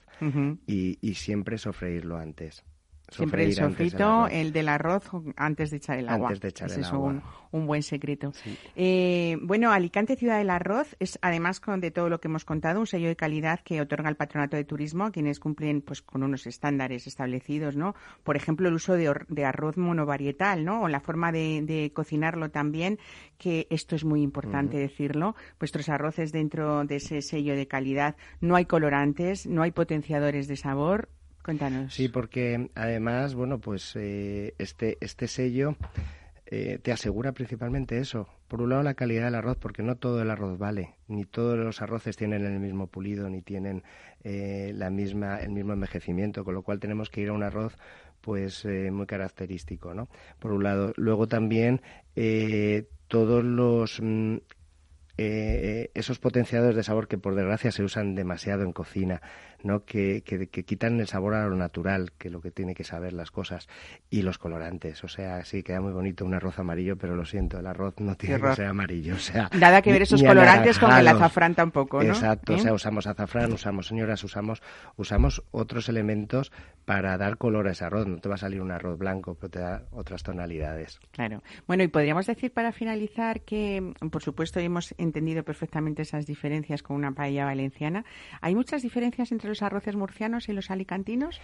Y, 0.66 0.98
y 1.00 1.14
siempre 1.14 1.60
sofreírlo 1.60 2.18
antes. 2.18 2.64
Siempre 3.12 3.46
el 3.46 3.54
sofrito, 3.54 4.28
el 4.28 4.52
del 4.52 4.70
arroz 4.70 5.10
antes 5.36 5.72
de 5.72 5.78
echar 5.78 5.98
el 5.98 6.10
agua. 6.10 6.30
Antes 6.30 6.42
de 6.42 6.48
echar 6.50 6.68
Ese 6.68 6.78
el 6.78 6.86
es 6.86 6.92
agua. 6.92 7.08
Un, 7.08 7.24
un 7.52 7.68
buen 7.68 7.84
secreto. 7.84 8.32
Eh, 8.76 9.38
bueno, 9.42 9.72
Alicante 9.72 10.16
Ciudad 10.16 10.38
del 10.38 10.50
Arroz 10.50 10.96
es, 11.00 11.18
además 11.22 11.60
con, 11.60 11.82
de 11.82 11.92
todo 11.92 12.10
lo 12.10 12.20
que 12.20 12.28
hemos 12.28 12.46
contado, 12.46 12.80
un 12.80 12.88
sello 12.88 13.08
de 13.08 13.16
calidad 13.16 13.60
que 13.62 13.82
otorga 13.82 14.10
el 14.10 14.16
Patronato 14.16 14.58
de 14.58 14.64
Turismo 14.64 15.06
a 15.06 15.12
quienes 15.12 15.40
cumplen 15.40 15.82
pues 15.82 16.02
con 16.02 16.24
unos 16.24 16.46
estándares 16.48 17.08
establecidos, 17.08 17.76
¿no? 17.76 17.96
Por 18.24 18.36
ejemplo, 18.36 18.68
el 18.68 18.76
uso 18.76 18.94
de, 18.94 19.46
arroz 19.46 19.78
monovarietal, 19.78 20.66
¿no? 20.66 20.84
O 20.84 20.88
la 20.88 21.00
forma 21.00 21.32
de, 21.32 21.62
de 21.64 21.92
cocinarlo 21.94 22.52
también, 22.52 23.00
que 23.38 23.68
esto 23.70 23.96
es 23.96 24.06
muy 24.06 24.22
importante 24.22 24.78
decirlo. 24.78 25.36
Vuestros 25.60 25.90
arroces 25.90 26.32
dentro 26.32 26.86
de 26.86 26.98
ese 26.98 27.22
sello 27.22 27.56
de 27.56 27.68
calidad 27.68 28.16
no 28.42 28.56
hay 28.56 28.66
colorantes, 28.66 29.48
no 29.48 29.64
hay 29.64 29.72
potenciadores 29.72 30.48
de 30.48 30.58
sabor. 30.58 31.10
Sí, 31.90 32.10
porque 32.10 32.70
además, 32.76 33.36
bueno, 33.36 33.60
pues 33.60 33.96
eh, 33.96 34.54
este, 34.58 34.98
este 35.02 35.28
sello 35.28 35.76
eh, 36.46 36.80
te 36.82 36.92
asegura 36.92 37.32
principalmente 37.32 38.00
eso. 38.00 38.28
Por 38.48 38.62
un 38.62 38.70
lado, 38.70 38.84
la 38.84 38.96
calidad 38.96 39.26
del 39.26 39.36
arroz, 39.36 39.58
porque 39.58 39.84
no 39.84 39.96
todo 39.96 40.22
el 40.22 40.32
arroz 40.32 40.58
vale, 40.58 40.96
ni 41.08 41.26
todos 41.26 41.58
los 41.58 41.82
arroces 41.82 42.18
tienen 42.18 42.44
el 42.46 42.60
mismo 42.60 42.88
pulido, 42.88 43.30
ni 43.30 43.42
tienen 43.42 43.84
eh, 44.24 44.72
la 44.76 44.90
misma, 44.90 45.38
el 45.38 45.52
mismo 45.52 45.74
envejecimiento, 45.74 46.44
con 46.44 46.56
lo 46.56 46.64
cual 46.64 46.80
tenemos 46.80 47.10
que 47.10 47.22
ir 47.22 47.30
a 47.30 47.34
un 47.34 47.44
arroz 47.44 47.78
pues 48.22 48.66
eh, 48.66 48.92
muy 48.92 49.06
característico, 49.06 49.94
¿no? 49.94 50.10
Por 50.40 50.52
un 50.52 50.64
lado. 50.64 50.94
Luego 50.98 51.28
también 51.28 51.82
eh, 52.16 52.88
todos 53.08 53.44
los 53.44 54.00
mm, 54.02 54.38
eh, 55.22 55.92
esos 55.96 56.18
potenciadores 56.18 56.78
de 56.78 56.84
sabor 56.84 57.10
que 57.10 57.18
por 57.18 57.36
desgracia 57.36 57.74
se 57.74 57.84
usan 57.84 58.16
demasiado 58.16 58.64
en 58.64 58.72
cocina, 58.72 59.22
¿no? 59.64 59.86
Que, 59.86 60.24
que, 60.24 60.48
quitan 60.64 61.00
el 61.00 61.08
sabor 61.08 61.34
a 61.34 61.48
lo 61.48 61.56
natural, 61.56 62.12
que 62.18 62.30
lo 62.30 62.42
que 62.42 62.52
tiene 62.52 62.76
que 62.76 62.84
saber 62.84 63.14
las 63.14 63.32
cosas, 63.32 63.68
y 64.10 64.22
los 64.22 64.38
colorantes. 64.38 65.04
O 65.04 65.08
sea, 65.08 65.44
sí, 65.46 65.64
queda 65.64 65.82
muy 65.82 65.92
bonito 65.92 66.26
un 66.26 66.34
arroz 66.34 66.60
amarillo, 66.60 66.98
pero 66.98 67.16
lo 67.16 67.26
siento, 67.26 67.60
el 67.60 67.68
arroz 67.68 67.96
no 68.00 68.16
tiene 68.16 68.40
que 68.40 68.56
ser 68.56 68.68
amarillo. 68.68 69.16
O 69.16 69.20
sea, 69.20 69.50
Nada 69.58 69.82
que 69.82 69.92
ver 69.92 70.04
esos 70.04 70.24
colorantes 70.24 70.80
con 70.80 70.92
el 70.92 71.08
azafrán 71.08 71.56
tampoco, 71.56 72.04
¿no? 72.04 72.10
Exacto, 72.10 72.54
o 72.54 72.58
sea, 72.60 72.72
¿Eh? 72.72 72.74
usamos 72.74 73.08
azafrán, 73.08 73.52
usamos 73.52 73.88
señoras, 73.88 74.24
usamos, 74.24 74.62
usamos 74.96 75.44
otros 75.52 75.90
elementos 75.90 76.52
para 76.86 77.18
dar 77.18 77.38
color 77.38 77.68
a 77.68 77.72
ese 77.72 77.86
arroz. 77.86 78.08
No 78.08 78.18
te 78.18 78.30
va 78.30 78.36
a 78.36 78.40
salir 78.40 78.62
un 78.62 78.72
arroz 78.72 78.98
blanco, 78.98 79.36
pero 79.36 79.50
te 79.50 79.60
da 79.60 79.84
otras 79.92 80.24
tonalidades. 80.24 81.00
Claro. 81.12 81.44
Bueno, 81.68 81.84
y 81.84 81.88
podríamos 81.88 82.26
decir 82.26 82.52
para 82.52 82.72
finalizar 82.72 83.42
que, 83.42 83.94
por 84.12 84.24
supuesto, 84.24 84.60
hemos 84.60 84.96
entendido 84.98 85.44
perfectamente 85.44 86.02
esas 86.02 86.26
diferencias 86.26 86.82
con 86.82 86.96
una 86.96 87.12
paella 87.12 87.46
valenciana. 87.46 88.06
¿Hay 88.42 88.56
muchas 88.56 88.82
diferencias 88.82 89.32
entre 89.32 89.49
los 89.50 89.62
arroces 89.62 89.96
murcianos 89.96 90.48
y 90.48 90.54
los 90.54 90.72
alicantinos? 90.72 91.42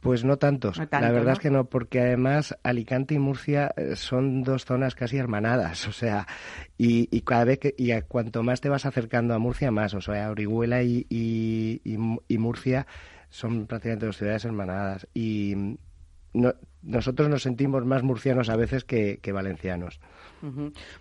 Pues 0.00 0.24
no 0.24 0.38
tantos. 0.38 0.78
la 0.78 1.10
verdad 1.12 1.34
es 1.34 1.38
que 1.38 1.50
no, 1.50 1.64
porque 1.64 2.00
además 2.00 2.56
Alicante 2.62 3.14
y 3.14 3.18
Murcia 3.18 3.72
eh, 3.76 3.96
son 3.96 4.42
dos 4.42 4.64
zonas 4.64 4.94
casi 4.94 5.18
hermanadas, 5.18 5.86
o 5.88 5.92
sea, 5.92 6.26
y, 6.78 7.20
cada 7.22 7.44
vez 7.44 7.58
que, 7.58 7.74
y 7.76 7.90
a 7.90 8.02
cuanto 8.02 8.42
más 8.42 8.60
te 8.60 8.68
vas 8.68 8.86
acercando 8.86 9.34
a 9.34 9.38
Murcia, 9.38 9.70
más, 9.70 9.92
o 9.94 10.00
sea, 10.00 10.30
Orihuela 10.30 10.82
y, 10.82 11.06
y 11.10 12.38
Murcia 12.38 12.86
son 13.28 13.66
prácticamente 13.66 14.06
dos 14.06 14.16
ciudades 14.16 14.44
hermanadas 14.44 15.06
y 15.14 15.76
no, 16.32 16.54
nosotros 16.82 17.28
nos 17.28 17.42
sentimos 17.42 17.84
más 17.84 18.02
murcianos 18.02 18.48
a 18.48 18.56
veces 18.56 18.84
que, 18.84 19.20
valencianos. 19.32 20.00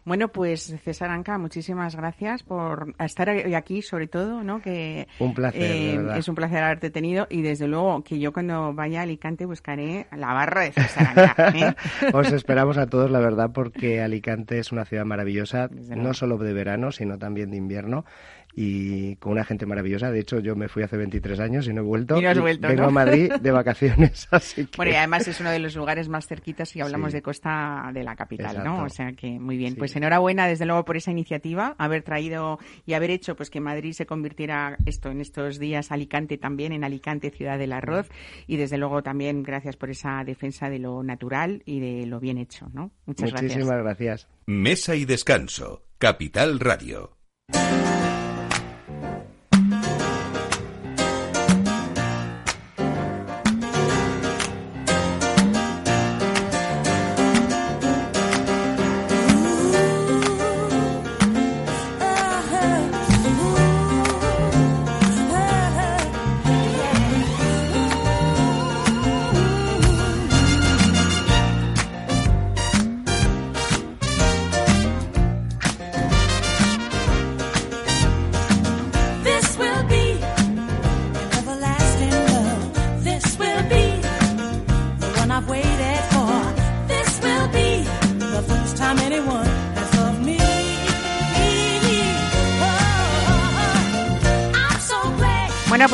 Bueno, 0.06 0.30
pues 0.30 0.76
César 0.84 1.10
Anca, 1.10 1.38
muchísimas 1.38 1.96
gracias 1.96 2.44
por 2.44 2.94
estar 3.00 3.30
hoy 3.30 3.54
aquí, 3.54 3.82
sobre 3.82 4.08
todo, 4.08 4.44
¿no? 4.44 4.62
Que 4.62 5.08
un 5.20 5.34
placer, 5.34 5.62
eh, 5.62 6.18
es 6.18 6.28
un 6.28 6.36
placer 6.36 6.64
haberte 6.64 6.90
tenido 6.90 7.28
y 7.30 7.42
desde 7.42 7.68
luego 7.68 8.04
que 8.04 8.20
yo 8.20 8.34
cuando 8.34 8.74
vaya 8.74 9.00
a 9.00 9.04
Alicante 9.04 9.46
buscaré 9.46 10.08
la 10.16 10.34
barra 10.34 10.62
de 10.62 10.72
César 10.72 11.08
Anca. 11.08 11.54
¿eh? 11.56 11.76
Os 12.14 12.32
esperamos 12.32 12.78
a 12.78 12.88
todos, 12.88 13.10
la 13.12 13.20
verdad, 13.20 13.52
porque 13.54 14.02
Alicante 14.02 14.60
es 14.60 14.72
una 14.72 14.86
ciudad 14.86 15.06
maravillosa, 15.06 15.70
no 15.70 16.14
solo 16.14 16.38
de 16.38 16.54
verano, 16.54 16.92
sino 16.92 17.18
también 17.18 17.52
de 17.52 17.58
invierno 17.58 18.06
y 18.54 19.16
con 19.18 19.34
una 19.34 19.46
gente 19.46 19.66
maravillosa. 19.66 20.12
De 20.12 20.20
hecho, 20.20 20.40
yo 20.40 20.56
me 20.56 20.68
fui 20.68 20.84
hace 20.84 20.98
23 20.98 21.40
años 21.40 21.68
y 21.68 21.74
no 21.74 21.82
he 21.82 21.84
vuelto. 21.84 22.18
Y 22.18 22.22
no 22.22 22.30
has 22.30 22.40
vuelto, 22.40 22.68
Vengo 22.68 22.86
a 22.86 22.92
Madrid 22.92 23.32
de 23.34 23.52
vacaciones, 23.52 24.28
así 24.32 24.66
que... 24.66 24.78
Bueno, 24.78 24.92
y 24.92 24.96
además 24.96 25.28
es 25.28 25.40
uno 25.40 25.52
de 25.52 25.60
los 25.60 25.76
lugares 25.76 26.10
más 26.10 26.28
cerquitas 26.28 26.70
si 26.70 26.82
hablamos 26.82 27.14
de 27.14 27.22
costa 27.22 27.90
de 27.94 28.04
la 28.04 28.16
capital, 28.16 28.64
¿no? 28.64 28.84
O 28.84 28.90
sea 28.90 29.14
que 29.14 29.40
muy 29.40 29.58
bien. 29.58 29.76
Pues 29.76 29.96
enhorabuena, 29.96 30.48
desde 30.48 30.66
luego, 30.66 30.86
por 30.86 30.98
esa 30.98 31.12
iniciativa, 31.12 31.76
haber 31.78 32.04
traído 32.04 32.60
y 32.86 32.94
haber 32.94 33.12
hecho 33.12 33.36
pues 33.36 33.50
que 33.50 33.60
Madrid 33.60 33.94
se 33.94 34.06
convirtiera 34.06 34.78
esto 34.86 35.10
en 35.10 35.22
estos 35.22 35.60
días 35.60 35.92
Alicante 35.92 36.38
también, 36.38 36.72
en 36.72 36.84
Alicante, 36.84 37.30
ciudad 37.32 37.58
del 37.58 37.74
arroz. 37.74 38.10
Y 38.48 38.58
desde 38.58 38.78
luego 38.78 39.04
también 39.04 39.44
gracias 39.44 39.76
por 39.76 39.90
esa 39.90 40.24
defensa 40.24 40.70
de 40.70 40.80
lo 40.80 41.04
natural 41.04 41.62
y 41.66 41.80
de 41.80 42.06
lo 42.06 42.20
bien 42.20 42.38
hecho, 42.38 42.70
¿no? 42.74 42.92
Muchas 43.06 43.32
Muchísimas 43.32 43.78
gracias. 43.78 44.28
Mesa 44.46 44.96
y 44.96 45.06
descanso. 45.06 45.84
Capital 45.98 46.60
Radio. 46.60 47.18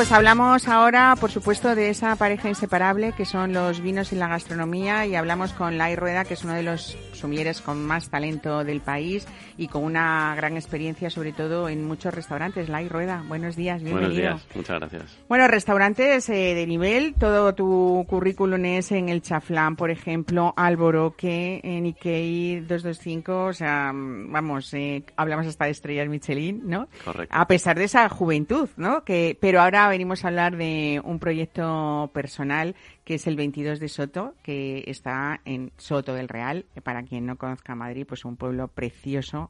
Pues 0.05 0.11
hablamos 0.11 0.67
ahora, 0.67 1.15
por 1.19 1.31
supuesto, 1.31 1.73
de 1.73 1.89
esa 1.89 2.15
pareja 2.15 2.47
inseparable 2.47 3.13
que 3.13 3.25
son 3.25 3.53
los 3.53 3.81
vinos 3.81 4.13
y 4.13 4.15
la 4.15 4.27
gastronomía 4.27 5.07
y 5.07 5.15
hablamos 5.15 5.51
con 5.53 5.79
Lai 5.79 5.95
Rueda, 5.95 6.25
que 6.25 6.35
es 6.35 6.43
uno 6.43 6.53
de 6.53 6.61
los 6.61 6.95
sumieres 7.13 7.59
con 7.59 7.83
más 7.83 8.11
talento 8.11 8.63
del 8.63 8.81
país 8.81 9.25
y 9.57 9.67
con 9.67 9.83
una 9.83 10.35
gran 10.35 10.57
experiencia, 10.57 11.09
sobre 11.09 11.31
todo 11.31 11.69
en 11.69 11.87
muchos 11.87 12.13
restaurantes. 12.13 12.69
Lai 12.69 12.87
Rueda, 12.87 13.23
buenos 13.27 13.55
días, 13.55 13.81
bienvenido. 13.81 14.11
Buenos 14.11 14.43
días, 14.43 14.55
muchas 14.55 14.79
gracias. 14.79 15.17
Bueno, 15.27 15.47
restaurantes 15.47 16.29
eh, 16.29 16.53
de 16.53 16.67
nivel, 16.67 17.15
todo 17.15 17.55
tu 17.55 18.05
currículum 18.07 18.63
es 18.65 18.91
en 18.91 19.09
el 19.09 19.23
Chaflán, 19.23 19.75
por 19.75 19.89
ejemplo, 19.89 20.53
Alboroque, 20.55 21.61
en 21.63 21.85
Ikei 21.87 22.59
225, 22.59 23.45
o 23.45 23.53
sea, 23.53 23.91
vamos, 23.91 24.71
eh, 24.75 25.03
hablamos 25.15 25.47
hasta 25.47 25.65
de 25.65 25.71
estrellas 25.71 26.07
Michelin, 26.09 26.61
¿no? 26.65 26.89
Correcto. 27.03 27.35
A 27.35 27.47
pesar 27.47 27.75
de 27.75 27.85
esa 27.85 28.07
juventud, 28.09 28.69
¿no? 28.77 29.03
Que, 29.03 29.35
pero 29.41 29.61
ahora 29.61 29.89
venimos 29.95 30.04
a 30.07 30.27
hablar 30.27 30.57
de 30.57 31.01
un 31.03 31.19
proyecto 31.19 32.09
personal 32.13 32.75
que 33.03 33.15
es 33.15 33.27
el 33.27 33.35
22 33.35 33.79
de 33.79 33.89
Soto, 33.89 34.35
que 34.43 34.83
está 34.87 35.41
en 35.45 35.71
Soto 35.77 36.13
del 36.13 36.27
Real. 36.27 36.65
Para 36.83 37.03
quien 37.03 37.25
no 37.25 37.37
conozca 37.37 37.75
Madrid, 37.75 38.05
pues 38.07 38.25
un 38.25 38.37
pueblo 38.37 38.67
precioso 38.67 39.49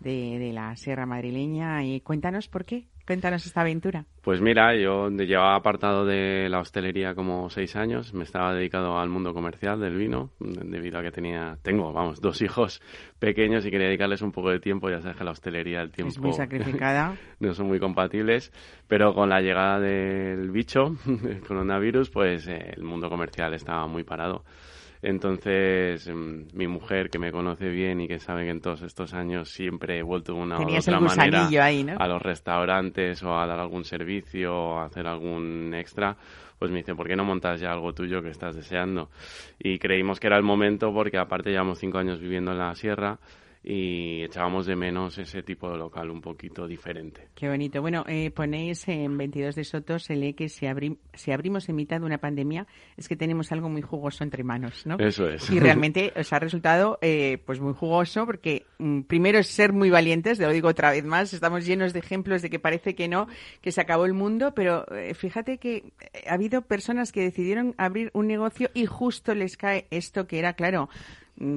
de, 0.00 0.38
de 0.38 0.52
la 0.52 0.76
Sierra 0.76 1.06
Madrileña. 1.06 1.84
Y 1.84 2.00
cuéntanos 2.00 2.48
por 2.48 2.64
qué. 2.64 2.86
Cuéntanos 3.06 3.46
esta 3.46 3.60
aventura. 3.60 4.04
Pues 4.22 4.40
mira, 4.40 4.74
yo 4.74 5.08
llevaba 5.10 5.54
apartado 5.54 6.04
de 6.04 6.48
la 6.48 6.58
hostelería 6.58 7.14
como 7.14 7.48
seis 7.50 7.76
años, 7.76 8.12
me 8.12 8.24
estaba 8.24 8.52
dedicado 8.52 8.98
al 8.98 9.08
mundo 9.08 9.32
comercial 9.32 9.78
del 9.78 9.96
vino, 9.96 10.32
debido 10.40 10.98
a 10.98 11.02
que 11.02 11.12
tenía, 11.12 11.56
tengo, 11.62 11.92
vamos, 11.92 12.20
dos 12.20 12.42
hijos 12.42 12.82
pequeños 13.20 13.64
y 13.64 13.70
quería 13.70 13.86
dedicarles 13.86 14.22
un 14.22 14.32
poco 14.32 14.50
de 14.50 14.58
tiempo, 14.58 14.90
ya 14.90 15.00
sabes 15.00 15.16
que 15.16 15.22
la 15.22 15.30
hostelería, 15.30 15.82
el 15.82 15.92
tiempo... 15.92 16.10
Es 16.10 16.18
muy 16.18 16.32
sacrificada. 16.32 17.16
no 17.38 17.54
son 17.54 17.68
muy 17.68 17.78
compatibles, 17.78 18.52
pero 18.88 19.14
con 19.14 19.28
la 19.28 19.40
llegada 19.40 19.78
del 19.78 20.50
bicho, 20.50 20.96
el 21.06 21.40
coronavirus, 21.42 22.10
pues 22.10 22.48
eh, 22.48 22.72
el 22.76 22.82
mundo 22.82 23.08
comercial 23.08 23.54
estaba 23.54 23.86
muy 23.86 24.02
parado. 24.02 24.44
Entonces, 25.02 26.06
em, 26.06 26.46
mi 26.52 26.66
mujer, 26.66 27.10
que 27.10 27.18
me 27.18 27.30
conoce 27.30 27.68
bien 27.68 28.00
y 28.00 28.08
que 28.08 28.18
sabe 28.18 28.44
que 28.44 28.50
en 28.50 28.60
todos 28.60 28.82
estos 28.82 29.14
años 29.14 29.50
siempre 29.50 29.98
he 29.98 30.02
vuelto 30.02 30.34
de 30.34 30.40
una 30.40 30.58
u 30.58 30.76
otra 30.76 31.00
manera 31.00 31.48
a 31.98 32.08
los 32.08 32.22
restaurantes 32.22 33.22
o 33.22 33.38
a 33.38 33.46
dar 33.46 33.60
algún 33.60 33.84
servicio 33.84 34.54
o 34.54 34.78
a 34.78 34.86
hacer 34.86 35.06
algún 35.06 35.74
extra, 35.74 36.16
pues 36.58 36.70
me 36.70 36.78
dice, 36.78 36.94
¿por 36.94 37.06
qué 37.06 37.16
no 37.16 37.24
montas 37.24 37.60
ya 37.60 37.72
algo 37.72 37.92
tuyo 37.92 38.22
que 38.22 38.30
estás 38.30 38.56
deseando? 38.56 39.10
Y 39.58 39.78
creímos 39.78 40.18
que 40.18 40.26
era 40.26 40.36
el 40.36 40.42
momento 40.42 40.92
porque 40.92 41.18
aparte 41.18 41.50
llevamos 41.50 41.78
cinco 41.78 41.98
años 41.98 42.20
viviendo 42.20 42.52
en 42.52 42.58
la 42.58 42.74
sierra 42.74 43.18
y 43.68 44.22
echábamos 44.22 44.64
de 44.64 44.76
menos 44.76 45.18
ese 45.18 45.42
tipo 45.42 45.68
de 45.68 45.76
local 45.76 46.08
un 46.08 46.20
poquito 46.20 46.68
diferente. 46.68 47.26
Qué 47.34 47.48
bonito. 47.48 47.82
Bueno, 47.82 48.04
eh, 48.06 48.30
ponéis 48.30 48.86
en 48.86 49.18
22 49.18 49.56
de 49.56 49.64
Soto, 49.64 49.98
se 49.98 50.14
lee 50.14 50.34
que 50.34 50.48
si, 50.48 50.68
si 51.14 51.32
abrimos 51.32 51.68
en 51.68 51.74
mitad 51.74 51.98
de 51.98 52.06
una 52.06 52.18
pandemia 52.18 52.68
es 52.96 53.08
que 53.08 53.16
tenemos 53.16 53.50
algo 53.50 53.68
muy 53.68 53.82
jugoso 53.82 54.22
entre 54.22 54.44
manos, 54.44 54.86
¿no? 54.86 54.96
Eso 55.00 55.28
es. 55.28 55.50
Y 55.50 55.58
realmente 55.58 56.12
os 56.14 56.32
ha 56.32 56.38
resultado 56.38 57.00
eh, 57.02 57.42
pues 57.44 57.58
muy 57.58 57.74
jugoso 57.74 58.24
porque 58.24 58.66
mm, 58.78 59.00
primero 59.00 59.40
es 59.40 59.48
ser 59.48 59.72
muy 59.72 59.90
valientes, 59.90 60.38
lo 60.38 60.48
digo 60.52 60.68
otra 60.68 60.92
vez 60.92 61.04
más, 61.04 61.34
estamos 61.34 61.66
llenos 61.66 61.92
de 61.92 61.98
ejemplos 61.98 62.42
de 62.42 62.50
que 62.50 62.60
parece 62.60 62.94
que 62.94 63.08
no, 63.08 63.26
que 63.62 63.72
se 63.72 63.80
acabó 63.80 64.04
el 64.04 64.14
mundo, 64.14 64.54
pero 64.54 64.86
eh, 64.92 65.12
fíjate 65.14 65.58
que 65.58 65.92
ha 66.28 66.34
habido 66.34 66.62
personas 66.62 67.10
que 67.10 67.22
decidieron 67.22 67.74
abrir 67.78 68.12
un 68.14 68.28
negocio 68.28 68.70
y 68.74 68.86
justo 68.86 69.34
les 69.34 69.56
cae 69.56 69.88
esto 69.90 70.28
que 70.28 70.38
era, 70.38 70.52
claro, 70.52 70.88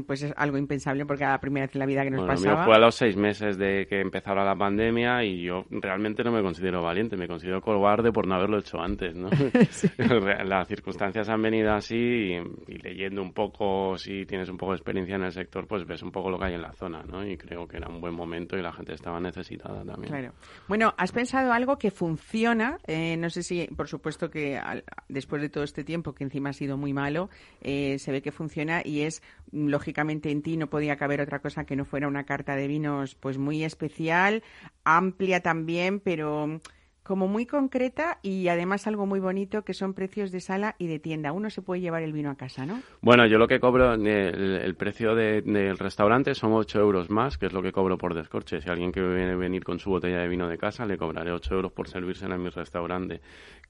pues 0.05 0.23
es 0.23 0.33
algo 0.35 0.57
impensable 0.57 1.05
porque 1.05 1.23
era 1.23 1.33
la 1.33 1.39
primera 1.39 1.65
vez 1.65 1.75
en 1.75 1.79
la 1.79 1.85
vida 1.85 2.03
que 2.03 2.11
nos 2.11 2.25
bueno, 2.25 2.33
pasaba. 2.33 2.65
fue 2.65 2.75
a 2.75 2.79
los 2.79 2.95
seis 2.95 3.15
meses 3.15 3.57
de 3.57 3.87
que 3.87 4.01
empezara 4.01 4.43
la 4.43 4.55
pandemia 4.55 5.23
y 5.23 5.43
yo 5.43 5.65
realmente 5.69 6.23
no 6.23 6.31
me 6.31 6.41
considero 6.41 6.81
valiente, 6.81 7.15
me 7.15 7.27
considero 7.27 7.61
cobarde 7.61 8.11
por 8.11 8.27
no 8.27 8.35
haberlo 8.35 8.59
hecho 8.59 8.79
antes, 8.79 9.15
¿no? 9.15 9.29
Las 10.45 10.67
circunstancias 10.67 11.29
han 11.29 11.41
venido 11.41 11.73
así 11.73 11.95
y, 11.95 12.77
leyendo 12.77 13.21
un 13.21 13.33
poco, 13.33 13.97
si 13.97 14.25
tienes 14.25 14.49
un 14.49 14.57
poco 14.57 14.73
de 14.73 14.77
experiencia 14.77 15.15
en 15.15 15.23
el 15.23 15.31
sector, 15.31 15.67
pues 15.67 15.85
ves 15.85 16.03
un 16.03 16.11
poco 16.11 16.29
lo 16.29 16.37
que 16.37 16.45
hay 16.45 16.53
en 16.55 16.61
la 16.61 16.73
zona, 16.73 17.03
¿no? 17.03 17.25
Y 17.25 17.37
creo 17.37 17.67
que 17.67 17.77
era 17.77 17.87
un 17.87 18.01
buen 18.01 18.13
momento 18.13 18.57
y 18.57 18.61
la 18.61 18.73
gente 18.73 18.93
estaba 18.93 19.19
necesitada 19.19 19.83
también. 19.85 20.11
Claro. 20.11 20.33
Bueno, 20.67 20.93
has 20.97 21.11
pensado 21.11 21.53
algo 21.53 21.77
que 21.77 21.91
funciona, 21.91 22.77
eh, 22.87 23.15
no 23.17 23.29
sé 23.29 23.43
si, 23.43 23.67
por 23.67 23.87
supuesto 23.87 24.29
que 24.29 24.59
después 25.07 25.41
de 25.41 25.49
todo 25.49 25.63
este 25.63 25.83
tiempo, 25.83 26.13
que 26.13 26.23
encima 26.23 26.49
ha 26.49 26.53
sido 26.53 26.77
muy 26.77 26.93
malo, 26.93 27.29
eh, 27.61 27.97
se 27.99 28.11
ve 28.11 28.21
que 28.21 28.31
funciona 28.31 28.81
y 28.83 29.01
es 29.01 29.21
lógicamente 29.51 30.31
en 30.31 30.41
ti 30.41 30.57
no 30.57 30.69
podía 30.69 30.97
caber 30.97 31.21
otra 31.21 31.39
cosa 31.39 31.65
que 31.65 31.75
no 31.75 31.85
fuera 31.85 32.07
una 32.07 32.25
carta 32.25 32.55
de 32.55 32.67
vinos 32.67 33.15
pues 33.15 33.37
muy 33.37 33.63
especial, 33.63 34.43
amplia 34.83 35.41
también, 35.41 35.99
pero 35.99 36.61
como 37.09 37.27
muy 37.27 37.47
concreta 37.47 38.19
y 38.21 38.49
además 38.49 38.85
algo 38.85 39.07
muy 39.07 39.19
bonito 39.19 39.63
que 39.63 39.73
son 39.73 39.95
precios 39.95 40.31
de 40.31 40.41
sala 40.41 40.75
y 40.77 40.85
de 40.85 40.99
tienda. 40.99 41.31
Uno 41.31 41.49
se 41.49 41.63
puede 41.63 41.81
llevar 41.81 42.03
el 42.03 42.13
vino 42.13 42.29
a 42.29 42.35
casa, 42.35 42.67
¿no? 42.67 42.83
Bueno, 43.01 43.25
yo 43.25 43.39
lo 43.39 43.47
que 43.47 43.59
cobro, 43.59 43.95
el, 43.95 44.05
el 44.07 44.75
precio 44.75 45.15
de- 45.15 45.41
del 45.41 45.79
restaurante 45.79 46.35
son 46.35 46.53
8 46.53 46.79
euros 46.79 47.09
más, 47.09 47.39
que 47.39 47.47
es 47.47 47.53
lo 47.53 47.63
que 47.63 47.71
cobro 47.71 47.97
por 47.97 48.13
descorche. 48.13 48.61
Si 48.61 48.69
alguien 48.69 48.91
quiere 48.91 49.35
venir 49.35 49.63
con 49.63 49.79
su 49.79 49.89
botella 49.89 50.19
de 50.19 50.27
vino 50.27 50.47
de 50.47 50.59
casa, 50.59 50.85
le 50.85 50.99
cobraré 50.99 51.31
8 51.31 51.55
euros 51.55 51.71
por 51.71 51.87
servírsela 51.87 52.35
en 52.35 52.43
mi 52.43 52.49
restaurante. 52.49 53.21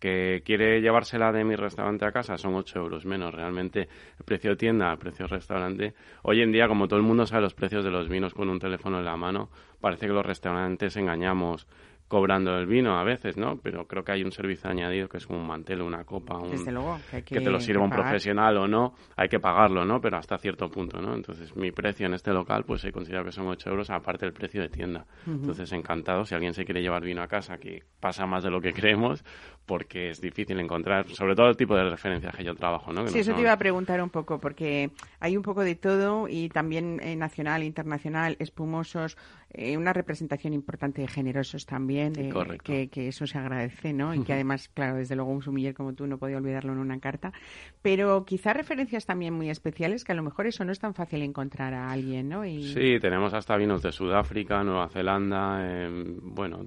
Que 0.01 0.41
quiere 0.45 0.81
llevársela 0.81 1.31
de 1.31 1.45
mi 1.45 1.55
restaurante 1.55 2.03
a 2.05 2.11
casa, 2.11 2.37
son 2.37 2.55
8 2.55 2.77
euros 2.79 3.05
menos. 3.05 3.33
Realmente 3.33 3.87
el 4.19 4.25
precio 4.25 4.49
de 4.51 4.55
tienda, 4.57 4.91
el 4.91 4.97
precio 4.97 5.27
de 5.27 5.35
restaurante. 5.35 5.93
Hoy 6.23 6.41
en 6.41 6.51
día, 6.51 6.67
como 6.67 6.89
todo 6.89 6.99
el 6.99 7.05
mundo 7.05 7.25
sabe 7.25 7.41
los 7.43 7.53
precios 7.53 7.85
de 7.85 7.91
los 7.91 8.09
vinos 8.09 8.33
con 8.33 8.49
un 8.49 8.59
teléfono 8.59 8.99
en 8.99 9.05
la 9.05 9.15
mano, 9.15 9.49
parece 9.79 10.07
que 10.07 10.13
los 10.13 10.25
restaurantes 10.25 10.97
engañamos 10.97 11.67
cobrando 12.09 12.57
el 12.57 12.65
vino 12.65 12.99
a 12.99 13.03
veces, 13.03 13.37
¿no? 13.37 13.59
Pero 13.61 13.85
creo 13.87 14.03
que 14.03 14.11
hay 14.11 14.23
un 14.23 14.31
servicio 14.31 14.69
añadido 14.69 15.07
que 15.07 15.17
es 15.17 15.27
como 15.27 15.39
un 15.39 15.47
mantel, 15.47 15.81
una 15.81 16.03
copa, 16.03 16.37
un, 16.39 16.49
Desde 16.49 16.71
luego, 16.71 16.97
que 17.11 17.39
te 17.39 17.49
lo 17.49 17.59
sirva 17.59 17.83
un 17.83 17.91
pagar. 17.91 18.05
profesional 18.05 18.57
o 18.57 18.67
no, 18.67 18.95
hay 19.15 19.29
que 19.29 19.39
pagarlo, 19.39 19.85
¿no? 19.85 20.01
Pero 20.01 20.17
hasta 20.17 20.37
cierto 20.39 20.69
punto, 20.69 20.99
¿no? 20.99 21.13
Entonces, 21.13 21.55
mi 21.55 21.71
precio 21.71 22.07
en 22.07 22.15
este 22.15 22.33
local, 22.33 22.63
pues 22.65 22.83
he 22.83 22.91
considerado 22.91 23.25
que 23.25 23.31
son 23.31 23.47
8 23.47 23.69
euros, 23.69 23.89
aparte 23.91 24.25
del 24.25 24.33
precio 24.33 24.61
de 24.61 24.69
tienda. 24.69 25.05
Entonces, 25.27 25.71
encantado. 25.71 26.25
Si 26.25 26.33
alguien 26.33 26.53
se 26.53 26.65
quiere 26.65 26.81
llevar 26.81 27.03
vino 27.03 27.21
a 27.21 27.27
casa, 27.27 27.57
que 27.59 27.83
pasa 27.99 28.25
más 28.25 28.43
de 28.43 28.49
lo 28.49 28.59
que 28.59 28.73
creemos, 28.73 29.23
porque 29.69 30.09
es 30.09 30.19
difícil 30.19 30.59
encontrar, 30.59 31.07
sobre 31.09 31.35
todo 31.35 31.47
el 31.47 31.55
tipo 31.55 31.75
de 31.75 31.87
referencias 31.87 32.35
que 32.35 32.43
yo 32.43 32.55
trabajo, 32.55 32.91
¿no? 32.91 33.03
Que 33.03 33.11
Sí, 33.11 33.17
no 33.17 33.21
eso 33.21 33.35
te 33.35 33.41
iba 33.41 33.51
a 33.51 33.57
preguntar 33.59 34.01
un 34.01 34.09
poco, 34.09 34.39
porque 34.39 34.89
hay 35.19 35.37
un 35.37 35.43
poco 35.43 35.61
de 35.61 35.75
todo 35.75 36.27
y 36.27 36.49
también 36.49 36.99
eh, 37.03 37.15
nacional, 37.15 37.61
internacional, 37.61 38.35
espumosos, 38.39 39.15
eh, 39.51 39.77
una 39.77 39.93
representación 39.93 40.53
importante 40.53 41.01
de 41.01 41.07
generosos 41.07 41.65
también, 41.65 42.13
eh, 42.19 42.29
Correcto. 42.29 42.63
que, 42.63 42.87
que 42.89 43.07
eso 43.07 43.25
se 43.25 43.37
agradece, 43.37 43.93
¿no? 43.93 44.13
Y 44.13 44.23
que 44.23 44.33
además, 44.33 44.69
claro, 44.69 44.97
desde 44.97 45.15
luego 45.15 45.31
un 45.31 45.41
sumiller 45.41 45.73
como 45.73 45.93
tú 45.93 46.05
no 46.05 46.19
podía 46.19 46.37
olvidarlo 46.37 46.73
en 46.73 46.79
una 46.79 46.99
carta. 46.99 47.33
Pero 47.81 48.25
quizá 48.25 48.53
referencias 48.53 49.07
también 49.07 49.33
muy 49.33 49.49
especiales, 49.49 50.03
que 50.03 50.11
a 50.11 50.15
lo 50.15 50.21
mejor 50.21 50.45
eso 50.45 50.65
no 50.65 50.71
es 50.71 50.79
tan 50.79 50.93
fácil 50.93 51.23
encontrar 51.23 51.73
a 51.73 51.91
alguien, 51.91 52.29
¿no? 52.29 52.45
Y... 52.45 52.73
Sí, 52.73 52.99
tenemos 52.99 53.33
hasta 53.33 53.57
vinos 53.57 53.81
de 53.81 53.91
Sudáfrica, 53.91 54.63
Nueva 54.63 54.87
Zelanda, 54.89 55.59
eh, 55.61 55.89
bueno, 56.21 56.65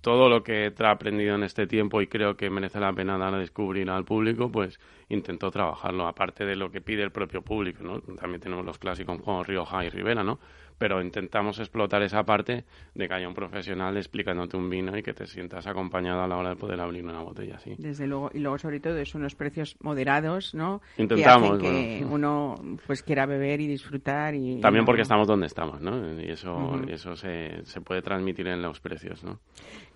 todo 0.00 0.28
lo 0.28 0.42
que 0.42 0.66
he 0.66 0.86
aprendido 0.86 1.36
en 1.36 1.44
este 1.44 1.66
tiempo 1.66 2.02
y 2.02 2.08
creo 2.08 2.35
que 2.36 2.50
merece 2.50 2.80
la 2.80 2.92
pena 2.92 3.18
dar 3.18 3.34
a 3.34 3.38
descubrir 3.38 3.88
al 3.90 4.04
público, 4.04 4.50
pues 4.50 4.80
intento 5.08 5.50
trabajarlo, 5.50 6.06
aparte 6.06 6.44
de 6.44 6.56
lo 6.56 6.70
que 6.70 6.80
pide 6.80 7.02
el 7.02 7.10
propio 7.10 7.42
público, 7.42 7.82
¿no? 7.82 8.00
También 8.00 8.40
tenemos 8.40 8.64
los 8.64 8.78
clásicos 8.78 9.20
como 9.22 9.42
Rioja 9.44 9.84
y 9.84 9.90
Ribera, 9.90 10.24
¿no? 10.24 10.38
Pero 10.78 11.00
intentamos 11.00 11.58
explotar 11.58 12.02
esa 12.02 12.22
parte 12.24 12.64
de 12.94 13.08
que 13.08 13.14
haya 13.14 13.28
un 13.28 13.34
profesional 13.34 13.96
explicándote 13.96 14.56
un 14.56 14.68
vino 14.68 14.96
y 14.96 15.02
que 15.02 15.14
te 15.14 15.26
sientas 15.26 15.66
acompañado 15.66 16.22
a 16.22 16.28
la 16.28 16.36
hora 16.36 16.50
de 16.50 16.56
poder 16.56 16.80
abrir 16.80 17.04
una 17.04 17.20
botella 17.22 17.56
así. 17.56 17.74
Desde 17.78 18.06
luego, 18.06 18.30
y 18.34 18.40
luego 18.40 18.58
sobre 18.58 18.80
todo 18.80 18.98
es 18.98 19.14
unos 19.14 19.34
precios 19.34 19.76
moderados, 19.80 20.54
¿no? 20.54 20.82
Intentamos, 20.98 21.58
que 21.58 21.66
hacen 21.66 21.98
que 21.98 22.04
bueno. 22.04 22.14
uno 22.14 22.78
pues 22.86 23.02
quiera 23.02 23.26
beber 23.26 23.60
y 23.60 23.66
disfrutar 23.66 24.34
y 24.34 24.60
También 24.60 24.84
y 24.84 24.86
porque 24.86 25.02
estamos 25.02 25.26
donde 25.26 25.46
estamos, 25.46 25.80
¿no? 25.80 26.20
Y 26.20 26.30
eso, 26.30 26.80
eso 26.88 27.16
se, 27.16 27.64
se 27.64 27.80
puede 27.80 28.02
transmitir 28.02 28.46
en 28.48 28.60
los 28.62 28.80
precios, 28.80 29.24
¿no? 29.24 29.40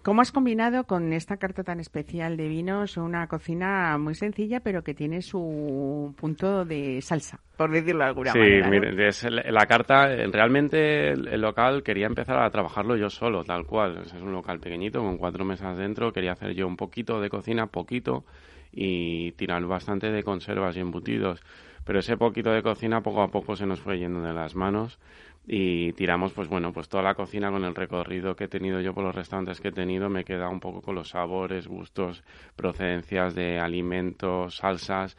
¿Cómo 0.03 0.23
has 0.23 0.33
combinado 0.33 0.85
con 0.85 1.13
esta 1.13 1.37
carta 1.37 1.63
tan 1.63 1.79
especial 1.79 2.39
de 2.39 2.49
vinos 2.49 2.97
una 2.97 3.27
cocina 3.27 3.99
muy 3.99 4.15
sencilla, 4.15 4.61
pero 4.61 4.83
que 4.83 4.95
tiene 4.95 5.21
su 5.21 6.15
punto 6.17 6.65
de 6.65 7.03
salsa, 7.03 7.39
por 7.59 7.71
decirlo 7.71 8.05
de 8.05 8.09
alguna 8.09 8.33
Sí, 8.33 8.39
manera? 8.39 8.65
¿no? 8.67 8.71
mire, 8.71 9.09
es 9.09 9.27
la 9.29 9.67
carta, 9.67 10.11
eh, 10.11 10.25
realmente 10.71 11.35
el, 11.35 11.41
local 11.41 11.83
quería 11.83 12.07
empezar 12.07 12.39
a 12.39 12.51
trabajarlo 12.51 12.97
yo 12.97 13.11
solo, 13.11 13.45
tal 13.45 13.67
cual. 13.67 14.03
Es 14.05 14.13
un 14.15 14.33
local 14.33 14.61
pequeñito 14.61 15.01
con 15.01 15.17
cuatro 15.17 15.45
mesas 15.45 15.77
dentro, 15.77 16.13
quería 16.13 16.33
hacer 16.33 16.55
yo 16.55 16.67
un 16.67 16.77
poquito 16.77 17.21
de 17.21 17.31
cocina, 17.31 17.67
poquito, 17.67 18.25
y 18.73 19.33
tirar 19.33 19.65
bastante 19.65 20.11
de 20.11 20.23
conservas 20.23 20.77
y 20.77 20.81
embutidos. 20.81 21.43
Pero 21.85 21.99
ese 21.99 22.17
poquito 22.17 22.51
de 22.51 22.63
cocina 22.63 23.03
poco 23.03 23.23
a 23.23 23.29
poco 23.29 23.57
se 23.57 23.67
nos 23.67 23.81
fue 23.81 23.99
yendo 23.99 24.23
de 24.23 24.33
las 24.33 24.55
manos 24.55 24.99
y 25.47 25.93
tiramos, 25.95 26.33
pues 26.33 26.49
bueno, 26.49 26.73
pues 26.73 26.89
toda 26.89 27.03
la 27.03 27.15
cocina 27.15 27.51
con 27.51 27.65
el 27.65 27.75
recorrido 27.75 28.37
que 28.37 28.45
he 28.45 28.49
tenido 28.49 28.81
yo 28.81 28.95
por 28.95 29.03
los 29.03 29.15
restaurantes 29.15 29.61
que 29.61 29.69
he 29.69 29.73
tenido, 29.73 30.09
me 30.09 30.21
he 30.21 30.25
quedado 30.25 30.51
un 30.51 30.61
poco 30.61 30.83
con 30.83 30.95
los 30.95 31.09
sabores, 31.09 31.67
gustos, 31.67 32.23
procedencias 32.55 33.35
de 33.35 33.59
alimentos, 33.59 34.57
salsas, 34.57 35.17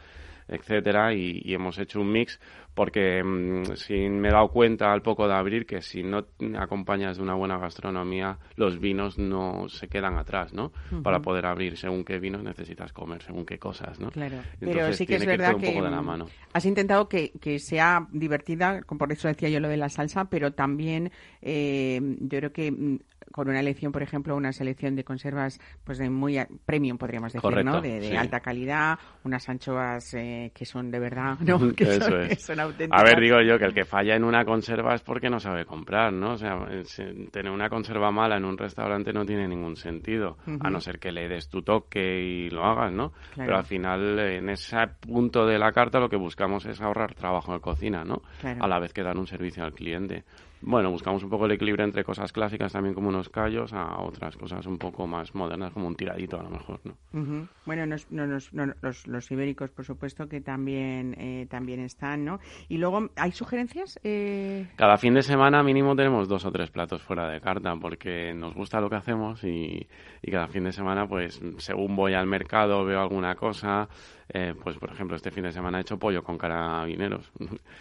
etcétera 0.48 1.14
y, 1.14 1.42
y 1.44 1.54
hemos 1.54 1.78
hecho 1.78 2.00
un 2.02 2.12
mix 2.12 2.40
porque 2.74 3.22
mm, 3.24 3.76
sí 3.76 4.10
me 4.10 4.30
he 4.30 4.32
dado 4.32 4.48
cuenta 4.50 4.94
al 4.94 5.02
poco 5.02 5.28
de 5.28 5.34
abrir 5.34 5.66
que 5.66 5.82
si 5.82 6.04
no 6.04 6.26
acompañas 6.58 7.18
de 7.18 7.24
una 7.24 7.34
buena 7.36 7.58
gastronomía 7.58 8.38
los 8.56 8.80
vinos 8.80 9.18
no 9.18 9.68
se 9.68 9.88
quedan 9.88 10.18
atrás 10.18 10.54
no 10.54 10.72
para 11.04 11.22
poder 11.22 11.46
abrir 11.46 11.78
según 11.78 12.04
qué 12.06 12.20
vinos 12.20 12.44
necesitas 12.44 12.94
comer 12.94 13.22
según 13.24 13.46
qué 13.46 13.60
cosas 13.60 14.00
no 14.00 14.12
Claro, 14.12 14.38
pero 14.60 14.94
sí 14.94 15.06
que 15.06 15.16
es 15.16 15.26
verdad 15.26 15.58
que 15.58 15.82
la 15.82 16.02
mm, 16.02 16.06
mano. 16.06 16.26
has 16.54 16.66
intentado 16.66 17.08
que, 17.08 17.32
que 17.42 17.60
sea 17.60 18.08
divertida, 18.12 18.82
como 18.84 19.00
por 19.00 19.12
eso 19.12 19.28
decía 19.28 19.50
yo 19.50 19.60
lo 19.60 19.68
de 19.70 19.78
la 19.78 19.90
salsa, 19.90 20.26
pero 20.26 20.52
también 20.54 21.12
eh, 21.42 22.00
yo 22.20 22.38
creo 22.38 22.52
que 22.52 22.72
mm, 22.72 23.00
con 23.32 23.50
una 23.50 23.60
elección, 23.60 23.92
por 23.92 24.04
ejemplo, 24.04 24.36
una 24.36 24.52
selección 24.54 24.96
de 24.96 25.04
conservas 25.04 25.60
pues 25.84 25.98
de 25.98 26.10
muy 26.10 26.40
premium, 26.66 26.98
podríamos 26.98 27.34
decir, 27.34 27.42
Correcto, 27.42 27.72
¿no? 27.72 27.82
De, 27.82 28.00
de 28.00 28.10
sí. 28.10 28.16
alta 28.16 28.40
calidad, 28.40 28.98
unas 29.24 29.48
anchoas 29.50 30.14
eh, 30.14 30.52
que 30.54 30.66
son 30.66 30.92
de 30.92 31.00
verdad, 31.00 31.38
¿no? 31.40 31.60
Que 31.76 31.84
Eso 31.84 32.02
son, 32.10 32.22
es. 32.22 32.30
que 32.30 32.36
son 32.36 32.60
auténticas. 32.60 33.00
A 33.02 33.04
ver, 33.04 33.20
digo 33.22 33.42
yo 33.42 33.58
que 33.58 33.66
el 33.66 33.74
que 33.74 33.86
falla 33.86 34.16
en 34.16 34.24
una 34.24 34.46
conserva 34.46 34.94
es 34.96 35.02
porque 35.02 35.30
no 35.30 35.40
sabe 35.40 35.66
comprar, 35.66 36.12
¿no? 36.14 36.34
O 36.34 36.38
sea, 36.38 36.66
es- 36.72 37.00
eh, 37.00 37.28
tener 37.32 37.52
una 37.52 37.70
conserva 37.70 38.12
mala 38.12 38.38
en 38.38 38.46
un 38.46 38.58
restaurante 38.58 39.14
no 39.14 39.26
tiene 39.26 39.48
ningún 39.48 39.76
sentido, 39.76 40.38
a 40.60 40.70
no 40.70 40.80
ser 40.82 41.00
que 41.00 41.12
le 41.12 41.28
des 41.28 41.50
tu 41.50 41.62
toque 41.62 42.22
y 42.22 42.50
lo 42.50 42.64
hagas, 42.66 42.92
¿no? 42.92 43.12
Claro. 43.34 43.48
Pero 43.48 43.58
al 43.58 43.66
final, 43.66 44.20
en 44.20 44.50
ese 44.50 44.78
punto 45.00 45.46
de 45.46 45.58
la 45.58 45.72
carta, 45.72 46.00
lo 46.00 46.10
que 46.10 46.18
buscamos 46.18 46.66
es 46.66 46.82
ahorrar 46.82 47.14
trabajo 47.16 47.54
de 47.54 47.60
cocina, 47.62 48.04
¿no? 48.04 48.22
Claro. 48.42 48.64
A 48.64 48.68
la 48.68 48.80
vez 48.80 48.94
que 48.94 49.04
dar 49.04 49.18
un 49.18 49.28
servicio 49.28 49.64
al 49.64 49.74
cliente. 49.74 50.24
Bueno, 50.64 50.92
buscamos 50.92 51.24
un 51.24 51.30
poco 51.30 51.46
el 51.48 51.54
equilibrio 51.54 51.84
entre 51.84 52.04
cosas 52.04 52.32
clásicas 52.32 52.72
también 52.74 52.94
como 52.94 53.10
unos 53.10 53.30
callos 53.30 53.74
a 53.74 54.00
otras 54.02 54.38
cosas 54.38 54.66
un 54.68 54.78
poco 54.78 55.08
más 55.08 55.34
modernas 55.34 55.74
como 55.74 55.88
un 55.88 55.96
tiradito 55.96 56.40
a 56.40 56.44
lo 56.44 56.52
mejor, 56.52 56.80
¿no? 56.84 56.96
Ujú. 57.20 57.48
Bueno, 57.66 57.86
nos- 57.88 58.10
no, 58.12 58.28
nos- 58.28 58.54
no, 58.54 58.72
los, 58.82 59.08
los 59.08 59.32
ibéricos, 59.32 59.72
por 59.72 59.86
supuesto, 59.86 60.30
que 60.30 60.40
también, 60.40 61.16
eh, 61.18 61.48
también 61.50 61.80
están, 61.80 62.26
¿no? 62.26 62.40
Y 62.70 62.78
luego, 62.78 63.10
¿hay 63.16 63.32
sugerencias? 63.32 64.00
Eh, 64.04 64.68
Cada 64.76 64.98
fin 64.98 65.16
de 65.16 65.24
semana 65.24 65.64
mínimo 65.64 65.96
tenemos 65.96 66.28
dos 66.28 66.46
o 66.46 66.52
tres 66.52 66.70
platos 66.70 67.02
fuera 67.02 67.28
de 67.30 67.42
carta 67.42 67.76
porque 67.76 68.34
nos 68.36 68.54
gusta 68.54 68.80
lo 68.80 68.90
que 68.90 68.96
hacemos 68.98 69.44
y, 69.44 69.88
y 70.22 70.32
cada 70.32 70.48
fin 70.48 70.64
de 70.66 70.72
semana 70.72 71.08
pues 71.08 71.42
según 71.58 71.96
voy 71.96 72.14
al 72.14 72.28
mercado 72.28 72.86
veo 72.86 73.02
alguna 73.02 73.36
cosa 73.36 73.90
eh, 74.34 74.54
pues 74.64 74.78
por 74.78 74.92
ejemplo 74.92 75.16
este 75.16 75.32
fin 75.32 75.44
de 75.44 75.52
semana 75.52 75.78
he 75.78 75.82
hecho 75.82 75.98
pollo 75.98 76.24
con 76.24 76.38
carabineros 76.38 77.32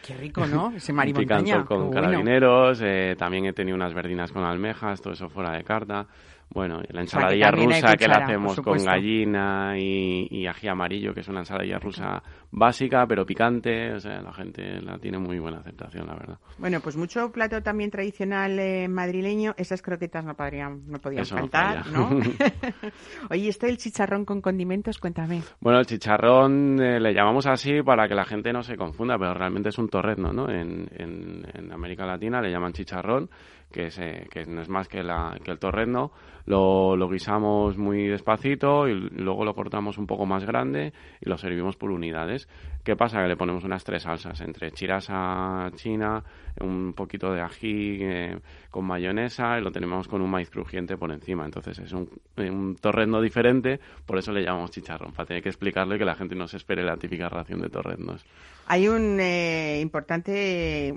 Qué 0.06 0.14
rico, 0.16 0.46
¿no? 0.46 0.72
Ese 0.76 0.92
mar 0.92 1.06
y 1.08 1.12
Un 1.12 1.18
picantón 1.18 1.44
montaña, 1.46 1.64
con 1.66 1.78
bueno. 1.88 1.92
carabineros 2.02 2.80
eh, 2.82 3.14
también 3.18 3.46
he 3.46 3.52
tenido 3.52 3.76
unas 3.76 3.94
verdinas 3.94 4.32
con 4.32 4.44
almejas 4.44 5.00
todo 5.00 5.12
eso 5.12 5.28
fuera 5.28 5.52
de 5.52 5.64
carta 5.64 6.06
bueno, 6.52 6.76
la 6.76 6.82
sea, 6.82 6.92
que 6.92 7.00
ensaladilla 7.00 7.50
rusa 7.52 7.96
que 7.96 8.08
la 8.08 8.16
hacemos 8.24 8.60
con 8.60 8.84
gallina 8.84 9.74
y, 9.78 10.26
y 10.30 10.46
ají 10.46 10.68
amarillo, 10.68 11.14
que 11.14 11.20
es 11.20 11.28
una 11.28 11.40
ensaladilla 11.40 11.78
rusa 11.78 12.22
básica 12.50 13.06
pero 13.06 13.24
picante, 13.24 13.92
o 13.92 14.00
sea, 14.00 14.20
la 14.20 14.32
gente 14.32 14.80
la 14.82 14.98
tiene 14.98 15.18
muy 15.18 15.38
buena 15.38 15.58
aceptación, 15.58 16.06
la 16.08 16.14
verdad. 16.14 16.38
Bueno, 16.58 16.80
pues 16.80 16.96
mucho 16.96 17.30
plato 17.30 17.62
también 17.62 17.90
tradicional 17.90 18.58
eh, 18.58 18.88
madrileño. 18.88 19.54
Esas 19.56 19.80
croquetas 19.82 20.24
no 20.24 20.34
podrían, 20.34 20.82
no 20.88 20.98
podían 20.98 21.22
Eso 21.22 21.36
no 21.36 21.42
faltar, 21.42 21.84
falla. 21.84 21.96
¿no? 21.96 22.10
Oye, 23.30 23.48
esto 23.48 23.66
del 23.66 23.78
chicharrón 23.78 24.24
con 24.24 24.40
condimentos, 24.40 24.98
cuéntame. 24.98 25.42
Bueno, 25.60 25.78
el 25.78 25.86
chicharrón 25.86 26.80
eh, 26.82 26.98
le 27.00 27.14
llamamos 27.14 27.46
así 27.46 27.82
para 27.82 28.08
que 28.08 28.14
la 28.14 28.24
gente 28.24 28.52
no 28.52 28.62
se 28.62 28.76
confunda, 28.76 29.16
pero 29.18 29.34
realmente 29.34 29.68
es 29.68 29.78
un 29.78 29.88
torrezno, 29.88 30.32
¿no? 30.32 30.50
En, 30.50 30.88
en- 30.96 31.46
en 31.54 31.72
América 31.72 32.04
Latina 32.06 32.40
le 32.40 32.50
llaman 32.50 32.72
chicharrón, 32.72 33.30
que, 33.70 33.86
es, 33.86 34.00
que 34.30 34.46
no 34.46 34.62
es 34.62 34.68
más 34.68 34.88
que, 34.88 35.02
la, 35.02 35.38
que 35.42 35.50
el 35.50 35.58
torrezno. 35.58 36.12
Lo, 36.46 36.96
lo 36.96 37.08
guisamos 37.08 37.76
muy 37.76 38.08
despacito 38.08 38.88
y 38.88 38.94
luego 38.94 39.44
lo 39.44 39.54
cortamos 39.54 39.98
un 39.98 40.06
poco 40.06 40.26
más 40.26 40.44
grande 40.44 40.92
y 41.20 41.28
lo 41.28 41.36
servimos 41.38 41.76
por 41.76 41.90
unidades. 41.90 42.48
¿Qué 42.82 42.96
pasa? 42.96 43.22
Que 43.22 43.28
le 43.28 43.36
ponemos 43.36 43.64
unas 43.64 43.84
tres 43.84 44.02
salsas, 44.02 44.40
entre 44.40 44.72
chirasa 44.72 45.70
china, 45.74 46.24
un 46.60 46.94
poquito 46.94 47.32
de 47.32 47.42
ají 47.42 47.98
eh, 48.00 48.38
con 48.70 48.86
mayonesa 48.86 49.58
y 49.58 49.62
lo 49.62 49.70
tenemos 49.70 50.08
con 50.08 50.22
un 50.22 50.30
maíz 50.30 50.48
crujiente 50.50 50.96
por 50.96 51.12
encima. 51.12 51.44
Entonces 51.44 51.78
es 51.78 51.92
un, 51.92 52.08
un 52.36 52.76
torrezno 52.76 53.20
diferente, 53.20 53.80
por 54.06 54.18
eso 54.18 54.32
le 54.32 54.42
llamamos 54.42 54.70
chicharrón, 54.70 55.12
para 55.12 55.26
tener 55.26 55.42
que 55.42 55.50
explicarle 55.50 55.98
que 55.98 56.04
la 56.04 56.14
gente 56.14 56.34
no 56.34 56.48
se 56.48 56.56
espere 56.56 56.82
la 56.82 56.96
típica 56.96 57.28
ración 57.28 57.60
de 57.60 57.68
torreznos. 57.68 58.24
Hay 58.66 58.88
un 58.88 59.18
eh, 59.20 59.80
importante, 59.80 60.88
eh, 60.88 60.94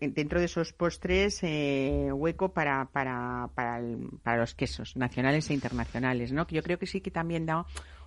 dentro 0.00 0.40
de 0.40 0.46
esos 0.46 0.72
postres, 0.72 1.40
eh, 1.42 2.08
hueco 2.10 2.48
para, 2.52 2.86
para, 2.86 3.50
para 3.54 4.38
los 4.38 4.54
quesos 4.54 4.96
nacionales 4.96 5.50
e 5.50 5.54
internacionales, 5.54 6.32
¿no? 6.32 6.46
Que 6.46 6.56
yo 6.56 6.62
creo 6.62 6.78
que 6.78 6.86
sí 6.86 7.02
que 7.02 7.10
también 7.10 7.44
da 7.44 7.66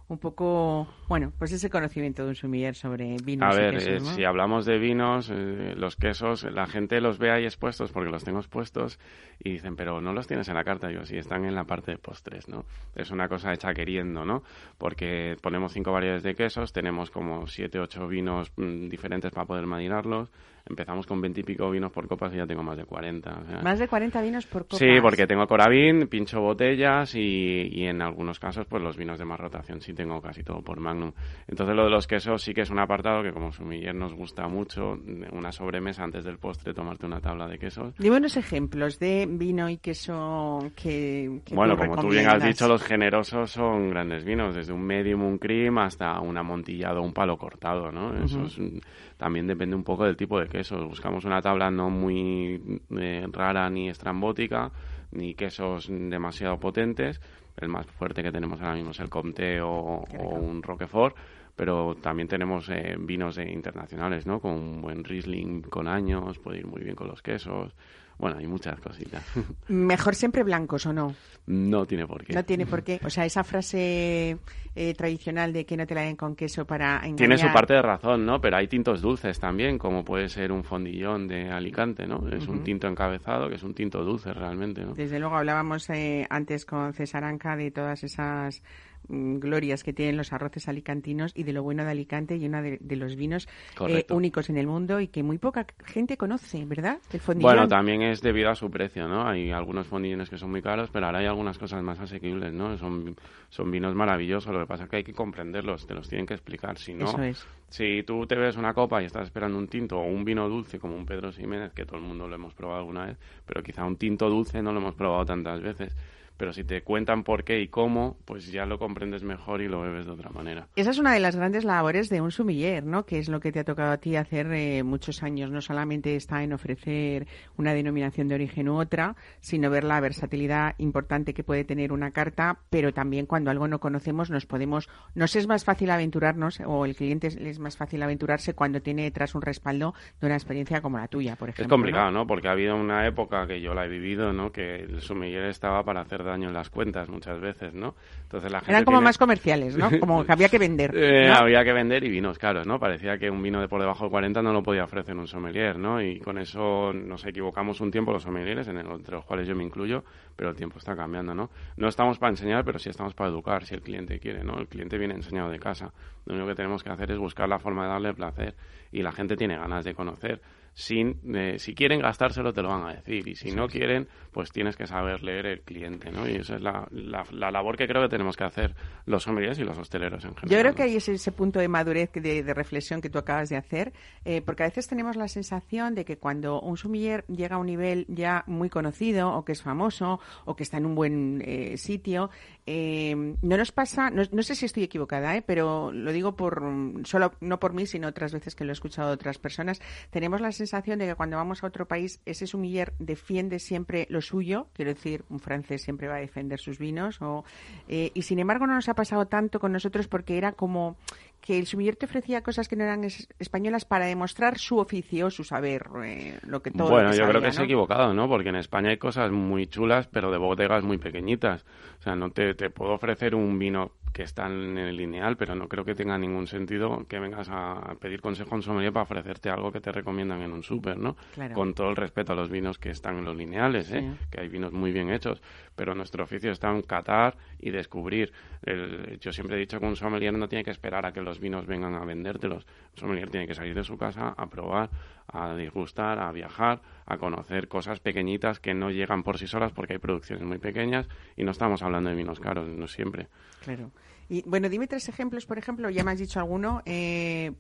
un 0.09 0.17
poco, 0.17 0.87
bueno, 1.07 1.31
pues 1.37 1.51
ese 1.51 1.69
conocimiento 1.69 2.23
de 2.23 2.29
un 2.29 2.35
sumiller 2.35 2.75
sobre 2.75 3.15
vinos 3.23 3.55
A 3.55 3.57
ver, 3.57 3.75
y 3.75 3.77
quesos, 3.77 4.09
eh, 4.09 4.15
si 4.15 4.23
hablamos 4.23 4.65
de 4.65 4.79
vinos, 4.79 5.29
eh, 5.31 5.75
los 5.77 5.95
quesos, 5.95 6.43
la 6.43 6.65
gente 6.65 6.99
los 6.99 7.19
ve 7.19 7.31
ahí 7.31 7.45
expuestos 7.45 7.91
porque 7.91 8.09
los 8.09 8.23
tengo 8.23 8.39
expuestos 8.39 8.99
y 9.37 9.51
dicen, 9.51 9.75
pero 9.75 10.01
no 10.01 10.11
los 10.11 10.25
tienes 10.25 10.49
en 10.49 10.55
la 10.55 10.63
carta. 10.63 10.91
Yo, 10.91 11.05
sí, 11.05 11.15
están 11.15 11.45
en 11.45 11.53
la 11.53 11.65
parte 11.65 11.91
de 11.91 11.99
postres, 11.99 12.49
¿no? 12.49 12.65
Es 12.95 13.11
una 13.11 13.27
cosa 13.27 13.53
hecha 13.53 13.71
queriendo, 13.75 14.25
¿no? 14.25 14.41
Porque 14.79 15.37
ponemos 15.43 15.73
cinco 15.73 15.91
variedades 15.91 16.23
de 16.23 16.33
quesos, 16.33 16.73
tenemos 16.73 17.11
como 17.11 17.45
siete, 17.45 17.79
ocho 17.79 18.07
vinos 18.07 18.51
mm, 18.57 18.89
diferentes 18.89 19.31
para 19.31 19.45
poder 19.45 19.67
marinarlos. 19.67 20.31
Empezamos 20.69 21.07
con 21.07 21.19
veintipico 21.19 21.69
vinos 21.71 21.91
por 21.91 22.07
copas 22.07 22.33
y 22.33 22.37
ya 22.37 22.45
tengo 22.45 22.63
más 22.63 22.77
de 22.77 22.85
40. 22.85 23.29
o 23.29 23.45
sea, 23.45 23.61
Más 23.61 23.79
de 23.79 23.87
40 23.87 24.21
vinos 24.21 24.45
por 24.45 24.63
copa. 24.63 24.77
Sí, 24.77 24.87
porque 25.01 25.25
tengo 25.27 25.47
Coravin, 25.47 26.07
pincho 26.07 26.39
botellas 26.41 27.15
y, 27.15 27.69
y 27.71 27.85
en 27.85 28.01
algunos 28.01 28.39
casos 28.39 28.65
pues 28.67 28.81
los 28.83 28.95
vinos 28.97 29.17
de 29.19 29.25
más 29.25 29.39
rotación 29.39 29.81
sí 29.81 29.93
tengo 29.93 30.21
casi 30.21 30.43
todo 30.43 30.61
por 30.61 30.79
Magnum. 30.79 31.11
Entonces 31.47 31.75
lo 31.75 31.85
de 31.85 31.89
los 31.89 32.07
quesos 32.07 32.41
sí 32.41 32.53
que 32.53 32.61
es 32.61 32.69
un 32.69 32.79
apartado 32.79 33.23
que 33.23 33.31
como 33.31 33.51
sumiller 33.51 33.95
nos 33.95 34.13
gusta 34.13 34.47
mucho, 34.47 34.97
una 35.31 35.51
sobremesa 35.51 36.03
antes 36.03 36.23
del 36.23 36.37
postre 36.37 36.73
tomarte 36.73 37.05
una 37.05 37.19
tabla 37.19 37.47
de 37.47 37.57
quesos. 37.57 37.93
Dime 37.97 38.17
unos 38.17 38.37
ejemplos 38.37 38.99
de 38.99 39.27
vino 39.29 39.69
y 39.69 39.77
queso 39.77 40.71
que, 40.75 41.41
que 41.45 41.55
Bueno, 41.55 41.75
tú 41.75 41.81
como 41.81 42.01
tú 42.01 42.09
bien 42.09 42.27
has 42.27 42.43
dicho, 42.43 42.67
los 42.67 42.83
generosos 42.83 43.51
son 43.51 43.89
grandes 43.89 44.23
vinos, 44.23 44.55
desde 44.55 44.73
un 44.73 44.83
medium, 44.83 45.23
un 45.23 45.37
cream, 45.37 45.77
hasta 45.79 46.19
un 46.19 46.37
amontillado, 46.37 47.01
un 47.01 47.13
palo 47.13 47.37
cortado, 47.37 47.91
¿no? 47.91 48.15
Eso 48.23 48.37
Ujú. 48.37 48.45
es, 48.47 48.59
mm, 48.59 48.77
también 49.17 49.47
depende 49.47 49.75
un 49.75 49.83
poco 49.83 50.05
del 50.05 50.15
tipo 50.15 50.39
de 50.39 50.47
quesos. 50.59 50.85
Buscamos 50.85 51.23
una 51.23 51.41
tabla 51.41 51.71
no 51.71 51.89
muy 51.89 52.81
eh, 52.97 53.25
rara 53.31 53.69
ni 53.69 53.87
estrambótica, 53.87 54.71
ni 55.11 55.33
quesos 55.33 55.87
demasiado 55.89 56.59
potentes. 56.59 57.21
El 57.55 57.69
más 57.69 57.85
fuerte 57.85 58.21
que 58.21 58.31
tenemos 58.31 58.59
ahora 58.59 58.75
mismo 58.75 58.91
es 58.91 58.99
el 58.99 59.09
Comté 59.09 59.61
o, 59.61 59.69
o 59.69 60.35
un 60.35 60.61
Roquefort, 60.61 61.15
pero 61.55 61.95
también 61.95 62.27
tenemos 62.27 62.67
eh, 62.67 62.97
vinos 62.99 63.37
internacionales, 63.37 64.25
¿no? 64.25 64.41
Con 64.41 64.51
un 64.51 64.81
buen 64.81 65.05
Riesling 65.05 65.61
con 65.61 65.87
años, 65.87 66.39
puede 66.39 66.59
ir 66.59 66.67
muy 66.67 66.83
bien 66.83 66.95
con 66.95 67.07
los 67.07 67.21
quesos. 67.21 67.73
Bueno, 68.19 68.37
hay 68.37 68.47
muchas 68.47 68.79
cositas. 68.81 69.23
Mejor 69.69 70.13
siempre 70.13 70.43
blancos 70.43 70.85
o 70.85 70.93
no. 70.93 71.15
no 71.47 71.85
tiene 71.85 72.05
por 72.05 72.23
qué. 72.23 72.33
No 72.33 72.43
tiene 72.43 72.65
por 72.65 72.83
qué. 72.83 72.99
O 73.03 73.09
sea, 73.09 73.25
esa 73.25 73.45
frase 73.45 74.37
eh, 74.75 74.93
tradicional 74.93 75.53
de 75.53 75.65
que 75.65 75.77
no 75.77 75.87
te 75.87 75.95
la 75.95 76.01
den 76.01 76.17
con 76.17 76.35
queso 76.35 76.65
para 76.65 76.97
engañar. 76.97 77.15
Tiene 77.15 77.37
su 77.37 77.47
parte 77.51 77.73
de 77.73 77.81
razón, 77.81 78.25
¿no? 78.25 78.41
Pero 78.41 78.57
hay 78.57 78.67
tintos 78.67 79.01
dulces 79.01 79.39
también, 79.39 79.77
como 79.77 80.03
puede 80.03 80.27
ser 80.27 80.51
un 80.51 80.65
fondillón 80.65 81.29
de 81.29 81.49
Alicante, 81.49 82.05
¿no? 82.05 82.27
Es 82.29 82.47
un 82.47 82.61
tinto 82.63 82.87
encabezado, 82.87 83.47
que 83.47 83.55
es 83.55 83.63
un 83.63 83.73
tinto 83.73 84.03
dulce 84.03 84.33
realmente, 84.33 84.83
¿no? 84.83 84.93
Desde 84.93 85.17
luego 85.17 85.37
hablábamos 85.37 85.89
eh, 85.89 86.27
antes 86.29 86.65
con 86.65 86.93
César 86.93 87.23
Anca 87.23 87.55
de 87.55 87.71
todas 87.71 88.03
esas 88.03 88.61
glorias 89.09 89.83
que 89.83 89.93
tienen 89.93 90.17
los 90.17 90.31
arroces 90.31 90.67
alicantinos 90.67 91.31
y 91.35 91.43
de 91.43 91.53
lo 91.53 91.63
bueno 91.63 91.83
de 91.83 91.91
Alicante 91.91 92.37
y 92.37 92.45
uno 92.45 92.61
de, 92.61 92.77
de 92.79 92.95
los 92.95 93.15
vinos 93.15 93.47
eh, 93.87 94.05
únicos 94.09 94.49
en 94.49 94.57
el 94.57 94.67
mundo 94.67 94.99
y 94.99 95.07
que 95.07 95.23
muy 95.23 95.37
poca 95.37 95.65
gente 95.85 96.17
conoce, 96.17 96.65
¿verdad? 96.65 96.99
El 97.11 97.19
fondillón. 97.19 97.51
Bueno, 97.51 97.67
también 97.67 98.01
es 98.01 98.21
debido 98.21 98.49
a 98.49 98.55
su 98.55 98.69
precio, 98.69 99.07
¿no? 99.07 99.27
Hay 99.27 99.51
algunos 99.51 99.87
fondillones 99.87 100.29
que 100.29 100.37
son 100.37 100.51
muy 100.51 100.61
caros, 100.61 100.89
pero 100.91 101.07
ahora 101.07 101.19
hay 101.19 101.25
algunas 101.25 101.57
cosas 101.57 101.81
más 101.83 101.99
asequibles, 101.99 102.53
¿no? 102.53 102.77
Son, 102.77 103.15
son 103.49 103.71
vinos 103.71 103.95
maravillosos, 103.95 104.53
lo 104.53 104.59
que 104.61 104.67
pasa 104.67 104.83
es 104.83 104.89
que 104.89 104.97
hay 104.97 105.03
que 105.03 105.13
comprenderlos, 105.13 105.87
te 105.87 105.93
los 105.93 106.07
tienen 106.07 106.25
que 106.25 106.35
explicar, 106.35 106.77
si 106.77 106.93
no... 106.93 107.05
Eso 107.05 107.21
es. 107.23 107.47
Si 107.69 108.01
tú 108.01 108.25
te 108.25 108.35
ves 108.35 108.57
una 108.57 108.73
copa 108.73 109.01
y 109.01 109.05
estás 109.05 109.25
esperando 109.25 109.57
un 109.57 109.67
tinto 109.67 109.99
o 109.99 110.03
un 110.03 110.25
vino 110.25 110.49
dulce 110.49 110.79
como 110.79 110.95
un 110.95 111.05
Pedro 111.05 111.31
Ximénez, 111.31 111.71
que 111.73 111.85
todo 111.85 111.97
el 111.97 112.03
mundo 112.03 112.27
lo 112.27 112.33
hemos 112.33 112.55
probado 112.55 112.79
alguna 112.79 113.05
vez, 113.05 113.17
pero 113.45 113.61
quizá 113.61 113.85
un 113.85 113.95
tinto 113.95 114.27
dulce 114.27 114.63
no 114.63 114.73
lo 114.73 114.79
hemos 114.79 114.95
probado 114.95 115.23
tantas 115.25 115.61
veces. 115.61 115.95
Pero 116.39 116.53
si 116.53 116.63
te 116.63 116.83
cuentan 116.83 117.25
por 117.25 117.43
qué 117.43 117.59
y 117.59 117.67
cómo, 117.67 118.15
pues 118.23 118.49
ya 118.49 118.65
lo 118.65 118.79
comprendes 118.79 119.23
mejor 119.23 119.61
y 119.61 119.67
lo 119.67 119.81
bebes 119.81 120.05
de 120.05 120.13
otra 120.13 120.29
manera. 120.29 120.69
Esa 120.77 120.91
es 120.91 120.97
una 120.97 121.13
de 121.13 121.19
las 121.19 121.35
grandes 121.35 121.65
labores 121.65 122.07
de 122.07 122.21
un 122.21 122.31
sumiller, 122.31 122.85
¿no? 122.85 123.05
Que 123.05 123.19
es 123.19 123.27
lo 123.27 123.41
que 123.41 123.51
te 123.51 123.59
ha 123.59 123.65
tocado 123.65 123.91
a 123.91 123.97
ti 123.97 124.15
hacer 124.15 124.47
eh, 124.53 124.81
muchos 124.83 125.21
años. 125.21 125.51
No 125.51 125.59
solamente 125.59 126.15
está 126.15 126.41
en 126.41 126.53
ofrecer 126.53 127.27
una 127.57 127.73
denominación 127.73 128.29
de 128.29 128.35
origen 128.35 128.69
u 128.69 128.79
otra, 128.79 129.17
sino 129.41 129.69
ver 129.69 129.83
la 129.83 129.99
versatilidad 129.99 130.75
importante 130.77 131.33
que 131.33 131.43
puede 131.43 131.65
tener 131.65 131.91
una 131.91 132.11
carta, 132.11 132.59
pero 132.69 132.93
también 132.93 133.25
cuando 133.25 133.51
algo 133.51 133.67
no 133.67 133.79
conocemos 133.79 134.29
nos 134.29 134.45
podemos, 134.45 134.87
nos 135.15 135.35
es 135.35 135.45
más 135.45 135.65
fácil 135.65 135.91
aventurarnos 135.91 136.61
o 136.65 136.85
el 136.85 136.95
cliente 136.95 137.27
es, 137.27 137.59
más 137.59 137.75
fácil 137.75 138.01
aventurarse 138.01 138.53
cuando 138.53 138.81
tiene 138.81 139.03
detrás 139.03 139.35
un 139.35 139.41
respaldo 139.41 139.93
de 140.21 140.27
una 140.27 140.35
experiencia 140.35 140.81
como 140.81 140.99
la 140.99 141.09
tuya, 141.09 141.35
por 141.35 141.49
ejemplo. 141.49 141.65
Es 141.65 141.69
complicado, 141.69 142.11
¿no? 142.11 142.25
Porque 142.25 142.47
ha 142.47 142.51
habido 142.51 142.77
una 142.77 143.05
época 143.05 143.45
que 143.45 143.59
yo 143.59 143.73
la 143.73 143.83
he 143.83 143.89
vivido, 143.89 144.31
¿no? 144.31 144.53
Que 144.53 144.75
el 144.75 145.01
sumiller 145.01 145.43
estaba 145.43 145.83
para 145.83 145.99
hacer 145.99 146.23
daño 146.29 146.47
en 146.47 146.53
las 146.53 146.69
cuentas 146.69 147.09
muchas 147.09 147.39
veces, 147.39 147.73
¿no? 147.73 147.95
Entonces 148.23 148.51
la 148.51 148.59
gente 148.59 148.71
Eran 148.71 148.85
como 148.85 148.97
tiene- 148.97 149.05
más 149.05 149.17
comerciales, 149.17 149.75
¿no? 149.77 149.89
Como 149.99 150.25
que 150.25 150.31
había 150.31 150.49
que 150.49 150.57
vender. 150.57 150.91
Eh. 150.95 151.29
Había 151.29 151.63
que 151.63 151.73
vender 151.73 152.03
y 152.03 152.09
vinos 152.09 152.37
caros, 152.39 152.65
¿no? 152.67 152.79
Parecía 152.79 153.17
que 153.17 153.29
un 153.29 153.41
vino 153.43 153.59
de 153.61 153.67
por 153.67 153.81
debajo 153.81 154.05
de 154.05 154.09
40 154.11 154.41
no 154.41 154.53
lo 154.53 154.63
podía 154.63 154.83
ofrecer 154.83 155.15
un 155.15 155.27
sommelier, 155.27 155.77
¿no? 155.77 156.01
Y 156.01 156.19
con 156.19 156.37
eso 156.37 156.93
nos 156.93 157.25
equivocamos 157.25 157.81
un 157.81 157.91
tiempo 157.91 158.11
los 158.13 158.23
sommeliers, 158.23 158.67
en 158.67 158.77
el- 158.77 158.87
entre 158.91 159.15
los 159.15 159.25
cuales 159.25 159.47
yo 159.47 159.55
me 159.55 159.63
incluyo, 159.63 160.03
pero 160.35 160.49
el 160.49 160.55
tiempo 160.55 160.77
está 160.77 160.95
cambiando, 160.95 161.33
¿no? 161.35 161.49
No 161.77 161.87
estamos 161.87 162.17
para 162.19 162.29
enseñar, 162.31 162.63
pero 162.63 162.79
sí 162.79 162.89
estamos 162.89 163.13
para 163.13 163.29
educar, 163.29 163.65
si 163.65 163.75
el 163.75 163.81
cliente 163.81 164.19
quiere, 164.19 164.43
¿no? 164.43 164.57
El 164.59 164.67
cliente 164.67 164.97
viene 164.97 165.13
enseñado 165.15 165.49
de 165.49 165.59
casa. 165.59 165.91
Lo 166.25 166.33
único 166.35 166.47
que 166.49 166.55
tenemos 166.55 166.83
que 166.83 166.89
hacer 166.91 167.11
es 167.11 167.17
buscar 167.17 167.49
la 167.49 167.59
forma 167.59 167.83
de 167.83 167.89
darle 167.89 168.13
placer 168.13 168.55
y 168.91 169.01
la 169.01 169.11
gente 169.11 169.35
tiene 169.35 169.57
ganas 169.57 169.83
de 169.85 169.93
conocer. 169.93 170.41
Sin, 170.73 171.19
eh, 171.35 171.59
si 171.59 171.73
quieren 171.75 171.99
gastárselo 172.01 172.53
te 172.53 172.61
lo 172.61 172.69
van 172.69 172.83
a 172.87 172.93
decir. 172.93 173.27
Y 173.27 173.35
si 173.35 173.51
no 173.51 173.67
quieren 173.67 174.07
pues 174.31 174.51
tienes 174.51 174.75
que 174.77 174.85
saber 174.87 175.23
leer 175.23 175.45
el 175.47 175.61
cliente 175.61 176.11
¿no? 176.11 176.27
y 176.29 176.35
esa 176.35 176.55
es 176.55 176.61
la, 176.61 176.87
la, 176.91 177.23
la 177.31 177.51
labor 177.51 177.75
que 177.75 177.87
creo 177.87 178.01
que 178.03 178.09
tenemos 178.09 178.37
que 178.37 178.43
hacer 178.43 178.75
los 179.05 179.23
sommeliers 179.23 179.57
y 179.59 179.63
los 179.63 179.77
hosteleros 179.77 180.23
en 180.23 180.35
general 180.35 180.49
Yo 180.49 180.59
creo 180.61 180.75
que 180.75 180.83
ahí 180.83 180.95
es 180.95 181.09
ese 181.09 181.31
punto 181.31 181.59
de 181.59 181.67
madurez, 181.67 182.09
que- 182.11 182.21
de, 182.21 182.43
de 182.43 182.53
reflexión 182.53 183.01
que 183.01 183.09
tú 183.09 183.17
acabas 183.17 183.49
de 183.49 183.57
hacer, 183.57 183.91
eh, 184.25 184.41
porque 184.41 184.63
a 184.63 184.67
veces 184.67 184.87
tenemos 184.87 185.15
la 185.15 185.27
sensación 185.27 185.95
de 185.95 186.05
que 186.05 186.17
cuando 186.17 186.61
un 186.61 186.77
sumiller 186.77 187.25
llega 187.27 187.55
a 187.55 187.59
un 187.59 187.65
nivel 187.65 188.05
ya 188.07 188.43
muy 188.47 188.69
conocido, 188.69 189.33
o 189.33 189.43
que 189.43 189.53
es 189.53 189.61
famoso, 189.63 190.19
o 190.45 190.55
que 190.55 190.63
está 190.63 190.77
en 190.77 190.85
un 190.85 190.95
buen 190.95 191.41
eh, 191.45 191.77
sitio, 191.77 192.29
eh, 192.65 193.15
no 193.41 193.57
nos 193.57 193.71
pasa, 193.71 194.09
no, 194.11 194.21
no 194.31 194.43
sé 194.43 194.53
si 194.55 194.65
estoy 194.65 194.83
equivocada, 194.83 195.35
eh, 195.35 195.41
pero 195.45 195.91
lo 195.91 196.11
digo 196.11 196.35
por 196.35 196.61
solo 197.05 197.31
no 197.41 197.59
por 197.59 197.73
mí, 197.73 197.85
sino 197.87 198.07
otras 198.07 198.31
veces 198.33 198.53
que 198.55 198.63
lo 198.63 198.71
he 198.71 198.73
escuchado 198.73 199.07
de 199.09 199.15
otras 199.15 199.39
personas, 199.39 199.81
tenemos 200.11 200.39
la 200.39 200.51
sensación 200.59 200.99
de 200.99 201.07
que 201.07 201.15
cuando 201.15 201.37
vamos 201.37 201.63
a 201.63 201.67
otro 201.67 201.87
país, 201.87 202.21
ese 202.25 202.45
sumiller 202.45 202.93
defiende 202.99 203.57
siempre 203.59 204.05
lo 204.09 204.21
suyo, 204.21 204.67
quiero 204.73 204.93
decir, 204.93 205.23
un 205.29 205.39
francés 205.39 205.81
siempre 205.81 206.07
va 206.07 206.15
a 206.15 206.19
defender 206.19 206.59
sus 206.59 206.77
vinos, 206.77 207.21
o, 207.21 207.43
eh, 207.87 208.11
y 208.13 208.21
sin 208.21 208.37
embargo 208.39 208.67
no 208.67 208.75
nos 208.75 208.87
ha 208.89 208.93
pasado 208.93 209.25
tanto 209.25 209.59
con 209.59 209.71
nosotros 209.71 210.07
porque 210.07 210.37
era 210.37 210.51
como 210.53 210.95
que 211.41 211.57
el 211.57 211.65
sumiller 211.65 211.95
te 211.95 212.05
ofrecía 212.05 212.41
cosas 212.43 212.67
que 212.67 212.75
no 212.75 212.83
eran 212.83 213.03
es- 213.05 213.27
españolas 213.39 213.85
para 213.85 214.05
demostrar 214.05 214.57
su 214.59 214.77
oficio, 214.77 215.29
su 215.31 215.43
saber, 215.43 215.87
eh, 216.03 216.37
lo 216.45 216.61
que 216.61 216.69
todo 216.71 216.89
lo 216.89 216.95
Bueno, 216.95 217.11
que 217.11 217.17
yo 217.17 217.27
creo 217.29 217.41
que 217.41 217.47
es 217.47 217.57
¿no? 217.57 217.63
equivocado, 217.63 218.13
¿no? 218.13 218.27
Porque 218.27 218.49
en 218.49 218.55
España 218.57 218.89
hay 218.89 218.97
cosas 218.97 219.31
muy 219.31 219.65
chulas, 219.67 220.07
pero 220.07 220.31
de 220.31 220.37
bodegas 220.37 220.83
muy 220.83 220.97
pequeñitas. 220.97 221.65
O 221.99 222.03
sea, 222.03 222.15
no 222.15 222.31
te, 222.31 222.53
te 222.55 222.69
puedo 222.69 222.93
ofrecer 222.93 223.35
un 223.35 223.57
vino 223.57 223.91
que 224.13 224.23
está 224.23 224.47
en 224.47 224.77
el 224.77 224.95
lineal, 224.97 225.37
pero 225.37 225.55
no 225.55 225.67
creo 225.67 225.85
que 225.85 225.95
tenga 225.95 226.17
ningún 226.17 226.47
sentido 226.47 227.05
que 227.07 227.19
vengas 227.19 227.47
a 227.49 227.95
pedir 227.99 228.21
consejo 228.21 228.51
a 228.51 228.55
un 228.55 228.63
sommelier 228.63 228.91
para 228.91 229.03
ofrecerte 229.03 229.49
algo 229.49 229.71
que 229.71 229.79
te 229.81 229.91
recomiendan 229.91 230.41
en 230.41 230.51
un 230.51 230.63
súper, 230.63 230.97
¿no? 230.97 231.15
Claro. 231.33 231.53
Con 231.55 231.73
todo 231.73 231.89
el 231.89 231.95
respeto 231.95 232.33
a 232.33 232.35
los 232.35 232.49
vinos 232.49 232.77
que 232.79 232.89
están 232.89 233.17
en 233.19 233.25
los 233.25 233.35
lineales, 233.35 233.91
¿eh? 233.91 234.01
Sí. 234.01 234.27
Que 234.31 234.41
hay 234.41 234.49
vinos 234.49 234.73
muy 234.73 234.91
bien 234.91 235.11
hechos, 235.11 235.41
pero 235.75 235.93
nuestro 235.95 236.23
oficio 236.23 236.51
está 236.51 236.69
en 236.71 236.81
catar 236.81 237.37
y 237.59 237.69
descubrir. 237.69 238.31
El- 238.63 239.19
yo 239.19 239.31
siempre 239.31 239.55
he 239.55 239.59
dicho 239.59 239.79
que 239.79 239.85
un 239.85 239.95
sommelier 239.95 240.33
no 240.33 240.49
tiene 240.49 240.63
que 240.63 240.71
esperar 240.71 241.05
a 241.05 241.13
que 241.13 241.21
los 241.21 241.39
vinos 241.39 241.65
vengan 241.67 241.93
a 241.95 242.03
vendértelos. 242.03 242.65
Un 242.93 242.99
sommelier 242.99 243.29
tiene 243.29 243.47
que 243.47 243.55
salir 243.55 243.75
de 243.75 243.83
su 243.83 243.97
casa 243.97 244.33
a 244.35 244.47
probar, 244.49 244.89
a 245.31 245.55
disgustar, 245.55 246.19
a 246.19 246.31
viajar, 246.31 246.81
a 247.09 247.17
conocer 247.17 247.67
cosas 247.67 247.99
pequeñitas 247.99 248.59
que 248.59 248.73
no 248.73 248.91
llegan 248.91 249.23
por 249.23 249.37
sí 249.37 249.47
solas 249.47 249.71
porque 249.73 249.93
hay 249.93 249.99
producciones 249.99 250.45
muy 250.45 250.59
pequeñas 250.59 251.07
y 251.35 251.43
no 251.43 251.51
estamos 251.51 251.81
hablando 251.83 252.09
de 252.09 252.15
vinos 252.15 252.39
caros, 252.39 252.67
no 252.69 252.87
siempre. 252.87 253.27
Claro. 253.61 253.91
Y 254.31 254.43
bueno, 254.47 254.69
dime 254.69 254.85
tres 254.85 255.09
ejemplos, 255.09 255.47
por 255.47 255.57
ejemplo, 255.57 255.89
ya 255.89 256.03
me 256.03 256.11
has 256.11 256.19
dicho 256.19 256.39
alguno, 256.39 256.83
eh, 256.85 257.51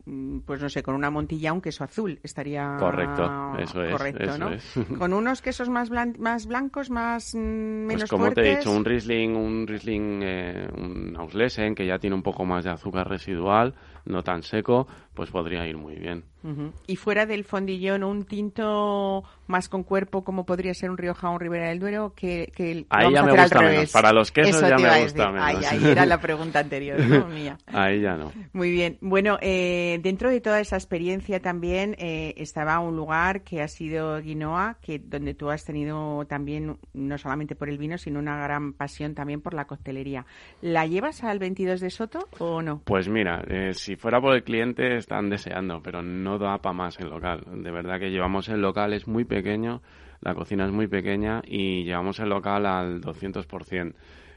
pues 0.45 0.61
no 0.61 0.69
sé, 0.69 0.83
con 0.83 0.93
una 0.93 1.09
montilla, 1.09 1.51
un 1.51 1.61
queso 1.61 1.83
azul, 1.83 2.19
estaría 2.21 2.77
Correcto, 2.79 3.23
eso 3.57 3.81
es, 3.83 3.91
correcto, 3.91 4.23
eso 4.23 4.37
¿no? 4.37 4.49
es. 4.51 4.73
Con 4.99 5.13
unos 5.13 5.41
quesos 5.41 5.67
más, 5.67 5.89
blan- 5.89 6.15
más 6.19 6.45
blancos, 6.45 6.91
más 6.91 7.33
mm, 7.33 7.39
menos 7.39 8.01
Pues 8.03 8.09
como 8.11 8.25
fuertes. 8.25 8.43
te 8.43 8.51
he 8.53 8.57
dicho, 8.57 8.71
un 8.71 8.85
Riesling, 8.85 9.35
un 9.35 9.65
Riesling, 9.65 10.19
eh, 10.23 10.67
un 10.77 11.15
Auslesen 11.17 11.73
que 11.73 11.87
ya 11.87 11.97
tiene 11.97 12.15
un 12.15 12.21
poco 12.23 12.45
más 12.45 12.63
de 12.65 12.69
azúcar 12.69 13.09
residual, 13.09 13.73
no 14.05 14.21
tan 14.23 14.43
seco, 14.43 14.87
pues 15.15 15.31
podría 15.31 15.65
ir 15.67 15.75
muy 15.75 15.95
bien. 15.95 16.23
Ujú. 16.43 16.71
Y 16.87 16.95
fuera 16.95 17.25
del 17.25 17.43
fondillón, 17.43 18.03
un 18.03 18.23
tinto 18.25 19.23
más 19.47 19.67
con 19.67 19.83
cuerpo, 19.83 20.23
como 20.23 20.45
podría 20.45 20.73
ser 20.73 20.89
un 20.91 20.97
Rioja 20.97 21.29
o 21.29 21.33
un 21.33 21.39
Ribera 21.39 21.69
del 21.69 21.79
Duero, 21.79 22.13
que, 22.15 22.51
que 22.55 22.71
el- 22.71 22.85
Ahí 22.89 23.11
ya 23.11 23.21
a 23.21 23.23
me 23.23 23.31
gusta 23.33 23.61
menos. 23.61 23.91
Para 23.91 24.13
los 24.13 24.31
quesos 24.31 24.57
Eso 24.57 24.69
ya 24.69 24.77
me 24.77 25.03
gusta 25.03 25.31
menos. 25.31 25.65
ahí 25.71 25.85
era 25.85 26.05
la 26.05 26.17
pregunta 26.21 26.59
anterior, 26.59 26.99
¿no? 26.99 27.27
mía. 27.27 27.57
Ahí 27.67 28.01
ya 28.01 28.15
no. 28.15 28.31
Muy 28.53 28.69
bien. 28.71 28.97
Bueno, 29.01 29.37
eh, 29.41 29.99
dentro 30.03 30.29
de 30.29 30.39
toda 30.39 30.59
esa 30.59 30.75
experiencia 30.75 31.39
también 31.41 31.95
eh, 31.97 32.35
estaba 32.37 32.79
un 32.79 32.95
lugar 32.95 33.41
que 33.43 33.61
ha 33.61 33.67
sido 33.67 34.21
Guinoa, 34.21 34.77
que 34.81 34.99
donde 34.99 35.33
tú 35.33 35.49
has 35.49 35.65
tenido 35.65 36.25
también, 36.27 36.77
no 36.93 37.17
solamente 37.17 37.55
por 37.55 37.69
el 37.69 37.77
vino, 37.79 37.97
sino 37.97 38.19
una 38.19 38.37
gran 38.43 38.73
pasión 38.73 39.15
también 39.15 39.41
por 39.41 39.55
la 39.55 39.65
coctelería. 39.65 40.25
¿La 40.61 40.85
llevas 40.85 41.23
al 41.23 41.39
22 41.39 41.79
de 41.81 41.89
Soto 41.89 42.27
o 42.37 42.61
no? 42.61 42.81
Pues 42.85 43.09
mira, 43.09 43.43
eh, 43.49 43.73
si 43.73 43.95
fuera 43.95 44.21
por 44.21 44.35
el 44.35 44.43
cliente 44.43 44.95
están 44.97 45.29
deseando, 45.31 45.81
pero 45.81 46.03
no 46.03 46.28
da 46.37 46.59
para 46.59 46.73
más 46.73 46.99
el 46.99 47.09
local. 47.09 47.43
De 47.63 47.71
verdad 47.71 47.99
que 47.99 48.11
llevamos 48.11 48.49
el 48.49 48.61
local, 48.61 48.93
es 48.93 49.07
muy 49.07 49.25
pequeño, 49.25 49.81
la 50.21 50.35
cocina 50.35 50.65
es 50.65 50.71
muy 50.71 50.87
pequeña 50.87 51.41
y 51.45 51.83
llevamos 51.83 52.19
el 52.19 52.29
local 52.29 52.65
al 52.65 53.01
200%, 53.01 53.93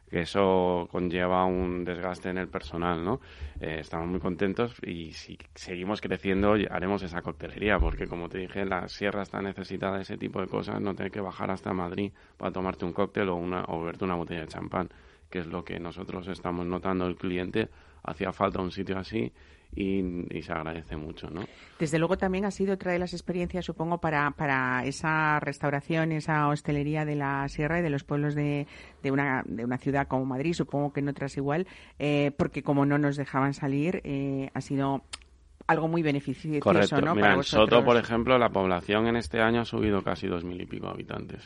que 0.08 0.20
eso 0.20 0.88
conlleva 0.90 1.44
un 1.44 1.84
desgaste 1.84 2.30
en 2.30 2.38
el 2.38 2.48
personal, 2.48 3.04
¿no? 3.04 3.20
Eh, 3.60 3.78
estamos 3.80 4.06
muy 4.06 4.20
contentos 4.20 4.76
y 4.82 5.12
si 5.12 5.38
seguimos 5.54 6.00
creciendo 6.00 6.54
haremos 6.70 7.02
esa 7.02 7.22
coctelería, 7.22 7.78
porque 7.78 8.06
como 8.06 8.28
te 8.28 8.38
dije, 8.38 8.64
la 8.64 8.88
sierra 8.88 9.22
está 9.22 9.42
necesitada 9.42 9.96
de 9.96 10.02
ese 10.02 10.16
tipo 10.16 10.40
de 10.40 10.46
cosas, 10.46 10.80
no 10.80 10.94
tener 10.94 11.10
que 11.10 11.20
bajar 11.20 11.50
hasta 11.50 11.72
Madrid 11.72 12.12
para 12.36 12.52
tomarte 12.52 12.84
un 12.84 12.92
cóctel 12.92 13.28
o, 13.30 13.36
una, 13.36 13.64
o 13.68 13.80
beberte 13.80 14.04
una 14.04 14.14
botella 14.14 14.42
de 14.42 14.48
champán, 14.48 14.88
que 15.30 15.40
es 15.40 15.46
lo 15.46 15.64
que 15.64 15.80
nosotros 15.80 16.28
estamos 16.28 16.66
notando 16.66 17.06
el 17.06 17.16
cliente 17.16 17.68
hacía 18.04 18.32
falta 18.32 18.60
un 18.60 18.70
sitio 18.70 18.98
así 18.98 19.32
y, 19.74 20.36
y 20.36 20.42
se 20.42 20.52
agradece 20.52 20.96
mucho, 20.96 21.30
¿no? 21.30 21.44
Desde 21.78 21.98
luego 21.98 22.16
también 22.16 22.44
ha 22.44 22.50
sido 22.50 22.74
otra 22.74 22.92
de 22.92 22.98
las 22.98 23.12
experiencias, 23.12 23.64
supongo, 23.64 23.98
para, 23.98 24.30
para 24.32 24.84
esa 24.84 25.40
restauración, 25.40 26.12
esa 26.12 26.48
hostelería 26.48 27.04
de 27.04 27.16
la 27.16 27.48
sierra 27.48 27.78
y 27.78 27.82
de 27.82 27.90
los 27.90 28.04
pueblos 28.04 28.34
de, 28.34 28.66
de, 29.02 29.10
una, 29.10 29.42
de 29.46 29.64
una 29.64 29.78
ciudad 29.78 30.06
como 30.06 30.24
Madrid, 30.24 30.52
supongo 30.52 30.92
que 30.92 31.00
en 31.00 31.08
otras 31.08 31.36
igual, 31.36 31.66
eh, 31.98 32.32
porque 32.36 32.62
como 32.62 32.86
no 32.86 32.98
nos 32.98 33.16
dejaban 33.16 33.54
salir, 33.54 34.00
eh, 34.04 34.50
ha 34.54 34.60
sido 34.60 35.02
algo 35.66 35.88
muy 35.88 36.02
beneficioso, 36.02 36.60
Correcto. 36.60 37.00
¿no? 37.00 37.14
Mira, 37.14 37.26
para 37.28 37.34
en 37.36 37.42
Soto, 37.44 37.84
por 37.84 37.96
ejemplo, 37.96 38.38
la 38.38 38.48
población 38.50 39.06
en 39.06 39.16
este 39.16 39.40
año 39.40 39.60
ha 39.60 39.64
subido 39.64 40.02
casi 40.02 40.26
dos 40.26 40.44
mil 40.44 40.60
y 40.60 40.66
pico 40.66 40.88
habitantes, 40.88 41.42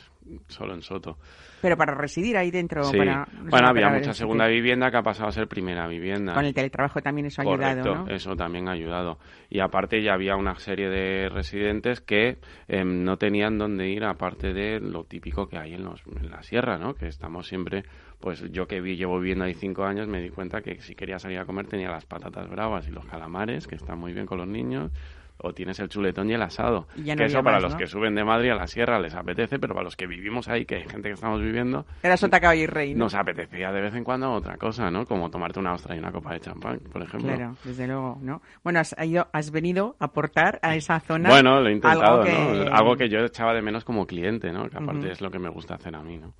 solo 0.47 0.73
en 0.73 0.81
Soto. 0.81 1.17
Pero 1.61 1.75
para 1.75 1.95
residir 1.95 2.37
ahí 2.37 2.51
dentro, 2.51 2.83
Sí. 2.83 2.97
para... 2.97 3.27
Bueno, 3.49 3.67
había 3.69 3.89
mucha 3.89 4.13
segunda 4.13 4.45
sitio. 4.45 4.55
vivienda 4.61 4.91
que 4.91 4.97
ha 4.97 5.01
pasado 5.01 5.29
a 5.29 5.31
ser 5.31 5.47
primera 5.47 5.87
vivienda. 5.87 6.33
Con 6.33 6.45
el 6.45 6.53
teletrabajo 6.53 7.01
también 7.01 7.27
eso 7.27 7.41
ha 7.41 7.45
Correcto, 7.45 7.81
ayudado, 7.89 8.05
¿no? 8.05 8.11
eso 8.13 8.35
también 8.35 8.67
ha 8.67 8.73
ayudado. 8.73 9.17
Y 9.49 9.59
aparte 9.59 10.03
ya 10.03 10.13
había 10.13 10.35
una 10.35 10.53
serie 10.59 10.87
de 10.89 11.29
residentes 11.29 12.01
que 12.01 12.37
em, 12.67 13.03
no 13.03 13.17
tenían 13.17 13.57
dónde 13.57 13.89
ir 13.89 14.03
aparte 14.03 14.53
de 14.53 14.79
lo 14.79 15.03
típico 15.05 15.47
que 15.47 15.57
hay 15.57 15.73
en, 15.73 15.83
los, 15.83 16.01
en 16.05 16.29
la 16.29 16.43
sierra, 16.43 16.77
¿no? 16.77 16.93
Que 16.93 17.07
estamos 17.07 17.47
siempre, 17.47 17.83
pues 18.19 18.43
yo 18.51 18.67
que 18.67 18.81
vi, 18.81 18.95
llevo 18.95 19.19
viviendo 19.19 19.45
ahí 19.45 19.53
cinco 19.53 19.85
años, 19.85 20.07
me 20.07 20.21
di 20.21 20.29
cuenta 20.29 20.61
que 20.61 20.81
si 20.81 20.95
quería 20.95 21.19
salir 21.19 21.39
a 21.39 21.45
comer 21.45 21.67
tenía 21.67 21.89
las 21.89 22.05
patatas 22.05 22.49
bravas 22.49 22.87
y 22.87 22.91
los 22.91 23.05
calamares, 23.05 23.67
que 23.67 23.75
están 23.75 23.99
muy 23.99 24.13
bien 24.13 24.25
con 24.25 24.37
los 24.39 24.47
niños, 24.47 24.91
o 25.39 25.53
tienes 25.53 25.79
el 25.79 25.89
chuletón 25.89 26.29
y 26.29 26.33
el 26.33 26.41
asado. 26.41 26.87
Y 26.95 27.03
ya 27.03 27.15
no 27.15 27.19
que 27.19 27.25
eso 27.25 27.43
para 27.43 27.57
más, 27.57 27.63
los 27.63 27.73
¿no? 27.73 27.77
que 27.77 27.87
suben 27.87 28.15
de 28.15 28.23
Madrid 28.23 28.51
a 28.51 28.55
la 28.55 28.67
sierra 28.67 28.99
les 28.99 29.13
apetece, 29.15 29.59
pero 29.59 29.73
para 29.73 29.83
los 29.83 29.95
que 29.95 30.07
vivimos 30.07 30.47
ahí, 30.47 30.65
que 30.65 30.75
hay 30.75 30.83
gente 30.83 31.09
que 31.09 31.13
estamos 31.13 31.41
viviendo, 31.41 31.85
Era 32.03 32.17
Sota 32.17 32.39
Caballo 32.39 32.63
y 32.63 32.67
Rey, 32.67 32.93
¿no? 32.93 33.05
nos 33.05 33.15
apetecía 33.15 33.71
de 33.71 33.81
vez 33.81 33.95
en 33.95 34.03
cuando 34.03 34.31
otra 34.31 34.57
cosa, 34.57 34.89
¿no? 34.89 35.05
Como 35.05 35.29
tomarte 35.29 35.59
una 35.59 35.73
ostra 35.73 35.95
y 35.95 35.99
una 35.99 36.11
copa 36.11 36.33
de 36.33 36.39
champán, 36.39 36.79
por 36.91 37.01
ejemplo. 37.01 37.35
Claro, 37.35 37.55
desde 37.63 37.87
luego, 37.87 38.17
¿no? 38.21 38.41
Bueno, 38.63 38.79
has, 38.79 38.95
ido, 39.03 39.27
has 39.31 39.51
venido 39.51 39.95
a 39.99 40.05
aportar 40.05 40.59
a 40.61 40.75
esa 40.75 40.99
zona 40.99 41.29
Bueno, 41.29 41.59
lo 41.61 41.69
he 41.69 41.73
intentado, 41.73 42.21
algo 42.21 42.23
que... 42.23 42.65
¿no? 42.65 42.75
Algo 42.75 42.95
que 42.95 43.09
yo 43.09 43.19
echaba 43.19 43.53
de 43.53 43.61
menos 43.61 43.83
como 43.83 44.05
cliente, 44.05 44.51
¿no? 44.51 44.69
Que 44.69 44.77
aparte 44.77 45.11
es 45.11 45.21
lo 45.21 45.29
que 45.31 45.39
me 45.39 45.49
gusta 45.49 45.75
hacer 45.75 45.95
a 45.95 46.01
mí, 46.01 46.17
¿no? 46.17 46.33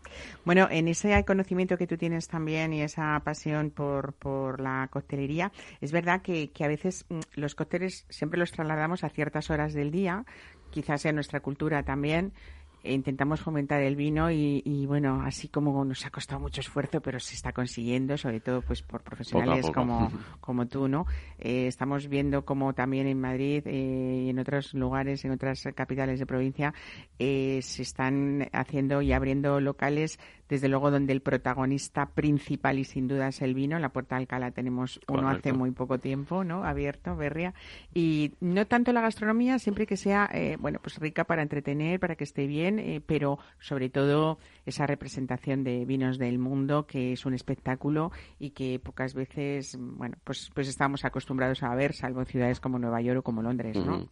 Bueno, 0.45 0.67
en 0.69 0.87
ese 0.87 1.23
conocimiento 1.25 1.77
que 1.77 1.87
tú 1.87 1.97
tienes 1.97 2.27
también 2.27 2.73
y 2.73 2.81
esa 2.81 3.19
pasión 3.23 3.71
por, 3.71 4.13
por 4.13 4.59
la 4.59 4.87
coctelería, 4.89 5.51
es 5.81 5.91
verdad 5.91 6.21
que, 6.21 6.51
que 6.51 6.63
a 6.63 6.67
veces 6.67 7.05
mm, 7.09 7.19
los 7.35 7.55
cócteles 7.55 8.05
siempre 8.09 8.39
los 8.39 8.51
trasladamos 8.51 8.86
a 9.03 9.09
ciertas 9.09 9.49
horas 9.49 9.73
del 9.73 9.91
día, 9.91 10.25
quizás 10.69 11.01
sea 11.01 11.11
nuestra 11.11 11.39
cultura 11.39 11.83
también. 11.83 12.33
e 12.83 12.93
intentamos 12.93 13.41
fomentar 13.41 13.81
el 13.81 13.95
vino 13.95 14.31
y, 14.31 14.61
y, 14.63 14.85
bueno, 14.85 15.21
así 15.25 15.49
como 15.49 15.83
nos 15.83 16.05
ha 16.05 16.09
costado 16.09 16.39
mucho 16.39 16.61
esfuerzo, 16.61 17.01
pero 17.01 17.19
se 17.19 17.35
está 17.35 17.51
consiguiendo, 17.51 18.17
sobre 18.17 18.39
todo 18.39 18.61
pues 18.61 18.81
por 18.81 19.01
profesionales 19.01 19.65
poco. 19.65 19.73
como, 19.73 20.11
como 20.39 20.67
tú, 20.67 20.87
¿no? 20.87 21.05
Eh, 21.37 21.67
estamos 21.67 22.07
viendo 22.07 22.45
como 22.45 22.73
también 22.73 23.07
en 23.07 23.19
Madrid 23.19 23.63
eh, 23.65 24.23
y 24.25 24.29
en 24.29 24.39
otros 24.39 24.73
lugares, 24.73 25.25
en 25.25 25.31
otras 25.31 25.67
capitales 25.75 26.19
de 26.19 26.25
provincia, 26.25 26.73
eh, 27.19 27.59
se 27.61 27.81
están 27.81 28.47
haciendo 28.53 29.01
y 29.01 29.11
abriendo 29.11 29.59
locales, 29.59 30.19
desde 30.49 30.69
luego 30.69 30.91
donde 30.91 31.13
el 31.13 31.21
protagonista 31.21 32.07
principal 32.07 32.79
y 32.79 32.83
sin 32.83 33.07
duda 33.07 33.27
es 33.27 33.41
el 33.41 33.53
vino. 33.53 33.75
En 33.75 33.81
la 33.81 33.89
Puerta 33.89 34.15
de 34.15 34.21
Alcalá 34.21 34.51
tenemos 34.51 34.99
uno 35.07 35.29
hace 35.29 35.53
muy 35.53 35.71
poco 35.71 35.99
tiempo, 35.99 36.43
¿no? 36.43 36.63
Abierto, 36.63 37.15
Berria. 37.15 37.53
Y 37.93 38.33
no 38.39 38.65
tanto 38.65 38.93
la 38.93 39.01
gastronomía, 39.01 39.59
siempre 39.59 39.85
que 39.85 39.97
sea, 39.97 40.29
eh, 40.33 40.57
bueno, 40.59 40.79
pues 40.81 40.97
rica 40.99 41.23
para 41.25 41.41
entretener, 41.41 41.99
para 41.99 42.15
que 42.15 42.23
esté 42.23 42.47
bien, 42.47 42.79
eh, 42.79 43.01
pero 43.05 43.39
sobre 43.59 43.89
todo 43.89 44.37
esa 44.65 44.87
representación 44.87 45.63
de 45.63 45.85
vinos 45.85 46.17
del 46.17 46.39
mundo, 46.39 46.85
que 46.85 47.13
es 47.13 47.25
un 47.25 47.33
espectáculo 47.33 48.11
y 48.39 48.51
que 48.51 48.79
pocas 48.79 49.13
veces, 49.13 49.77
bueno, 49.79 50.17
pues, 50.23 50.49
pues 50.53 50.67
estamos 50.67 51.05
acostumbrados 51.05 51.63
a 51.63 51.73
ver, 51.75 51.93
salvo 51.93 52.21
en 52.21 52.25
ciudades 52.25 52.59
como 52.59 52.79
Nueva 52.79 53.01
York 53.01 53.19
o 53.19 53.23
como 53.23 53.41
Londres, 53.41 53.77
¿no? 53.77 54.07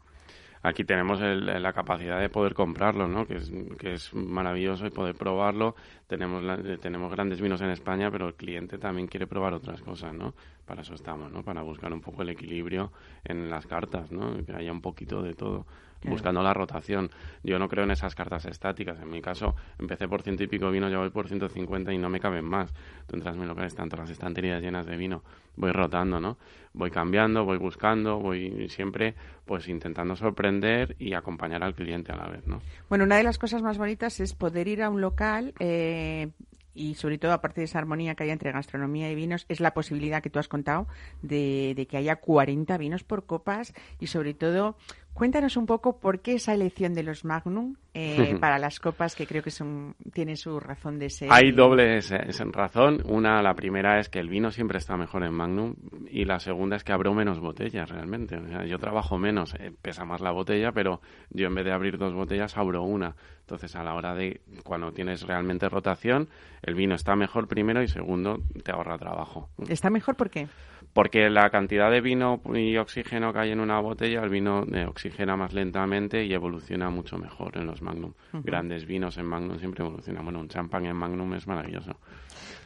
Aquí 0.66 0.84
tenemos 0.84 1.22
el- 1.22 1.46
la 1.62 1.74
capacidad 1.74 2.20
de 2.20 2.28
poder 2.30 2.56
comprarlo, 2.56 3.08
¿no? 3.08 3.28
Que 3.28 3.36
es, 3.36 3.52
que 3.78 3.94
es 3.94 4.12
maravilloso 4.16 4.88
y 4.88 4.90
poder 4.90 5.14
probarlo. 5.16 5.76
Tenemos, 6.08 6.42
la- 6.44 6.58
tenemos 6.80 7.12
grandes 7.12 7.40
vinos 7.40 7.62
en 7.62 7.70
España, 7.70 8.10
pero 8.10 8.28
el 8.28 8.34
cliente 8.34 8.80
también 8.80 9.08
quiere 9.08 9.28
probar 9.28 9.54
otras 9.54 9.82
cosas, 9.84 10.14
¿no? 10.16 10.34
Para 10.66 10.82
eso 10.82 10.96
estamos, 10.96 11.32
¿no? 11.32 11.44
Para 11.44 11.62
buscar 11.62 11.94
un 11.94 12.02
poco 12.02 12.24
el 12.24 12.30
equilibrio 12.30 12.92
en 13.24 13.48
las 13.52 13.68
cartas, 13.68 14.12
¿no? 14.12 14.44
Que 14.44 14.54
haya 14.54 14.72
un 14.72 14.82
poquito 14.82 15.22
de 15.22 15.36
todo. 15.36 15.68
Claro. 16.06 16.16
Buscando 16.16 16.44
la 16.44 16.54
rotación. 16.54 17.10
Yo 17.44 17.60
no 17.60 17.68
creo 17.68 17.84
en 17.84 17.92
esas 17.92 18.16
cartas 18.16 18.46
estáticas. 18.46 19.00
En 19.02 19.10
mi 19.10 19.22
caso, 19.22 19.56
empecé 19.80 20.08
por 20.08 20.22
ciento 20.22 20.44
y 20.44 20.48
pico 20.48 20.70
vinos, 20.70 20.92
ya 20.92 21.00
voy 21.00 21.10
por 21.10 21.28
150 21.28 21.92
y 21.94 21.98
no 21.98 22.10
me 22.10 22.20
caben 22.20 22.46
más. 22.46 22.74
Tú 23.08 23.16
entras 23.16 23.36
en 23.36 23.42
mi 23.42 23.48
local, 23.48 23.66
están 23.66 23.90
todas 23.90 24.06
las 24.06 24.12
estanterías 24.12 24.62
llenas 24.62 24.86
de 24.86 24.98
vino. 24.98 25.24
Voy 25.56 25.72
rotando, 25.72 26.20
¿no? 26.20 26.38
Voy 26.74 26.92
cambiando, 26.92 27.46
voy 27.46 27.58
buscando, 27.58 28.20
voy 28.20 28.68
siempre 28.70 29.16
pues 29.46 29.68
intentando 29.68 30.16
sorprender 30.16 30.96
y 31.00 31.14
acompañar 31.14 31.64
al 31.64 31.74
cliente 31.74 32.12
a 32.12 32.18
la 32.18 32.28
vez, 32.28 32.46
¿no? 32.46 32.62
Bueno, 32.90 33.06
una 33.06 33.18
de 33.18 33.24
las 33.24 33.38
cosas 33.38 33.62
más 33.62 33.78
bonitas 33.78 34.20
es 34.20 34.34
poder 34.34 34.68
ir 34.68 34.84
a 34.84 34.90
un 34.90 35.02
local 35.02 35.54
eh, 35.60 36.30
y 36.76 36.96
sobre 36.96 37.18
todo, 37.18 37.32
aparte 37.32 37.62
de 37.62 37.66
esa 37.66 37.80
armonía 37.80 38.16
que 38.16 38.24
hay 38.24 38.30
entre 38.30 38.52
gastronomía 38.52 39.10
y 39.10 39.16
vinos, 39.16 39.46
es 39.50 39.60
la 39.60 39.74
posibilidad 39.74 40.22
que 40.22 40.30
tú 40.30 40.40
has 40.40 40.48
contado 40.48 40.88
de, 41.22 41.74
de 41.76 41.88
que 41.88 41.98
haya 41.98 42.18
40 42.18 42.78
vinos 42.78 43.04
por 43.04 43.26
copas 43.26 43.74
y 44.00 44.08
sobre 44.08 44.34
todo, 44.34 44.76
cuéntanos 45.14 45.56
un 45.56 45.66
poco 45.66 45.98
por 45.98 46.20
qué 46.20 46.34
esa 46.34 46.54
elección 46.54 46.94
de 46.94 47.04
los 47.04 47.24
Magnum 47.24 47.76
eh, 47.94 48.36
para 48.42 48.60
las 48.60 48.82
copas 48.82 49.16
que 49.16 49.26
creo 49.26 49.42
que 49.42 49.50
son 49.50 49.96
tiene 50.14 50.36
su 50.36 50.60
razón 50.60 51.00
de 51.00 51.10
ser. 51.10 51.30
Hay 51.32 51.54
dobles 51.54 52.12
eh, 52.12 52.28
razón. 52.52 53.02
Una, 53.06 53.42
la 53.42 53.56
primera 53.56 54.00
es 54.00 54.10
que 54.10 54.20
el 54.20 54.28
vino 54.28 54.52
siempre 54.52 54.78
está 54.78 54.98
mejor 54.98 55.24
en 55.24 55.34
Magnum 55.34 55.76
y 56.10 56.26
la 56.26 56.40
segunda 56.40 56.76
es 56.76 56.84
que 56.84 56.92
abro 56.92 57.14
menos 57.14 57.40
botellas 57.40 57.90
realmente. 57.90 58.36
O 58.36 58.48
sea, 58.48 58.66
yo 58.66 58.78
trabajo 58.78 59.18
menos, 59.18 59.56
eh, 59.56 59.72
pesa 59.82 60.04
más 60.04 60.20
la 60.20 60.32
botella, 60.32 60.74
pero 60.74 61.00
yo 61.30 61.48
en 61.48 61.56
vez 61.56 61.64
de 61.64 61.72
abrir 61.72 61.98
dos 61.98 62.14
botellas 62.14 62.58
abro 62.58 62.84
una. 62.84 63.16
Entonces 63.46 63.76
a 63.76 63.84
la 63.84 63.94
hora 63.94 64.16
de 64.16 64.42
cuando 64.64 64.92
tienes 64.92 65.22
realmente 65.22 65.70
rotación, 65.70 66.30
el 66.64 66.74
vino 66.74 66.96
está 66.96 67.16
mejor 67.16 67.48
primero 67.48 67.84
y 67.84 67.88
segundo 67.88 68.42
te 68.64 68.72
ahorra 68.72 68.98
trabajo. 68.98 69.50
¿Está 69.70 69.92
mejor 69.92 70.16
por 70.16 70.32
qué? 70.32 70.48
Porque 70.94 71.30
la 71.30 71.52
cantidad 71.52 71.92
de 71.92 72.02
vino 72.02 72.42
y 72.56 72.78
oxígeno 72.78 73.32
que 73.34 73.40
hay 73.40 73.52
en 73.52 73.60
una 73.60 73.80
botella, 73.80 74.24
el 74.24 74.30
vino 74.30 74.66
eh, 74.74 74.86
oxigena 74.86 75.38
más 75.38 75.54
lentamente 75.54 76.26
y 76.26 76.34
evoluciona 76.34 76.90
mucho 76.90 77.20
mejor 77.20 77.56
en 77.58 77.68
los 77.68 77.84
Magnum. 77.84 78.14
Grandes 78.34 78.88
vinos 78.88 79.18
en 79.20 79.26
Magnum 79.28 79.60
siempre 79.60 79.86
evolucionan. 79.86 80.24
Bueno, 80.24 80.40
un 80.40 80.48
champán 80.48 80.88
en 80.88 80.96
Magnum 80.96 81.36
es 81.36 81.46
maravilloso. 81.46 82.00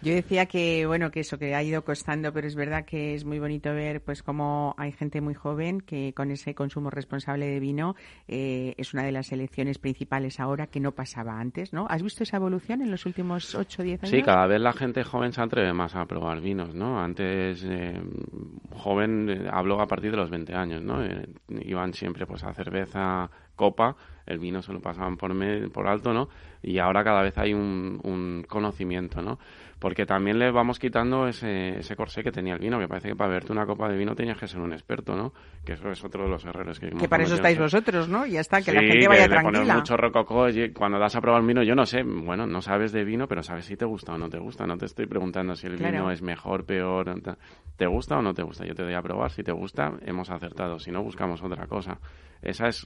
Yo 0.02 0.14
decía 0.14 0.46
que, 0.46 0.86
bueno, 0.86 1.12
que 1.12 1.22
eso, 1.22 1.38
que 1.38 1.56
ha 1.56 1.64
ido 1.64 1.84
costando, 1.84 2.32
pero 2.34 2.48
es 2.48 2.56
verdad 2.56 2.86
que 2.86 3.14
es 3.14 3.26
muy 3.26 3.40
bonito 3.40 3.74
ver, 3.74 4.02
pues, 4.02 4.24
cómo 4.24 4.76
hay 4.78 4.92
gente 4.92 5.22
muy 5.22 5.34
joven 5.34 5.82
que 5.82 6.14
con 6.14 6.32
ese 6.32 6.56
consumo 6.56 6.90
responsable 6.90 7.48
de 7.48 7.60
vino 7.60 7.96
eh, 8.28 8.74
es 8.78 8.94
una 8.94 9.04
de 9.04 9.12
las 9.12 9.32
elecciones 9.32 9.78
principales 9.78 10.40
ahora 10.40 10.68
que 10.68 10.80
no 10.80 10.92
pasaba 10.94 11.40
antes, 11.40 11.74
¿no? 11.74 11.86
¿Has 11.90 12.04
visto 12.04 12.24
esa 12.24 12.38
evolución 12.38 12.82
en 12.82 12.92
los 12.92 13.06
últimos 13.06 13.56
8 13.56 13.82
o 13.82 13.86
10 13.86 14.04
años? 14.04 14.12
Sí, 14.12 14.22
cada 14.22 14.48
vez 14.48 14.62
la 14.62 14.74
gente 14.74 15.04
joven 15.04 15.34
se 15.34 15.42
atreve 15.42 15.74
más 15.74 15.96
a 15.96 16.06
probar 16.06 16.42
vinos, 16.42 16.74
¿no? 16.74 17.00
Antes, 17.00 17.64
eh, 17.68 18.00
joven, 18.72 19.30
eh, 19.30 19.50
hablo 19.52 19.82
a 19.82 19.88
partir 19.88 20.12
de 20.12 20.18
los 20.18 20.30
20 20.30 20.54
años, 20.54 20.82
¿no? 20.82 21.04
Eh, 21.04 21.28
iban 21.66 21.94
siempre 21.94 22.26
pues 22.26 22.44
a 22.44 22.54
cerveza 22.54 23.30
copa, 23.56 23.96
el 24.30 24.40
vino 24.40 24.62
se 24.62 24.72
lo 24.72 24.80
pasaban 24.80 25.18
por, 25.18 25.32
por 25.72 25.88
alto, 25.88 26.14
¿no? 26.14 26.30
Y 26.62 26.80
ahora 26.80 27.04
cada 27.04 27.22
vez 27.22 27.38
hay 27.38 27.54
un, 27.54 28.00
un 28.04 28.46
conocimiento, 28.48 29.22
¿no? 29.22 29.40
porque 29.80 30.06
también 30.06 30.38
le 30.38 30.52
vamos 30.52 30.78
quitando 30.78 31.28
ese, 31.28 31.80
ese 31.80 31.96
corsé 31.96 32.22
que 32.22 32.32
tenía 32.32 32.54
el 32.54 32.60
vino, 32.60 32.78
que 32.80 32.88
parece 32.88 33.08
que 33.10 33.16
para 33.16 33.32
verte 33.32 33.54
una 33.54 33.66
copa 33.66 33.88
de 33.88 33.98
vino 33.98 34.14
tenías 34.14 34.38
que 34.38 34.46
ser 34.46 34.60
un 34.60 34.74
experto, 34.74 35.16
¿no? 35.16 35.34
Que 35.66 35.74
eso 35.74 35.90
es 35.90 36.04
otro 36.04 36.24
de 36.24 36.30
los 36.30 36.44
errores 36.44 36.80
que 36.80 36.90
Que 36.90 37.08
para 37.08 37.24
eso 37.24 37.36
estáis 37.36 37.58
vosotros, 37.58 38.10
¿no? 38.10 38.26
Y 38.26 38.32
ya 38.32 38.42
está, 38.42 38.62
que 38.62 38.74
la 38.74 38.82
gente 38.82 39.08
vaya 39.08 39.24
que 39.24 39.30
tranquila. 39.30 39.64
Le 39.64 39.74
mucho 39.76 39.96
rococó, 39.96 40.48
cuando 40.74 41.00
das 41.00 41.16
a 41.16 41.22
probar 41.22 41.42
el 41.42 41.48
vino, 41.48 41.64
yo 41.64 41.76
no 41.76 41.86
sé, 41.86 42.04
bueno, 42.04 42.46
no 42.46 42.62
sabes 42.62 42.92
de 42.92 43.06
vino, 43.06 43.28
pero 43.28 43.42
sabes 43.42 43.66
si 43.66 43.78
te 43.78 43.86
gusta 43.86 44.14
o 44.14 44.18
no 44.18 44.30
te 44.30 44.38
gusta. 44.38 44.68
No 44.68 44.78
te 44.78 44.86
estoy 44.86 45.06
preguntando 45.08 45.56
si 45.56 45.68
el 45.68 45.78
vino 45.78 46.12
es 46.12 46.22
mejor, 46.22 46.66
peor, 46.66 47.14
¿te 47.78 47.88
gusta 47.88 48.18
o 48.18 48.22
no 48.22 48.34
te 48.34 48.44
gusta? 48.44 48.66
Yo 48.66 48.76
te 48.76 48.84
doy 48.84 48.94
a 48.94 49.02
probar, 49.02 49.32
si 49.32 49.44
te 49.44 49.54
gusta, 49.54 49.94
hemos 50.06 50.30
acertado, 50.30 50.78
si 50.80 50.92
no, 50.92 51.02
buscamos 51.04 51.42
otra 51.42 51.68
cosa. 51.68 52.00
Esa 52.42 52.68
es, 52.68 52.86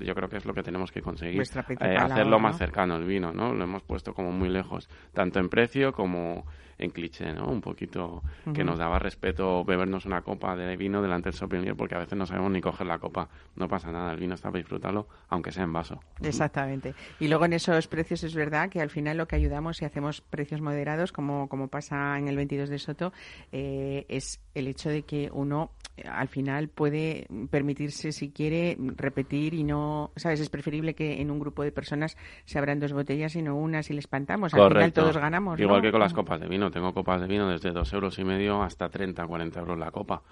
yo 0.00 0.14
creo 0.14 0.28
que 0.28 0.36
es 0.36 0.46
lo 0.46 0.54
que 0.54 0.62
tenemos 0.62 0.83
que 0.92 1.02
conseguir, 1.02 1.42
eh, 1.80 1.96
hacerlo 1.96 2.38
más 2.38 2.58
cercano 2.58 2.96
el 2.96 3.04
vino, 3.04 3.32
¿no? 3.32 3.54
Lo 3.54 3.64
hemos 3.64 3.82
puesto 3.82 4.14
como 4.14 4.32
muy 4.32 4.48
lejos, 4.48 4.88
tanto 5.12 5.40
en 5.40 5.48
precio 5.48 5.92
como 5.92 6.44
en 6.78 6.90
cliché, 6.90 7.32
¿no? 7.32 7.46
Un 7.46 7.60
poquito 7.60 8.22
que 8.52 8.64
nos 8.64 8.78
daba 8.78 8.98
respeto 8.98 9.64
bebernos 9.64 10.06
una 10.06 10.22
copa 10.22 10.56
de 10.56 10.76
vino 10.76 11.02
delante 11.02 11.30
del 11.30 11.34
sommelier 11.34 11.76
porque 11.76 11.94
a 11.94 11.98
veces 11.98 12.18
no 12.18 12.26
sabemos 12.26 12.50
ni 12.50 12.60
coger 12.60 12.86
la 12.86 12.98
copa. 12.98 13.28
No 13.56 13.68
pasa 13.68 13.92
nada, 13.92 14.12
el 14.12 14.18
vino 14.18 14.34
está 14.34 14.50
para 14.50 14.60
disfrutarlo, 14.60 15.08
aunque 15.28 15.52
sea 15.52 15.64
en 15.64 15.72
vaso. 15.72 16.00
Exactamente. 16.22 16.94
Y 17.20 17.28
luego 17.28 17.44
en 17.44 17.54
esos 17.54 17.86
precios 17.86 18.24
es 18.24 18.34
verdad 18.34 18.68
que 18.68 18.80
al 18.80 18.90
final 18.90 19.16
lo 19.16 19.26
que 19.26 19.36
ayudamos 19.36 19.76
si 19.76 19.84
hacemos 19.84 20.20
precios 20.20 20.60
moderados, 20.60 21.12
como, 21.12 21.48
como 21.48 21.68
pasa 21.68 22.18
en 22.18 22.28
el 22.28 22.36
22 22.36 22.68
de 22.68 22.78
Soto, 22.78 23.12
eh, 23.52 24.04
es 24.08 24.40
el 24.54 24.68
hecho 24.68 24.88
de 24.88 25.02
que 25.02 25.30
uno 25.32 25.70
eh, 25.96 26.04
al 26.08 26.28
final 26.28 26.68
puede 26.68 27.26
permitirse, 27.50 28.12
si 28.12 28.30
quiere, 28.30 28.76
repetir 28.96 29.54
y 29.54 29.64
no, 29.64 30.12
¿sabes? 30.16 30.40
Es 30.40 30.50
preferible 30.74 30.94
que 30.94 31.20
en 31.20 31.30
un 31.30 31.38
grupo 31.38 31.62
de 31.62 31.72
personas 31.72 32.16
se 32.44 32.58
abran 32.58 32.80
dos 32.80 32.92
botellas 32.92 33.36
y 33.36 33.42
no 33.42 33.56
una 33.56 33.82
si 33.82 33.94
les 33.94 34.04
espantamos. 34.04 34.54
Al 34.54 34.72
final 34.72 34.92
todos 34.92 35.16
ganamos. 35.16 35.60
Igual 35.60 35.82
que 35.82 35.92
con 35.92 36.00
las 36.00 36.12
copas 36.12 36.40
de 36.40 36.48
vino. 36.48 36.70
Tengo 36.70 36.92
copas 36.92 37.20
de 37.20 37.26
vino 37.26 37.48
desde 37.48 37.70
dos 37.70 37.92
euros 37.92 38.18
y 38.18 38.24
medio 38.24 38.62
hasta 38.62 38.88
30, 38.88 39.26
40 39.26 39.60
euros 39.60 39.78
la 39.78 39.90
copa 39.90 40.22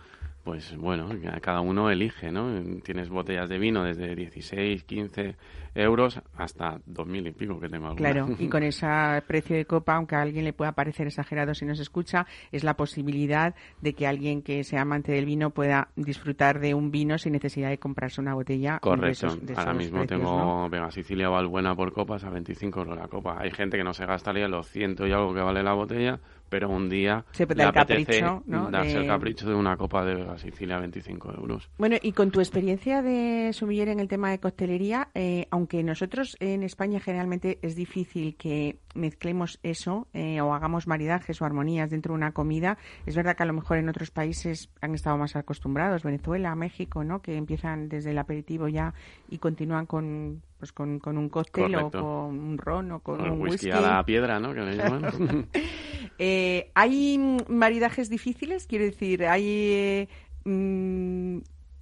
pues 0.44 0.76
bueno, 0.76 1.08
cada 1.40 1.60
uno 1.60 1.90
elige, 1.90 2.32
¿no? 2.32 2.60
Tienes 2.82 3.08
botellas 3.08 3.48
de 3.48 3.58
vino 3.58 3.84
desde 3.84 4.14
16, 4.16 4.82
15 4.82 5.36
euros 5.74 6.20
hasta 6.36 6.78
2.000 6.80 7.28
y 7.28 7.30
pico 7.32 7.60
que 7.60 7.68
tengo 7.68 7.94
Claro, 7.94 8.28
y 8.38 8.48
con 8.48 8.62
ese 8.62 8.86
precio 9.26 9.56
de 9.56 9.64
copa, 9.64 9.94
aunque 9.94 10.16
a 10.16 10.22
alguien 10.22 10.44
le 10.44 10.52
pueda 10.52 10.72
parecer 10.72 11.06
exagerado 11.06 11.54
si 11.54 11.64
no 11.64 11.74
se 11.74 11.82
escucha, 11.82 12.26
es 12.50 12.64
la 12.64 12.74
posibilidad 12.74 13.54
de 13.80 13.94
que 13.94 14.06
alguien 14.06 14.42
que 14.42 14.64
sea 14.64 14.82
amante 14.82 15.12
del 15.12 15.26
vino 15.26 15.50
pueda 15.50 15.88
disfrutar 15.96 16.58
de 16.58 16.74
un 16.74 16.90
vino 16.90 17.18
sin 17.18 17.32
necesidad 17.32 17.70
de 17.70 17.78
comprarse 17.78 18.20
una 18.20 18.34
botella. 18.34 18.78
Correcto. 18.80 19.28
Ahora 19.56 19.74
mismo 19.74 20.04
tengo 20.06 20.68
Vega 20.68 20.90
Sicilia 20.90 21.28
Valbuena 21.28 21.74
por 21.74 21.92
copas 21.92 22.24
a 22.24 22.30
25 22.30 22.80
euros 22.80 22.98
la 22.98 23.08
copa. 23.08 23.36
Hay 23.40 23.50
gente 23.50 23.76
que 23.76 23.84
no 23.84 23.94
se 23.94 24.06
gastaría 24.06 24.48
los 24.48 24.68
ciento 24.68 25.06
y 25.06 25.12
algo 25.12 25.32
que 25.32 25.40
vale 25.40 25.62
la 25.62 25.72
botella, 25.72 26.18
pero 26.52 26.68
un 26.68 26.90
día 26.90 27.24
se 27.32 27.46
le 27.46 27.62
apetece 27.64 28.20
capricho, 28.20 28.42
darse 28.70 28.98
el 28.98 29.06
capricho 29.06 29.48
de 29.48 29.54
una 29.54 29.74
copa 29.78 30.04
de 30.04 30.38
Sicilia 30.38 30.76
a 30.76 30.80
25 30.80 31.32
euros. 31.38 31.70
Bueno, 31.78 31.96
y 32.02 32.12
con 32.12 32.30
tu 32.30 32.40
experiencia 32.40 33.00
de 33.00 33.54
sumiller 33.54 33.88
en 33.88 34.00
el 34.00 34.06
tema 34.06 34.30
de 34.30 34.38
coctelería, 34.38 35.08
eh, 35.14 35.46
aunque 35.50 35.82
nosotros 35.82 36.36
en 36.40 36.62
España 36.62 37.00
generalmente 37.00 37.58
es 37.62 37.74
difícil 37.74 38.36
que 38.36 38.76
mezclemos 38.94 39.60
eso 39.62 40.08
eh, 40.12 40.42
o 40.42 40.52
hagamos 40.52 40.86
maridajes 40.86 41.40
o 41.40 41.46
armonías 41.46 41.88
dentro 41.88 42.12
de 42.12 42.18
una 42.18 42.32
comida, 42.32 42.76
es 43.06 43.16
verdad 43.16 43.34
que 43.34 43.44
a 43.44 43.46
lo 43.46 43.54
mejor 43.54 43.78
en 43.78 43.88
otros 43.88 44.10
países 44.10 44.68
han 44.82 44.94
estado 44.94 45.16
más 45.16 45.36
acostumbrados, 45.36 46.02
Venezuela, 46.02 46.54
México, 46.54 47.02
¿no? 47.02 47.22
que 47.22 47.38
empiezan 47.38 47.88
desde 47.88 48.10
el 48.10 48.18
aperitivo 48.18 48.68
ya 48.68 48.92
y 49.30 49.38
continúan 49.38 49.86
con 49.86 50.42
pues 50.62 50.70
con, 50.70 51.00
con 51.00 51.18
un 51.18 51.28
cóctel 51.28 51.74
o 51.74 51.90
con 51.90 52.38
un 52.38 52.56
ron 52.56 52.92
o 52.92 53.00
con 53.00 53.20
un 53.20 53.40
whisky. 53.40 53.72
a 53.72 53.80
la 53.80 54.04
piedra, 54.04 54.38
¿no? 54.38 54.54
Que 54.54 54.60
le 54.60 54.76
llaman. 54.76 55.48
eh, 56.20 56.70
¿Hay 56.74 57.18
maridajes 57.48 58.08
difíciles? 58.08 58.68
Quiero 58.68 58.84
decir, 58.84 59.26
¿hay 59.26 59.44
eh, 59.44 60.08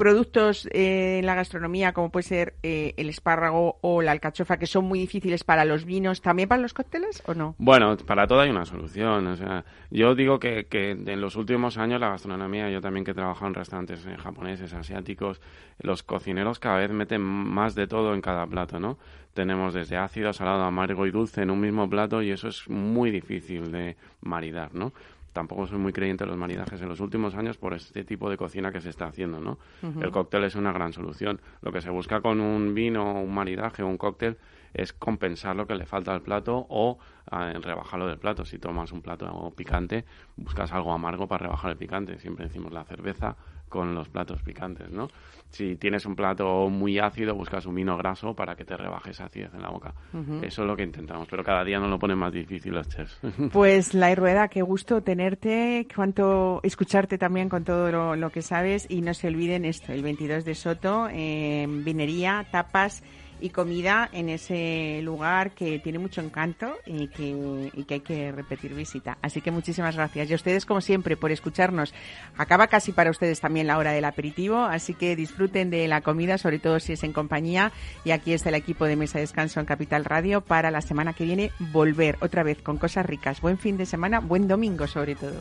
productos 0.00 0.66
eh, 0.72 1.18
en 1.18 1.26
la 1.26 1.34
gastronomía 1.34 1.92
como 1.92 2.08
puede 2.10 2.22
ser 2.22 2.54
eh, 2.62 2.94
el 2.96 3.10
espárrago 3.10 3.76
o 3.82 4.00
la 4.00 4.12
alcachofa 4.12 4.56
que 4.56 4.66
son 4.66 4.86
muy 4.86 4.98
difíciles 4.98 5.44
para 5.44 5.66
los 5.66 5.84
vinos, 5.84 6.22
también 6.22 6.48
para 6.48 6.62
los 6.62 6.72
cócteles 6.72 7.22
o 7.26 7.34
no? 7.34 7.54
Bueno, 7.58 7.98
para 7.98 8.26
todo 8.26 8.40
hay 8.40 8.48
una 8.48 8.64
solución. 8.64 9.26
O 9.26 9.36
sea, 9.36 9.66
yo 9.90 10.14
digo 10.14 10.40
que, 10.40 10.66
en 10.72 11.20
los 11.20 11.36
últimos 11.36 11.76
años 11.76 12.00
la 12.00 12.08
gastronomía, 12.08 12.70
yo 12.70 12.80
también 12.80 13.04
que 13.04 13.10
he 13.10 13.14
trabajado 13.14 13.48
en 13.48 13.54
restaurantes 13.54 14.06
eh, 14.06 14.16
japoneses, 14.16 14.72
asiáticos, 14.72 15.42
los 15.80 16.02
cocineros 16.02 16.58
cada 16.58 16.78
vez 16.78 16.90
meten 16.90 17.20
más 17.20 17.74
de 17.74 17.86
todo 17.86 18.14
en 18.14 18.22
cada 18.22 18.46
plato, 18.46 18.80
¿no? 18.80 18.96
Tenemos 19.34 19.74
desde 19.74 19.98
ácido, 19.98 20.32
salado, 20.32 20.64
amargo 20.64 21.06
y 21.06 21.10
dulce 21.10 21.42
en 21.42 21.50
un 21.50 21.60
mismo 21.60 21.90
plato 21.90 22.22
y 22.22 22.30
eso 22.30 22.48
es 22.48 22.66
muy 22.70 23.10
difícil 23.10 23.70
de 23.70 23.98
maridar, 24.22 24.74
¿no? 24.74 24.94
Tampoco 25.32 25.66
soy 25.66 25.78
muy 25.78 25.92
creyente 25.92 26.24
de 26.24 26.30
los 26.30 26.38
maridajes 26.38 26.80
en 26.82 26.88
los 26.88 27.00
últimos 27.00 27.34
años 27.34 27.56
por 27.56 27.74
este 27.74 28.04
tipo 28.04 28.28
de 28.30 28.36
cocina 28.36 28.72
que 28.72 28.80
se 28.80 28.90
está 28.90 29.06
haciendo, 29.06 29.40
¿no? 29.40 29.58
El 30.00 30.10
cóctel 30.10 30.44
es 30.44 30.54
una 30.54 30.72
gran 30.72 30.92
solución. 30.92 31.40
Lo 31.62 31.72
que 31.72 31.80
se 31.80 31.90
busca 31.90 32.20
con 32.20 32.40
un 32.40 32.74
vino, 32.74 33.20
un 33.20 33.34
maridaje 33.34 33.82
o 33.82 33.86
un 33.86 33.98
cóctel 33.98 34.38
es 34.72 34.92
compensar 34.92 35.56
lo 35.56 35.66
que 35.66 35.74
le 35.74 35.86
falta 35.86 36.12
al 36.12 36.22
plato 36.22 36.66
o 36.68 36.98
eh, 37.30 37.58
rebajarlo 37.60 38.06
del 38.06 38.18
plato. 38.18 38.44
Si 38.44 38.58
tomas 38.58 38.92
un 38.92 39.02
plato 39.02 39.52
picante, 39.56 40.04
buscas 40.36 40.72
algo 40.72 40.92
amargo 40.92 41.26
para 41.26 41.44
rebajar 41.44 41.72
el 41.72 41.76
picante. 41.76 42.18
Siempre 42.18 42.46
decimos 42.46 42.72
la 42.72 42.84
cerveza 42.84 43.36
con 43.70 43.94
los 43.94 44.10
platos 44.10 44.42
picantes, 44.42 44.90
¿no? 44.90 45.08
Si 45.48 45.76
tienes 45.76 46.06
un 46.06 46.14
plato 46.14 46.68
muy 46.68 46.98
ácido, 46.98 47.34
buscas 47.34 47.66
un 47.66 47.74
vino 47.74 47.96
graso 47.96 48.34
para 48.34 48.54
que 48.54 48.64
te 48.64 48.76
rebajes 48.76 49.16
esa 49.16 49.24
acidez 49.24 49.52
en 49.54 49.62
la 49.62 49.70
boca. 49.70 49.94
Eso 50.42 50.62
es 50.62 50.68
lo 50.68 50.76
que 50.76 50.84
intentamos, 50.84 51.26
pero 51.28 51.42
cada 51.42 51.64
día 51.64 51.80
nos 51.80 51.90
lo 51.90 51.98
ponen 51.98 52.18
más 52.18 52.32
difícil 52.32 52.74
los 52.74 52.88
chefs. 52.88 53.18
Pues 53.52 53.94
la 53.94 54.14
Rueda, 54.14 54.48
qué 54.48 54.62
gusto 54.62 55.02
tenerte, 55.02 55.88
cuánto 55.94 56.60
escucharte 56.62 57.18
también 57.18 57.48
con 57.48 57.64
todo 57.64 57.90
lo, 58.16 58.30
que 58.30 58.42
sabes 58.42 58.86
y 58.88 59.00
no 59.00 59.14
se 59.14 59.26
olviden 59.26 59.64
esto, 59.64 59.92
el 59.92 60.02
22 60.02 60.44
de 60.44 60.54
Soto, 60.54 61.08
en 61.10 61.84
vinería, 61.84 62.46
tapas 62.52 63.02
y 63.40 63.50
comida 63.50 64.08
en 64.12 64.28
ese 64.28 65.00
lugar 65.02 65.52
que 65.52 65.78
tiene 65.78 65.98
mucho 65.98 66.20
encanto 66.20 66.74
y 66.86 67.08
que, 67.08 67.70
hay 67.88 68.00
que 68.00 68.32
repetir 68.32 68.74
visita. 68.74 69.18
Así 69.22 69.40
que 69.40 69.50
muchísimas 69.50 69.96
gracias. 69.96 70.28
Y 70.28 70.32
a 70.32 70.36
ustedes, 70.36 70.66
como 70.66 70.80
siempre, 70.80 71.16
por 71.16 71.30
escucharnos. 71.30 71.94
Acaba 72.36 72.66
casi 72.66 72.92
para 72.92 73.10
ustedes 73.10 73.40
también 73.40 73.66
la 73.66 73.78
hora 73.78 73.92
del 73.92 74.04
aperitivo, 74.04 74.58
así 74.58 74.94
que 74.94 75.16
disfruten 75.16 75.70
de 75.70 75.88
la 75.88 76.00
comida, 76.00 76.38
sobre 76.38 76.58
todo 76.58 76.80
si 76.80 76.92
es 76.92 77.02
en 77.02 77.12
compañía. 77.12 77.72
Y 78.04 78.10
aquí 78.10 78.32
está 78.32 78.48
el 78.48 78.54
equipo 78.54 78.84
de 78.84 78.96
Mesa 78.96 79.18
Descanso 79.18 79.60
en 79.60 79.66
Capital 79.66 80.04
Radio 80.04 80.40
para 80.40 80.70
la 80.70 80.80
semana 80.80 81.12
que 81.12 81.24
viene 81.24 81.52
volver 81.72 82.16
otra 82.20 82.42
vez 82.42 82.62
con 82.62 82.78
cosas 82.78 83.06
ricas. 83.06 83.40
Buen 83.40 83.58
fin 83.58 83.76
de 83.76 83.86
semana, 83.86 84.20
buen 84.20 84.48
domingo 84.48 84.86
sobre 84.86 85.14
todo. 85.14 85.40